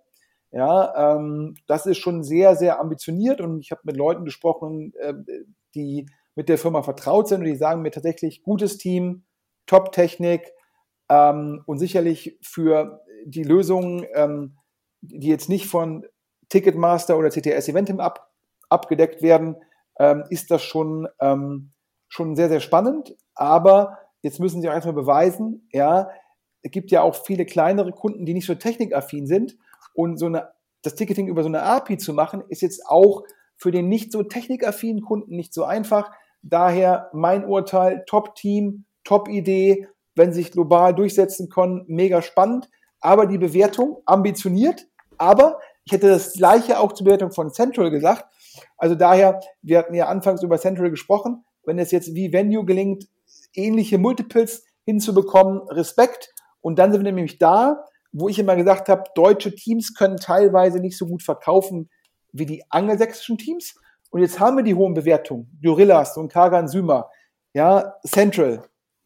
Ja, 0.51 1.17
ähm, 1.17 1.55
das 1.67 1.87
ist 1.87 1.99
schon 1.99 2.23
sehr, 2.23 2.57
sehr 2.57 2.79
ambitioniert 2.79 3.41
und 3.41 3.61
ich 3.61 3.71
habe 3.71 3.81
mit 3.85 3.97
Leuten 3.97 4.25
gesprochen, 4.25 4.93
äh, 4.99 5.15
die 5.75 6.07
mit 6.35 6.49
der 6.49 6.59
Firma 6.59 6.83
vertraut 6.83 7.29
sind 7.29 7.41
und 7.41 7.47
die 7.47 7.57
sagen 7.57 7.83
mir 7.83 7.91
tatsächlich 7.91 8.43
gutes 8.43 8.77
Team, 8.77 9.25
Top-Technik 9.67 10.53
ähm, 11.09 11.63
und 11.67 11.79
sicherlich 11.79 12.39
für 12.43 13.03
die 13.25 13.45
Lösungen, 13.45 14.07
ähm, 14.15 14.57
die 15.01 15.29
jetzt 15.29 15.49
nicht 15.49 15.67
von 15.67 16.05
Ticketmaster 16.51 17.17
oder 17.17 17.31
CTS 17.31 17.69
Eventim 17.69 18.01
ab, 18.01 18.32
abgedeckt 18.73 19.23
werden, 19.23 19.57
ähm, 19.99 20.25
ist 20.31 20.51
das 20.51 20.63
schon, 20.63 21.09
ähm, 21.21 21.73
schon 22.09 22.37
sehr, 22.37 22.49
sehr 22.49 22.61
spannend. 22.61 23.17
Aber 23.35 23.99
jetzt 24.23 24.41
müssen 24.41 24.61
sie 24.61 24.69
auch 24.69 24.75
erstmal 24.75 24.95
beweisen, 24.95 25.69
ja, 25.73 26.11
es 26.63 26.71
gibt 26.71 26.91
ja 26.91 27.03
auch 27.03 27.15
viele 27.15 27.45
kleinere 27.45 27.93
Kunden, 27.93 28.25
die 28.25 28.35
nicht 28.35 28.47
so 28.47 28.55
technikaffin 28.55 29.27
sind 29.27 29.57
und 29.95 30.17
so 30.17 30.27
eine, 30.27 30.51
das 30.83 30.95
Ticketing 30.95 31.29
über 31.29 31.43
so 31.43 31.49
eine 31.49 31.63
API 31.63 31.99
zu 31.99 32.15
machen, 32.15 32.43
ist 32.49 32.63
jetzt 32.63 32.87
auch 32.87 33.23
für 33.57 33.71
den 33.71 33.89
nicht 33.89 34.13
so 34.13 34.23
technikaffinen 34.23 35.03
Kunden 35.03 35.37
nicht 35.37 35.55
so 35.55 35.65
einfach. 35.65 36.11
Daher 36.43 37.11
mein 37.13 37.45
Urteil, 37.45 38.05
Top-Team, 38.07 38.85
Top-Idee, 39.05 39.87
wenn 40.15 40.33
sie 40.33 40.43
sich 40.43 40.53
global 40.53 40.95
durchsetzen 40.95 41.49
können, 41.49 41.85
mega 41.87 42.23
spannend. 42.23 42.69
Aber 43.01 43.27
die 43.27 43.39
Bewertung 43.39 44.03
ambitioniert. 44.05 44.87
Aber 45.19 45.61
ich 45.85 45.93
hätte 45.93 46.09
das 46.09 46.33
gleiche 46.33 46.79
auch 46.79 46.93
zur 46.93 47.05
Bewertung 47.05 47.33
von 47.33 47.53
Central 47.53 47.91
gesagt. 47.91 48.25
Also 48.77 48.95
daher, 48.95 49.41
wir 49.63 49.79
hatten 49.79 49.95
ja 49.95 50.07
anfangs 50.07 50.43
über 50.43 50.59
Central 50.59 50.91
gesprochen. 50.91 51.45
Wenn 51.65 51.79
es 51.79 51.91
jetzt 51.91 52.15
wie 52.15 52.33
Venue 52.33 52.65
gelingt, 52.65 53.05
ähnliche 53.55 53.99
Multiples 53.99 54.65
hinzubekommen, 54.85 55.61
Respekt. 55.69 56.33
Und 56.61 56.79
dann 56.79 56.93
sind 56.93 57.05
wir 57.05 57.13
nämlich 57.13 57.39
da, 57.39 57.85
wo 58.13 58.29
ich 58.29 58.39
immer 58.39 58.57
gesagt 58.57 58.89
habe, 58.89 59.05
deutsche 59.15 59.55
Teams 59.55 59.95
können 59.95 60.17
teilweise 60.17 60.81
nicht 60.81 60.99
so 60.99 61.07
gut 61.07 61.23
verkaufen 61.23 61.91
wie 62.33 62.47
die 62.47 62.65
angelsächsischen 62.71 63.39
Teams. 63.39 63.75
Und 64.11 64.21
jetzt 64.21 64.41
haben 64.41 64.57
wir 64.57 64.65
die 64.65 64.75
hohen 64.75 64.95
Bewertungen. 64.95 65.59
Gorillas 65.63 66.17
und 66.17 66.31
Kagan 66.31 66.69
Sümer, 66.69 67.11
ja, 67.55 67.95
Central, 68.07 68.63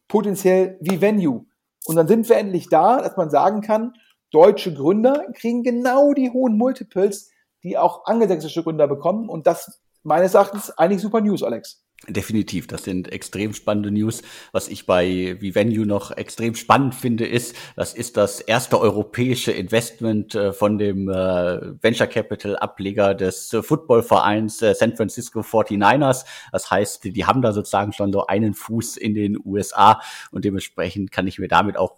potenziell 0.07 0.77
wie 0.81 0.99
Venue. 0.99 1.45
Und 1.85 1.95
dann 1.95 2.07
sind 2.07 2.27
wir 2.27 2.37
endlich 2.37 2.67
da, 2.69 3.01
dass 3.01 3.15
man 3.15 3.29
sagen 3.29 3.61
kann, 3.61 3.93
deutsche 4.31 4.73
Gründer 4.73 5.25
kriegen 5.33 5.63
genau 5.63 6.13
die 6.13 6.29
hohen 6.29 6.57
Multiples, 6.57 7.31
die 7.67 7.77
auch 7.77 8.05
angelsächsische 8.05 8.63
Gründer 8.63 8.87
bekommen. 8.87 9.29
Und 9.29 9.45
das 9.47 9.79
meines 10.03 10.33
Erachtens 10.33 10.71
eigentlich 10.71 11.01
super 11.01 11.21
News, 11.21 11.43
Alex. 11.43 11.83
Definitiv, 12.07 12.67
das 12.67 12.83
sind 12.83 13.11
extrem 13.11 13.55
spannende 13.55 13.89
News. 13.89 14.21
Was 14.51 14.67
ich 14.67 14.85
bei 14.85 15.35
Vivenue 15.39 15.87
noch 15.87 16.11
extrem 16.11 16.53
spannend 16.53 16.93
finde, 16.93 17.25
ist, 17.25 17.55
das 17.75 17.95
ist 17.95 18.17
das 18.17 18.39
erste 18.39 18.79
europäische 18.79 19.51
Investment 19.51 20.35
äh, 20.35 20.53
von 20.53 20.77
dem 20.77 21.09
äh, 21.09 21.83
Venture 21.83 22.05
Capital 22.05 22.55
Ableger 22.55 23.15
des 23.15 23.51
äh, 23.51 23.63
Footballvereins 23.63 24.59
San 24.59 24.95
Francisco 24.95 25.39
49ers. 25.39 26.25
Das 26.51 26.69
heißt, 26.69 27.03
die 27.03 27.25
haben 27.25 27.41
da 27.41 27.51
sozusagen 27.51 27.93
schon 27.93 28.13
so 28.13 28.27
einen 28.27 28.53
Fuß 28.53 28.97
in 28.97 29.15
den 29.15 29.39
USA 29.43 29.99
und 30.31 30.45
dementsprechend 30.45 31.11
kann 31.11 31.25
ich 31.25 31.39
mir 31.39 31.47
damit 31.47 31.77
auch 31.77 31.97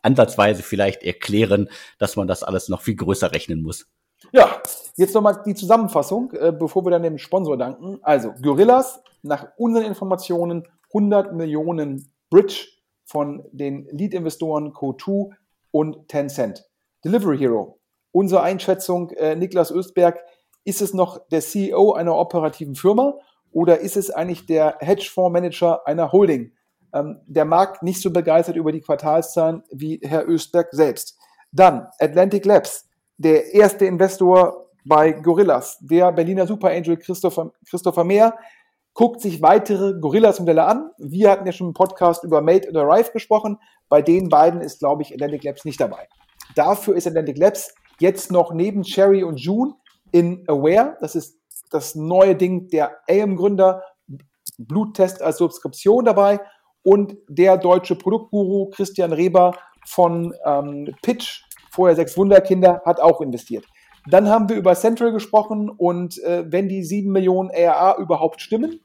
ansatzweise 0.00 0.62
vielleicht 0.62 1.02
erklären, 1.02 1.68
dass 1.98 2.16
man 2.16 2.28
das 2.28 2.42
alles 2.42 2.70
noch 2.70 2.80
viel 2.80 2.96
größer 2.96 3.32
rechnen 3.32 3.62
muss. 3.62 3.86
Ja, 4.32 4.60
jetzt 4.96 5.14
nochmal 5.14 5.42
die 5.44 5.54
Zusammenfassung, 5.54 6.32
äh, 6.32 6.52
bevor 6.52 6.84
wir 6.84 6.90
dann 6.90 7.02
dem 7.02 7.18
Sponsor 7.18 7.56
danken. 7.56 7.98
Also, 8.02 8.32
Gorillas, 8.42 9.02
nach 9.22 9.48
unseren 9.56 9.84
Informationen 9.84 10.66
100 10.92 11.34
Millionen 11.34 12.10
Bridge 12.30 12.66
von 13.04 13.44
den 13.52 13.86
Lead-Investoren 13.90 14.72
Co2 14.72 15.30
und 15.70 16.08
Tencent. 16.08 16.64
Delivery 17.04 17.38
Hero, 17.38 17.78
unsere 18.12 18.42
Einschätzung, 18.42 19.10
äh, 19.10 19.36
Niklas 19.36 19.72
Östberg, 19.72 20.20
ist 20.64 20.80
es 20.80 20.94
noch 20.94 21.28
der 21.28 21.40
CEO 21.40 21.92
einer 21.92 22.16
operativen 22.16 22.74
Firma 22.74 23.18
oder 23.50 23.80
ist 23.80 23.96
es 23.96 24.10
eigentlich 24.10 24.46
der 24.46 24.78
Hedgefondsmanager 24.80 25.86
einer 25.86 26.12
Holding? 26.12 26.52
Ähm, 26.92 27.20
der 27.26 27.44
Markt 27.44 27.82
nicht 27.82 28.00
so 28.00 28.10
begeistert 28.10 28.56
über 28.56 28.72
die 28.72 28.80
Quartalszahlen 28.80 29.62
wie 29.70 30.00
Herr 30.02 30.26
Östberg 30.26 30.68
selbst. 30.72 31.18
Dann 31.52 31.88
Atlantic 31.98 32.44
Labs, 32.46 32.88
der 33.16 33.54
erste 33.54 33.86
Investor 33.86 34.70
bei 34.84 35.12
Gorillas, 35.12 35.78
der 35.80 36.12
Berliner 36.12 36.46
Super 36.46 36.68
Angel 36.68 36.96
Christopher, 36.96 37.52
Christopher 37.68 38.04
Mehr, 38.04 38.36
guckt 38.92 39.20
sich 39.20 39.42
weitere 39.42 39.98
Gorillas-Modelle 39.98 40.64
an. 40.64 40.90
Wir 40.98 41.30
hatten 41.30 41.46
ja 41.46 41.52
schon 41.52 41.68
im 41.68 41.74
Podcast 41.74 42.22
über 42.24 42.40
Made 42.40 42.68
and 42.68 42.76
Arrive 42.76 43.10
gesprochen. 43.12 43.58
Bei 43.88 44.02
den 44.02 44.28
beiden 44.28 44.60
ist, 44.60 44.78
glaube 44.78 45.02
ich, 45.02 45.12
Atlantic 45.12 45.42
Labs 45.42 45.64
nicht 45.64 45.80
dabei. 45.80 46.08
Dafür 46.54 46.94
ist 46.94 47.06
Atlantic 47.06 47.38
Labs 47.38 47.74
jetzt 47.98 48.30
noch 48.30 48.52
neben 48.52 48.82
Cherry 48.82 49.24
und 49.24 49.40
June 49.40 49.74
in 50.12 50.44
Aware. 50.48 50.96
Das 51.00 51.16
ist 51.16 51.38
das 51.70 51.94
neue 51.94 52.36
Ding 52.36 52.68
der 52.68 52.98
AM-Gründer. 53.08 53.82
Bluttest 54.58 55.20
als 55.22 55.38
Subskription 55.38 56.04
dabei. 56.04 56.38
Und 56.82 57.16
der 57.28 57.56
deutsche 57.56 57.96
Produktguru 57.96 58.70
Christian 58.70 59.12
Reber 59.12 59.56
von 59.86 60.34
ähm, 60.44 60.94
Pitch, 61.02 61.42
vorher 61.74 61.96
sechs 61.96 62.16
Wunderkinder, 62.16 62.82
hat 62.84 63.00
auch 63.00 63.20
investiert. 63.20 63.64
Dann 64.10 64.28
haben 64.28 64.48
wir 64.48 64.56
über 64.56 64.74
Central 64.74 65.12
gesprochen 65.12 65.70
und 65.70 66.22
äh, 66.22 66.44
wenn 66.46 66.68
die 66.68 66.82
7 66.82 67.10
Millionen 67.10 67.50
ARA 67.50 67.98
überhaupt 67.98 68.40
stimmen, 68.40 68.80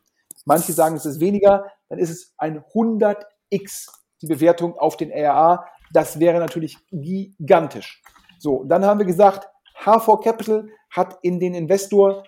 manche 0.46 0.72
sagen, 0.72 0.96
es 0.96 1.06
ist 1.06 1.20
weniger, 1.20 1.66
dann 1.90 2.00
ist 2.00 2.10
es 2.10 2.34
ein 2.38 2.64
100x 2.74 3.90
die 4.22 4.28
Bewertung 4.28 4.78
auf 4.78 4.98
den 4.98 5.12
ARA. 5.12 5.66
Das 5.92 6.20
wäre 6.20 6.40
natürlich 6.40 6.78
gigantisch. 6.92 8.02
So, 8.38 8.64
dann 8.64 8.86
haben 8.86 9.00
wir 9.00 9.06
gesagt, 9.06 9.50
H4 9.84 10.24
Capital 10.24 10.70
hat 10.90 11.18
in 11.22 11.40
den 11.40 11.54
Investor 11.54 12.24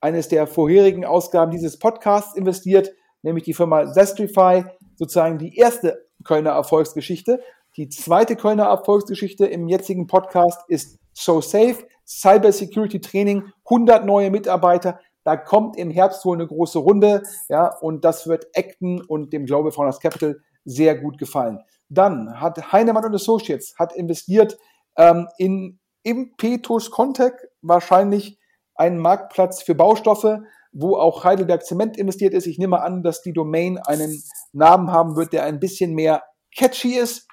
eines 0.00 0.28
der 0.28 0.46
vorherigen 0.46 1.04
Ausgaben 1.04 1.50
dieses 1.50 1.78
Podcasts 1.78 2.36
investiert, 2.36 2.90
nämlich 3.22 3.44
die 3.44 3.54
Firma 3.54 3.92
Zestrify, 3.92 4.64
sozusagen 4.96 5.38
die 5.38 5.56
erste 5.56 6.06
Kölner 6.24 6.50
Erfolgsgeschichte. 6.50 7.40
Die 7.76 7.88
zweite 7.88 8.36
Kölner 8.36 8.64
Erfolgsgeschichte 8.64 9.46
im 9.46 9.68
jetzigen 9.68 10.06
Podcast 10.06 10.60
ist 10.68 10.98
So 11.12 11.40
Safe, 11.40 11.76
Cyber 12.06 12.52
Security 12.52 13.00
Training, 13.00 13.52
100 13.64 14.04
neue 14.04 14.30
Mitarbeiter. 14.30 14.98
Da 15.22 15.36
kommt 15.36 15.76
im 15.76 15.90
Herbst 15.90 16.24
wohl 16.24 16.36
eine 16.36 16.46
große 16.46 16.78
Runde, 16.78 17.22
ja, 17.48 17.76
und 17.78 18.04
das 18.04 18.26
wird 18.26 18.46
Acton 18.54 19.02
und 19.02 19.32
dem 19.32 19.46
Global 19.46 19.70
Founders 19.70 20.00
Capital 20.00 20.40
sehr 20.64 20.98
gut 20.98 21.18
gefallen. 21.18 21.60
Dann 21.88 22.40
hat 22.40 22.72
Heinemann 22.72 23.04
und 23.04 23.14
Associates 23.14 23.74
hat 23.78 23.94
investiert 23.94 24.58
ähm, 24.96 25.28
in 25.38 25.78
Impetus 26.02 26.90
Contact, 26.90 27.48
wahrscheinlich 27.62 28.38
einen 28.74 28.98
Marktplatz 28.98 29.62
für 29.62 29.74
Baustoffe, 29.74 30.40
wo 30.72 30.96
auch 30.96 31.24
Heidelberg 31.24 31.64
Zement 31.64 31.96
investiert 31.96 32.32
ist. 32.32 32.46
Ich 32.46 32.58
nehme 32.58 32.80
an, 32.80 33.02
dass 33.02 33.22
die 33.22 33.32
Domain 33.32 33.78
einen 33.78 34.22
Namen 34.52 34.90
haben 34.90 35.16
wird, 35.16 35.32
der 35.32 35.44
ein 35.44 35.60
bisschen 35.60 35.94
mehr 35.94 36.22
catchy 36.56 36.94
ist. 36.94 37.26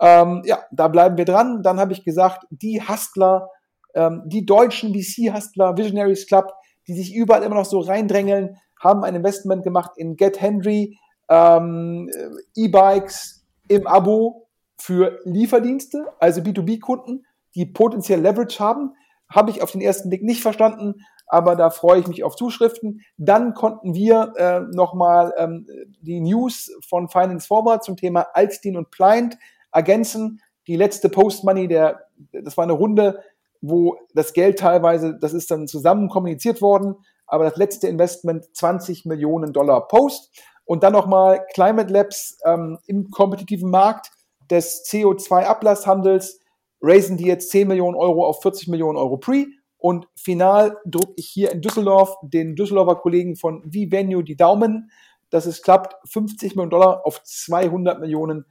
Ähm, 0.00 0.42
ja, 0.44 0.60
da 0.70 0.88
bleiben 0.88 1.16
wir 1.16 1.24
dran. 1.24 1.62
Dann 1.62 1.80
habe 1.80 1.92
ich 1.92 2.04
gesagt, 2.04 2.46
die 2.50 2.80
Hustler, 2.80 3.50
ähm, 3.94 4.22
die 4.26 4.46
deutschen 4.46 4.94
VC-Hustler, 4.94 5.76
Visionaries 5.76 6.26
Club, 6.26 6.52
die 6.86 6.94
sich 6.94 7.14
überall 7.14 7.42
immer 7.42 7.56
noch 7.56 7.64
so 7.64 7.80
reindrängeln, 7.80 8.56
haben 8.80 9.04
ein 9.04 9.14
Investment 9.14 9.64
gemacht 9.64 9.92
in 9.96 10.16
Get 10.16 10.40
Henry, 10.40 10.96
ähm, 11.28 12.10
E-Bikes 12.54 13.44
im 13.68 13.86
Abo 13.86 14.48
für 14.80 15.18
Lieferdienste, 15.24 16.06
also 16.20 16.40
B2B-Kunden, 16.40 17.26
die 17.54 17.66
potenziell 17.66 18.20
Leverage 18.20 18.60
haben. 18.60 18.94
Habe 19.28 19.50
ich 19.50 19.62
auf 19.62 19.72
den 19.72 19.80
ersten 19.80 20.08
Blick 20.08 20.22
nicht 20.22 20.40
verstanden, 20.40 20.94
aber 21.26 21.56
da 21.56 21.68
freue 21.70 22.00
ich 22.00 22.06
mich 22.06 22.24
auf 22.24 22.36
Zuschriften. 22.36 23.02
Dann 23.18 23.52
konnten 23.52 23.94
wir 23.94 24.32
äh, 24.36 24.60
nochmal 24.74 25.34
ähm, 25.36 25.66
die 26.00 26.20
News 26.20 26.70
von 26.88 27.08
Finance 27.08 27.46
Forward 27.46 27.84
zum 27.84 27.96
Thema 27.96 28.28
Alstin 28.32 28.76
und 28.76 28.90
Pliant 28.90 29.36
ergänzen. 29.72 30.40
Die 30.66 30.76
letzte 30.76 31.08
Post-Money, 31.08 31.68
der, 31.68 32.06
das 32.32 32.56
war 32.56 32.64
eine 32.64 32.74
Runde, 32.74 33.22
wo 33.60 33.96
das 34.14 34.32
Geld 34.32 34.58
teilweise, 34.58 35.18
das 35.18 35.32
ist 35.32 35.50
dann 35.50 35.66
zusammen 35.66 36.08
kommuniziert 36.08 36.62
worden, 36.62 36.96
aber 37.26 37.44
das 37.44 37.56
letzte 37.56 37.88
Investment 37.88 38.44
20 38.56 39.04
Millionen 39.04 39.52
Dollar 39.52 39.88
Post. 39.88 40.30
Und 40.64 40.82
dann 40.82 40.92
nochmal 40.92 41.46
Climate 41.54 41.92
Labs 41.92 42.38
ähm, 42.44 42.78
im 42.86 43.10
kompetitiven 43.10 43.70
Markt 43.70 44.10
des 44.50 44.84
CO2-Ablasshandels 44.84 46.40
raisen 46.80 47.16
die 47.16 47.26
jetzt 47.26 47.50
10 47.50 47.68
Millionen 47.68 47.96
Euro 47.96 48.26
auf 48.26 48.42
40 48.42 48.68
Millionen 48.68 48.98
Euro 48.98 49.16
Pre. 49.16 49.46
Und 49.78 50.08
final 50.16 50.76
drucke 50.84 51.14
ich 51.16 51.28
hier 51.28 51.52
in 51.52 51.60
Düsseldorf 51.60 52.16
den 52.22 52.56
Düsseldorfer 52.56 52.96
Kollegen 52.96 53.36
von 53.36 53.62
V-Venue 53.62 54.24
die 54.24 54.36
Daumen, 54.36 54.90
dass 55.30 55.46
es 55.46 55.62
klappt, 55.62 55.94
50 56.10 56.56
Millionen 56.56 56.70
Dollar 56.70 57.06
auf 57.06 57.22
200 57.22 58.00
Millionen 58.00 58.44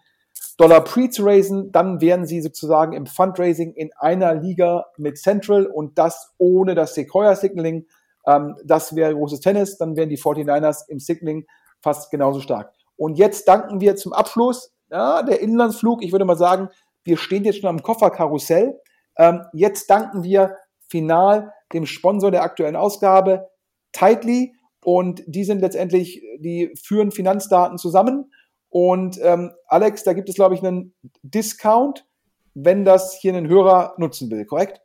Dollar 0.58 0.84
Pre 0.84 1.10
zu 1.10 1.24
raisen. 1.24 1.72
Dann 1.72 2.01
wären 2.01 2.26
sie 2.26 2.41
sozusagen 2.41 2.93
im 2.93 3.05
Fundraising 3.05 3.74
in 3.74 3.91
einer 3.97 4.34
Liga 4.34 4.88
mit 4.97 5.18
Central 5.18 5.68
und 5.68 5.97
das 5.97 6.34
ohne 6.38 6.76
das 6.76 6.95
Sequoia 6.95 7.36
Signaling. 7.36 7.86
Ähm, 8.26 8.55
das 8.66 8.95
wäre 8.95 9.14
großes 9.14 9.39
Tennis. 9.39 9.78
Dann 9.78 9.95
wären 9.95 10.10
die 10.10 10.18
49ers 10.18 10.88
im 10.88 10.99
Signaling 10.99 11.45
fast 11.82 12.12
genauso 12.12 12.41
stark. 12.41 12.74
Und 12.95 13.18
jetzt 13.18 13.47
danken 13.47 13.80
wir 13.80 13.95
zum 13.95 14.14
Abschluss 14.14 14.74
ja, 14.89 15.22
der 15.22 15.41
Inlandsflug. 15.41 16.03
Ich 16.03 16.12
würde 16.12 16.26
mal 16.26 16.38
sagen, 16.38 16.70
wir 17.03 17.18
stehen 17.18 17.43
jetzt 17.43 17.62
schon 17.62 17.70
am 17.70 17.84
Kofferkarussell. 17.84 18.80
Ähm, 19.18 19.43
jetzt 19.53 19.89
danken 19.89 20.24
wir 20.24 20.58
final 20.89 21.53
dem 21.74 21.86
Sponsor 21.86 22.32
der 22.32 22.43
aktuellen 22.43 22.76
Ausgabe, 22.76 23.47
Tightly. 23.91 24.53
Und 24.84 25.24
die 25.28 25.43
sind 25.43 25.60
letztendlich, 25.62 26.22
die 26.39 26.74
führen 26.82 27.12
Finanzdaten 27.12 27.78
zusammen. 27.78 28.32
Und 28.70 29.20
ähm, 29.22 29.51
Alex, 29.68 30.03
da 30.03 30.13
gibt 30.13 30.30
es, 30.30 30.36
glaube 30.36 30.55
ich, 30.55 30.63
einen 30.63 30.93
Discount, 31.24 32.05
wenn 32.53 32.86
das 32.86 33.13
hier 33.13 33.34
ein 33.34 33.47
Hörer 33.47 33.95
nutzen 33.97 34.30
will, 34.30 34.45
korrekt? 34.45 34.82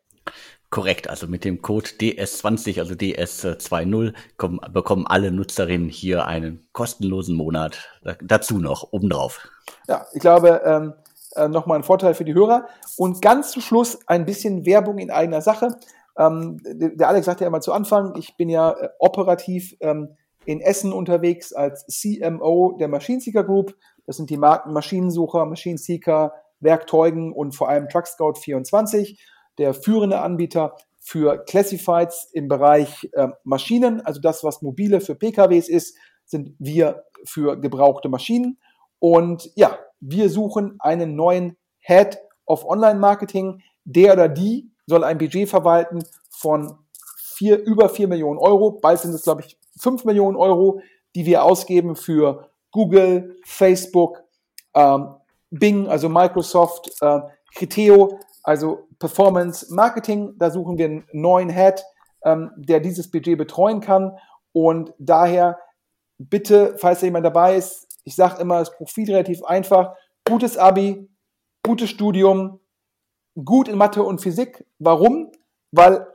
Korrekt, 0.70 1.11
also 1.11 1.26
mit 1.26 1.45
dem 1.45 1.61
Code 1.61 1.91
DS20, 2.01 2.78
also 2.78 2.95
DS20, 2.95 4.14
kommen, 4.39 4.61
bekommen 4.72 5.07
alle 5.07 5.30
Nutzerinnen 5.30 5.91
hier 5.91 6.26
einen 6.26 6.66
kostenlosen 6.72 7.37
Monat 7.37 7.91
dazu 8.22 8.59
noch 8.59 8.93
obendrauf. 8.93 9.47
Ja, 9.87 10.07
ich 10.14 10.20
glaube, 10.20 10.62
ähm, 10.64 10.95
äh, 11.37 11.49
nochmal 11.49 11.78
ein 11.78 11.85
Vorteil 11.85 12.14
für 12.14 12.24
die 12.24 12.35
Hörer. 12.35 12.66
Und 12.97 13.22
ganz 13.22 13.53
zum 13.53 13.62
Schluss 13.62 13.99
ein 14.07 14.24
bisschen 14.24 14.66
Werbung 14.66 14.99
in 14.99 15.11
eigener 15.11 15.41
Sache. 15.41 15.76
Ähm, 16.16 16.61
der 16.64 17.09
Alex 17.09 17.26
sagte 17.26 17.45
ja 17.45 17.49
immer 17.49 17.61
zu 17.61 17.72
Anfang, 17.72 18.14
ich 18.16 18.37
bin 18.37 18.49
ja 18.49 18.70
äh, 18.72 18.89
operativ 18.99 19.76
ähm, 19.80 20.16
in 20.45 20.61
Essen 20.61 20.93
unterwegs 20.93 21.53
als 21.53 21.86
CMO 21.86 22.76
der 22.78 22.88
Maschinenseeker 22.88 23.45
Group. 23.45 23.76
Das 24.07 24.16
sind 24.16 24.30
die 24.30 24.36
Marken 24.36 24.72
Maschinensucher, 24.72 25.47
Maschinenseeker, 25.47 26.32
Werkzeugen 26.61 27.32
und 27.32 27.55
vor 27.55 27.68
allem 27.68 27.88
Truckscout 27.88 28.34
24 28.34 29.20
der 29.59 29.74
führende 29.74 30.20
Anbieter 30.20 30.76
für 30.99 31.45
Classifieds 31.45 32.30
im 32.32 32.49
Bereich 32.49 33.11
äh, 33.12 33.28
Maschinen, 33.45 34.01
also 34.03 34.20
das, 34.20 34.45
was 34.45 34.62
mobile 34.62 35.01
für 35.01 35.14
PKWs 35.14 35.68
ist, 35.68 35.97
sind 36.24 36.55
wir 36.59 37.05
für 37.24 37.61
gebrauchte 37.61 38.09
Maschinen. 38.09 38.59
Und 38.99 39.51
ja, 39.57 39.78
wir 40.01 40.30
suchen 40.30 40.76
einen 40.78 41.16
neuen 41.16 41.57
Head 41.80 42.18
of 42.46 42.64
Online 42.64 42.99
Marketing. 42.99 43.62
Der 43.84 44.12
oder 44.12 44.29
die 44.29 44.71
soll 44.87 45.03
ein 45.03 45.18
Budget 45.18 45.49
verwalten 45.49 46.04
von 46.30 46.79
vier, 47.43 47.64
über 47.64 47.89
vier 47.89 48.07
Millionen 48.07 48.39
Euro. 48.39 48.71
Bald 48.71 49.01
sind 49.01 49.13
es, 49.14 49.23
glaube 49.23 49.43
ich, 49.43 49.59
fünf 49.77 50.05
Millionen 50.05 50.37
Euro, 50.37 50.81
die 51.17 51.27
wir 51.27 51.43
ausgeben 51.43 51.97
für 51.97 52.49
Google, 52.71 53.37
Facebook, 53.45 54.23
ähm, 54.75 55.17
Bing, 55.51 55.89
also 55.89 56.09
Microsoft, 56.09 56.93
äh, 57.01 57.21
Criteo, 57.53 58.21
also 58.45 58.87
Performance 59.01 59.75
Marketing, 59.75 60.35
da 60.39 60.51
suchen 60.51 60.79
wir 60.79 60.87
einen 60.87 61.05
neuen 61.13 61.51
Head, 61.51 61.85
ähm, 62.25 62.53
der 62.57 62.79
dieses 62.79 63.11
Budget 63.11 63.37
betreuen 63.37 63.81
kann. 63.81 64.17
Und 64.53 64.95
daher 64.99 65.59
bitte, 66.19 66.77
falls 66.79 67.01
da 67.01 67.07
jemand 67.07 67.27
dabei 67.27 67.57
ist, 67.57 67.89
ich 68.05 68.14
sage 68.14 68.41
immer, 68.41 68.61
das 68.61 68.73
Profil 68.73 69.11
relativ 69.11 69.43
einfach. 69.43 69.97
Gutes 70.25 70.57
Abi, 70.57 71.09
gutes 71.64 71.91
Studium, 71.91 72.61
gut 73.45 73.67
in 73.67 73.79
Mathe 73.79 74.05
und 74.05 74.21
Physik. 74.21 74.64
Warum? 74.79 75.33
Weil 75.73 76.07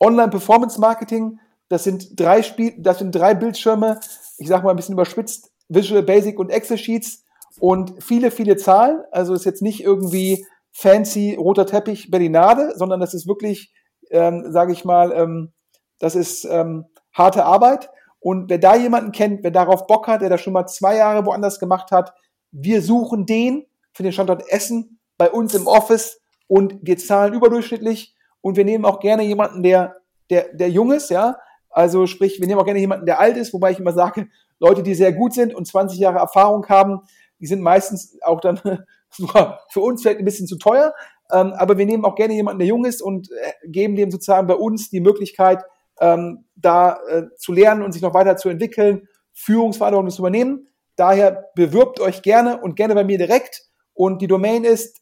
Online-Performance-Marketing, 0.00 1.38
das 1.68 1.84
sind 1.84 2.18
drei 2.18 2.42
Spiel, 2.42 2.74
das 2.78 2.98
sind 2.98 3.14
drei 3.14 3.34
Bildschirme, 3.34 4.00
ich 4.38 4.48
sage 4.48 4.64
mal 4.64 4.70
ein 4.70 4.76
bisschen 4.76 4.94
überspitzt, 4.94 5.50
Visual 5.68 6.02
Basic 6.02 6.38
und 6.38 6.50
Excel-Sheets 6.50 7.24
und 7.58 8.02
viele, 8.02 8.30
viele 8.30 8.56
Zahlen. 8.56 9.00
Also 9.10 9.34
ist 9.34 9.44
jetzt 9.44 9.62
nicht 9.62 9.82
irgendwie 9.82 10.44
fancy 10.72 11.34
roter 11.34 11.66
Teppich 11.66 12.10
Berlinade, 12.10 12.74
sondern 12.76 13.00
das 13.00 13.14
ist 13.14 13.26
wirklich, 13.26 13.72
ähm, 14.10 14.50
sage 14.50 14.72
ich 14.72 14.84
mal, 14.84 15.12
ähm, 15.12 15.52
das 15.98 16.16
ist 16.16 16.44
ähm, 16.44 16.86
harte 17.12 17.44
Arbeit. 17.44 17.90
Und 18.20 18.50
wer 18.50 18.58
da 18.58 18.74
jemanden 18.74 19.12
kennt, 19.12 19.42
wer 19.42 19.50
darauf 19.50 19.86
Bock 19.86 20.08
hat, 20.08 20.22
der 20.22 20.30
das 20.30 20.40
schon 20.40 20.52
mal 20.52 20.66
zwei 20.66 20.96
Jahre 20.96 21.24
woanders 21.26 21.60
gemacht 21.60 21.90
hat, 21.92 22.14
wir 22.50 22.82
suchen 22.82 23.26
den 23.26 23.66
für 23.92 24.02
den 24.02 24.12
Standort 24.12 24.48
Essen 24.50 24.98
bei 25.18 25.30
uns 25.30 25.54
im 25.54 25.66
Office 25.66 26.20
und 26.46 26.78
wir 26.82 26.96
zahlen 26.98 27.34
überdurchschnittlich 27.34 28.13
und 28.44 28.58
wir 28.58 28.64
nehmen 28.66 28.84
auch 28.84 29.00
gerne 29.00 29.22
jemanden, 29.22 29.62
der, 29.62 29.96
der, 30.28 30.52
der 30.52 30.68
jung 30.68 30.92
ist, 30.92 31.08
ja. 31.08 31.38
Also 31.70 32.06
sprich, 32.06 32.40
wir 32.40 32.46
nehmen 32.46 32.60
auch 32.60 32.66
gerne 32.66 32.78
jemanden, 32.78 33.06
der 33.06 33.18
alt 33.18 33.38
ist, 33.38 33.54
wobei 33.54 33.70
ich 33.70 33.78
immer 33.78 33.92
sage, 33.92 34.28
Leute, 34.60 34.82
die 34.82 34.94
sehr 34.94 35.14
gut 35.14 35.32
sind 35.32 35.54
und 35.54 35.66
20 35.66 35.98
Jahre 35.98 36.18
Erfahrung 36.18 36.68
haben, 36.68 37.00
die 37.40 37.46
sind 37.46 37.62
meistens 37.62 38.18
auch 38.20 38.40
dann 38.40 38.60
für 39.70 39.80
uns 39.80 40.02
vielleicht 40.02 40.18
ein 40.18 40.26
bisschen 40.26 40.46
zu 40.46 40.58
teuer, 40.58 40.92
ähm, 41.32 41.54
aber 41.54 41.78
wir 41.78 41.86
nehmen 41.86 42.04
auch 42.04 42.16
gerne 42.16 42.34
jemanden, 42.34 42.58
der 42.58 42.68
jung 42.68 42.84
ist 42.84 43.00
und 43.00 43.30
äh, 43.30 43.52
geben 43.66 43.96
dem 43.96 44.10
sozusagen 44.10 44.46
bei 44.46 44.56
uns 44.56 44.90
die 44.90 45.00
Möglichkeit, 45.00 45.64
ähm, 46.00 46.44
da 46.54 46.98
äh, 47.08 47.22
zu 47.38 47.50
lernen 47.50 47.82
und 47.82 47.92
sich 47.92 48.02
noch 48.02 48.12
weiter 48.12 48.36
zu 48.36 48.50
entwickeln, 48.50 49.08
Führungsverantwortung 49.32 50.10
zu 50.10 50.20
übernehmen. 50.20 50.68
Daher 50.96 51.50
bewirbt 51.54 51.98
euch 51.98 52.20
gerne 52.20 52.60
und 52.60 52.76
gerne 52.76 52.94
bei 52.94 53.04
mir 53.04 53.16
direkt. 53.16 53.62
Und 53.94 54.20
die 54.20 54.26
Domain 54.26 54.64
ist 54.64 55.00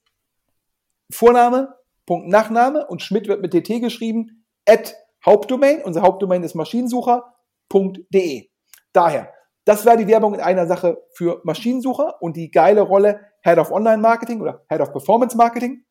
Vorname, 1.11 1.75
Nachname 2.09 2.87
und 2.87 3.03
Schmidt 3.03 3.29
wird 3.29 3.43
mit 3.43 3.55
DT 3.55 3.81
geschrieben, 3.81 4.45
at 4.69 4.95
Hauptdomain. 5.25 5.83
Unser 5.83 6.03
Hauptdomain 6.03 6.43
ist 6.43 6.55
maschinensucher.de. 6.55 8.49
Daher, 8.93 9.33
das 9.65 9.87
war 9.87 9.97
die 9.97 10.09
Werbung 10.09 10.35
in 10.35 10.41
einer 10.41 10.67
Sache 10.67 11.03
für 11.15 11.41
Maschinensucher 11.45 12.21
und 12.21 12.37
die 12.37 12.51
geile 12.51 12.83
Rolle 12.83 13.21
Head 13.43 13.59
of 13.59 13.71
Online 13.71 13.99
Marketing 13.99 14.41
oder 14.41 14.65
Head 14.69 14.81
of 14.81 14.93
Performance 14.93 15.37
Marketing 15.37 15.85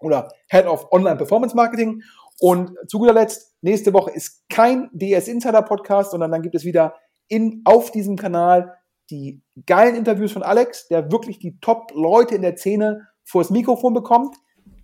oder 0.00 0.28
Head 0.48 0.66
of 0.66 0.90
Online 0.90 1.16
Performance 1.16 1.54
Marketing. 1.54 2.02
Und 2.38 2.72
zu 2.88 2.98
guter 2.98 3.12
Letzt, 3.12 3.54
nächste 3.62 3.92
Woche 3.92 4.10
ist 4.10 4.44
kein 4.48 4.90
DS 4.92 5.28
Insider 5.28 5.62
Podcast, 5.62 6.10
sondern 6.10 6.30
dann 6.30 6.42
gibt 6.42 6.54
es 6.54 6.64
wieder 6.64 6.94
in, 7.28 7.62
auf 7.64 7.90
diesem 7.90 8.16
Kanal 8.16 8.76
die 9.10 9.42
geilen 9.66 9.94
Interviews 9.94 10.32
von 10.32 10.42
Alex, 10.42 10.88
der 10.88 11.10
wirklich 11.12 11.38
die 11.38 11.58
Top-Leute 11.60 12.34
in 12.34 12.42
der 12.42 12.56
Szene 12.56 13.08
vors 13.24 13.50
Mikrofon 13.50 13.94
bekommt, 13.94 14.36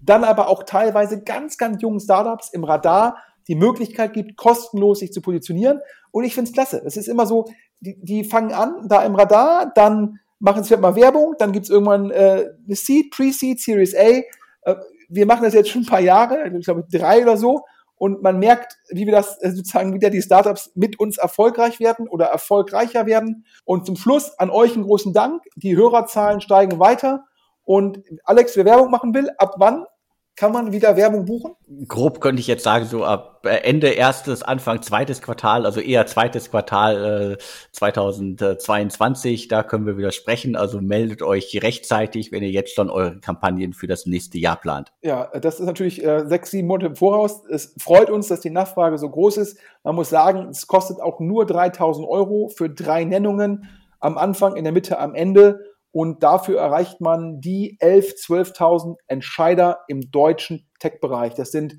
dann 0.04 0.24
aber 0.24 0.48
auch 0.48 0.64
teilweise 0.64 1.22
ganz, 1.22 1.56
ganz 1.56 1.80
jungen 1.80 2.00
Startups 2.00 2.50
im 2.52 2.64
Radar 2.64 3.16
die 3.48 3.54
Möglichkeit 3.54 4.12
gibt, 4.12 4.36
kostenlos 4.36 5.00
sich 5.00 5.12
zu 5.12 5.20
positionieren. 5.20 5.80
Und 6.10 6.24
ich 6.24 6.34
finde 6.34 6.48
es 6.48 6.54
klasse. 6.54 6.82
Es 6.84 6.96
ist 6.96 7.08
immer 7.08 7.26
so, 7.26 7.46
die, 7.80 7.98
die 8.00 8.24
fangen 8.24 8.52
an, 8.52 8.88
da 8.88 9.02
im 9.04 9.14
Radar, 9.14 9.72
dann 9.74 10.20
machen 10.38 10.64
sie 10.64 10.74
halt 10.74 10.82
mal 10.82 10.96
Werbung, 10.96 11.34
dann 11.38 11.52
gibt's 11.52 11.70
irgendwann 11.70 12.10
äh, 12.10 12.50
eine 12.66 12.76
Seed, 12.76 13.10
Pre-Seed, 13.10 13.60
Series 13.60 13.94
A. 13.94 14.22
Äh, 14.62 14.76
wir 15.08 15.26
machen 15.26 15.44
das 15.44 15.54
jetzt 15.54 15.70
schon 15.70 15.82
ein 15.82 15.86
paar 15.86 16.00
Jahre, 16.00 16.48
ich 16.48 16.64
glaube 16.64 16.84
drei 16.90 17.22
oder 17.22 17.36
so. 17.36 17.64
Und 17.96 18.20
man 18.20 18.40
merkt, 18.40 18.78
wie 18.88 19.06
wir 19.06 19.12
das 19.12 19.40
äh, 19.42 19.52
sozusagen 19.52 19.94
wieder 19.94 20.10
die 20.10 20.22
Startups 20.22 20.72
mit 20.74 20.98
uns 20.98 21.18
erfolgreich 21.18 21.78
werden 21.78 22.08
oder 22.08 22.26
erfolgreicher 22.26 23.06
werden. 23.06 23.44
Und 23.64 23.86
zum 23.86 23.94
Schluss 23.94 24.36
an 24.38 24.50
euch 24.50 24.74
einen 24.74 24.82
großen 24.82 25.12
Dank. 25.12 25.42
Die 25.54 25.76
Hörerzahlen 25.76 26.40
steigen 26.40 26.80
weiter. 26.80 27.24
Und 27.64 28.02
Alex, 28.24 28.56
wer 28.56 28.64
Werbung 28.64 28.90
machen 28.90 29.14
will, 29.14 29.30
ab 29.38 29.54
wann 29.58 29.86
kann 30.34 30.52
man 30.52 30.72
wieder 30.72 30.96
Werbung 30.96 31.26
buchen? 31.26 31.52
Grob 31.88 32.20
könnte 32.20 32.40
ich 32.40 32.46
jetzt 32.46 32.64
sagen, 32.64 32.86
so 32.86 33.04
ab 33.04 33.42
äh, 33.44 33.58
Ende 33.58 33.88
erstes, 33.90 34.42
Anfang 34.42 34.80
zweites 34.82 35.20
Quartal, 35.20 35.66
also 35.66 35.80
eher 35.80 36.06
zweites 36.06 36.50
Quartal 36.50 37.36
äh, 37.38 37.42
2022, 37.72 39.48
da 39.48 39.62
können 39.62 39.86
wir 39.86 39.98
wieder 39.98 40.10
sprechen. 40.10 40.56
Also 40.56 40.80
meldet 40.80 41.22
euch 41.22 41.62
rechtzeitig, 41.62 42.32
wenn 42.32 42.42
ihr 42.42 42.50
jetzt 42.50 42.74
schon 42.74 42.88
eure 42.88 43.20
Kampagnen 43.20 43.74
für 43.74 43.86
das 43.86 44.06
nächste 44.06 44.38
Jahr 44.38 44.56
plant. 44.56 44.92
Ja, 45.02 45.26
das 45.38 45.60
ist 45.60 45.66
natürlich 45.66 46.02
äh, 46.02 46.26
sechs, 46.26 46.50
sieben 46.50 46.68
Monate 46.68 46.86
im 46.86 46.96
Voraus. 46.96 47.44
Es 47.50 47.74
freut 47.78 48.08
uns, 48.08 48.28
dass 48.28 48.40
die 48.40 48.50
Nachfrage 48.50 48.96
so 48.96 49.10
groß 49.10 49.36
ist. 49.36 49.58
Man 49.84 49.94
muss 49.94 50.08
sagen, 50.08 50.48
es 50.50 50.66
kostet 50.66 51.00
auch 51.00 51.20
nur 51.20 51.44
3000 51.44 52.08
Euro 52.08 52.48
für 52.48 52.70
drei 52.70 53.04
Nennungen 53.04 53.68
am 54.00 54.18
Anfang, 54.18 54.56
in 54.56 54.64
der 54.64 54.72
Mitte, 54.72 54.98
am 54.98 55.14
Ende 55.14 55.71
und 55.92 56.22
dafür 56.22 56.58
erreicht 56.58 57.00
man 57.00 57.40
die 57.40 57.78
11.000, 57.80 58.56
12.000 58.56 58.96
Entscheider 59.06 59.80
im 59.88 60.10
deutschen 60.10 60.66
Tech-Bereich. 60.80 61.34
Das 61.34 61.52
sind 61.52 61.78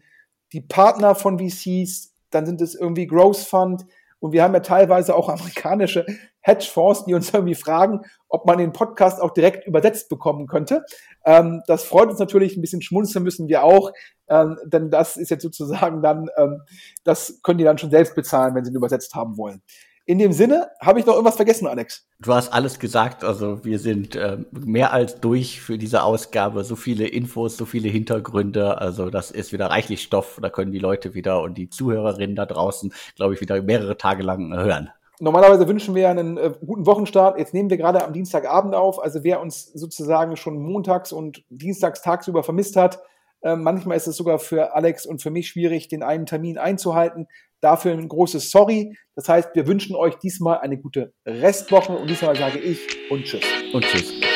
die 0.54 0.62
Partner 0.62 1.16
von 1.16 1.40
VCs, 1.40 2.14
dann 2.30 2.46
sind 2.46 2.62
es 2.62 2.76
irgendwie 2.76 3.08
Growth 3.08 3.38
Fund 3.38 3.86
und 4.20 4.32
wir 4.32 4.42
haben 4.44 4.54
ja 4.54 4.62
teilweise 4.62 5.16
auch 5.16 5.28
amerikanische 5.30 6.06
Hedgefonds, 6.40 7.06
die 7.06 7.14
uns 7.14 7.34
irgendwie 7.34 7.56
fragen, 7.56 8.02
ob 8.30 8.46
man 8.46 8.58
den 8.58 8.72
Podcast 8.72 9.22
auch 9.22 9.32
direkt 9.32 9.68
übersetzt 9.68 10.10
bekommen 10.10 10.48
könnte. 10.48 10.86
Ähm, 11.26 11.62
das 11.68 11.84
freut 11.84 12.10
uns 12.10 12.20
natürlich, 12.20 12.56
ein 12.56 12.62
bisschen 12.62 12.82
schmunzeln 12.82 13.24
müssen 13.24 13.48
wir 13.48 13.64
auch, 13.64 13.92
ähm, 14.30 14.58
denn 14.66 14.92
das 14.92 15.18
ist 15.18 15.30
jetzt 15.30 15.44
sozusagen 15.44 16.02
dann, 16.02 16.30
ähm, 16.38 16.62
das 17.04 17.42
können 17.44 17.58
die 17.58 17.64
dann 17.64 17.78
schon 17.78 17.92
selbst 17.92 18.16
bezahlen, 18.16 18.56
wenn 18.56 18.64
sie 18.64 18.72
ihn 18.72 18.78
übersetzt 18.78 19.16
haben 19.16 19.38
wollen. 19.38 19.62
In 20.06 20.18
dem 20.18 20.34
Sinne, 20.34 20.70
habe 20.82 21.00
ich 21.00 21.06
noch 21.06 21.14
irgendwas 21.14 21.38
vergessen, 21.38 21.66
Alex? 21.66 22.06
Du 22.20 22.34
hast 22.34 22.52
alles 22.52 22.80
gesagt. 22.80 23.24
Also 23.24 23.64
wir 23.64 23.80
sind 23.80 24.18
äh, 24.18 24.38
mehr 24.52 24.92
als 24.92 25.22
durch 25.22 25.62
für 25.62 25.78
diese 25.78 26.04
Ausgabe. 26.04 26.66
So 26.66 26.76
viele 26.76 27.08
Infos, 27.08 27.56
so 27.56 27.66
viele 27.66 27.88
Hintergründe. 27.88 28.80
Also 28.80 29.10
das 29.10 29.32
ist 29.32 29.54
wieder 29.54 29.68
reichlich 29.68 30.04
Stoff. 30.04 30.40
Da 30.42 30.50
können 30.50 30.74
die 30.74 30.80
Leute 30.80 31.14
wieder 31.14 31.42
und 31.42 31.58
die 31.58 31.70
Zuhörerinnen 31.70 32.36
da 32.36 32.46
draußen, 32.46 32.94
glaube 33.16 33.34
ich, 33.34 33.40
wieder 33.40 33.62
mehrere 33.62 33.96
Tage 33.96 34.24
lang 34.24 34.54
hören. 34.54 34.90
Normalerweise 35.22 35.70
wünschen 35.70 35.96
wir 35.96 36.10
einen 36.10 36.38
äh, 36.38 36.52
guten 36.66 36.86
Wochenstart. 36.86 37.38
Jetzt 37.38 37.54
nehmen 37.54 37.70
wir 37.70 37.78
gerade 37.78 38.04
am 38.04 38.12
Dienstagabend 38.12 38.76
auf. 38.76 39.02
Also 39.02 39.24
wer 39.24 39.40
uns 39.40 39.72
sozusagen 39.74 40.36
schon 40.36 40.62
montags 40.62 41.14
und 41.14 41.46
dienstags 41.50 42.02
tagsüber 42.02 42.44
vermisst 42.44 42.76
hat, 42.76 43.00
äh, 43.44 43.56
manchmal 43.56 43.98
ist 43.98 44.08
es 44.08 44.18
sogar 44.18 44.40
für 44.40 44.74
Alex 44.74 45.06
und 45.06 45.22
für 45.22 45.30
mich 45.30 45.50
schwierig, 45.50 45.88
den 45.88 46.04
einen 46.04 46.26
Termin 46.26 46.58
einzuhalten. 46.58 47.28
Dafür 47.62 47.94
ein 47.94 48.10
großes 48.10 48.50
Sorry. 48.50 48.98
Das 49.16 49.30
heißt, 49.30 49.50
wir 49.54 49.68
wünschen 49.68 49.96
euch 49.96 50.16
diesmal 50.16 50.60
eine 50.60 50.78
gute 50.78 51.14
Restwoche 51.26 51.94
und 51.94 52.10
diesmal 52.10 52.36
sage 52.36 52.60
ich 52.60 52.80
und 53.10 53.24
tschüss. 53.24 53.44
Und 53.74 53.86
tschüss. 53.86 54.33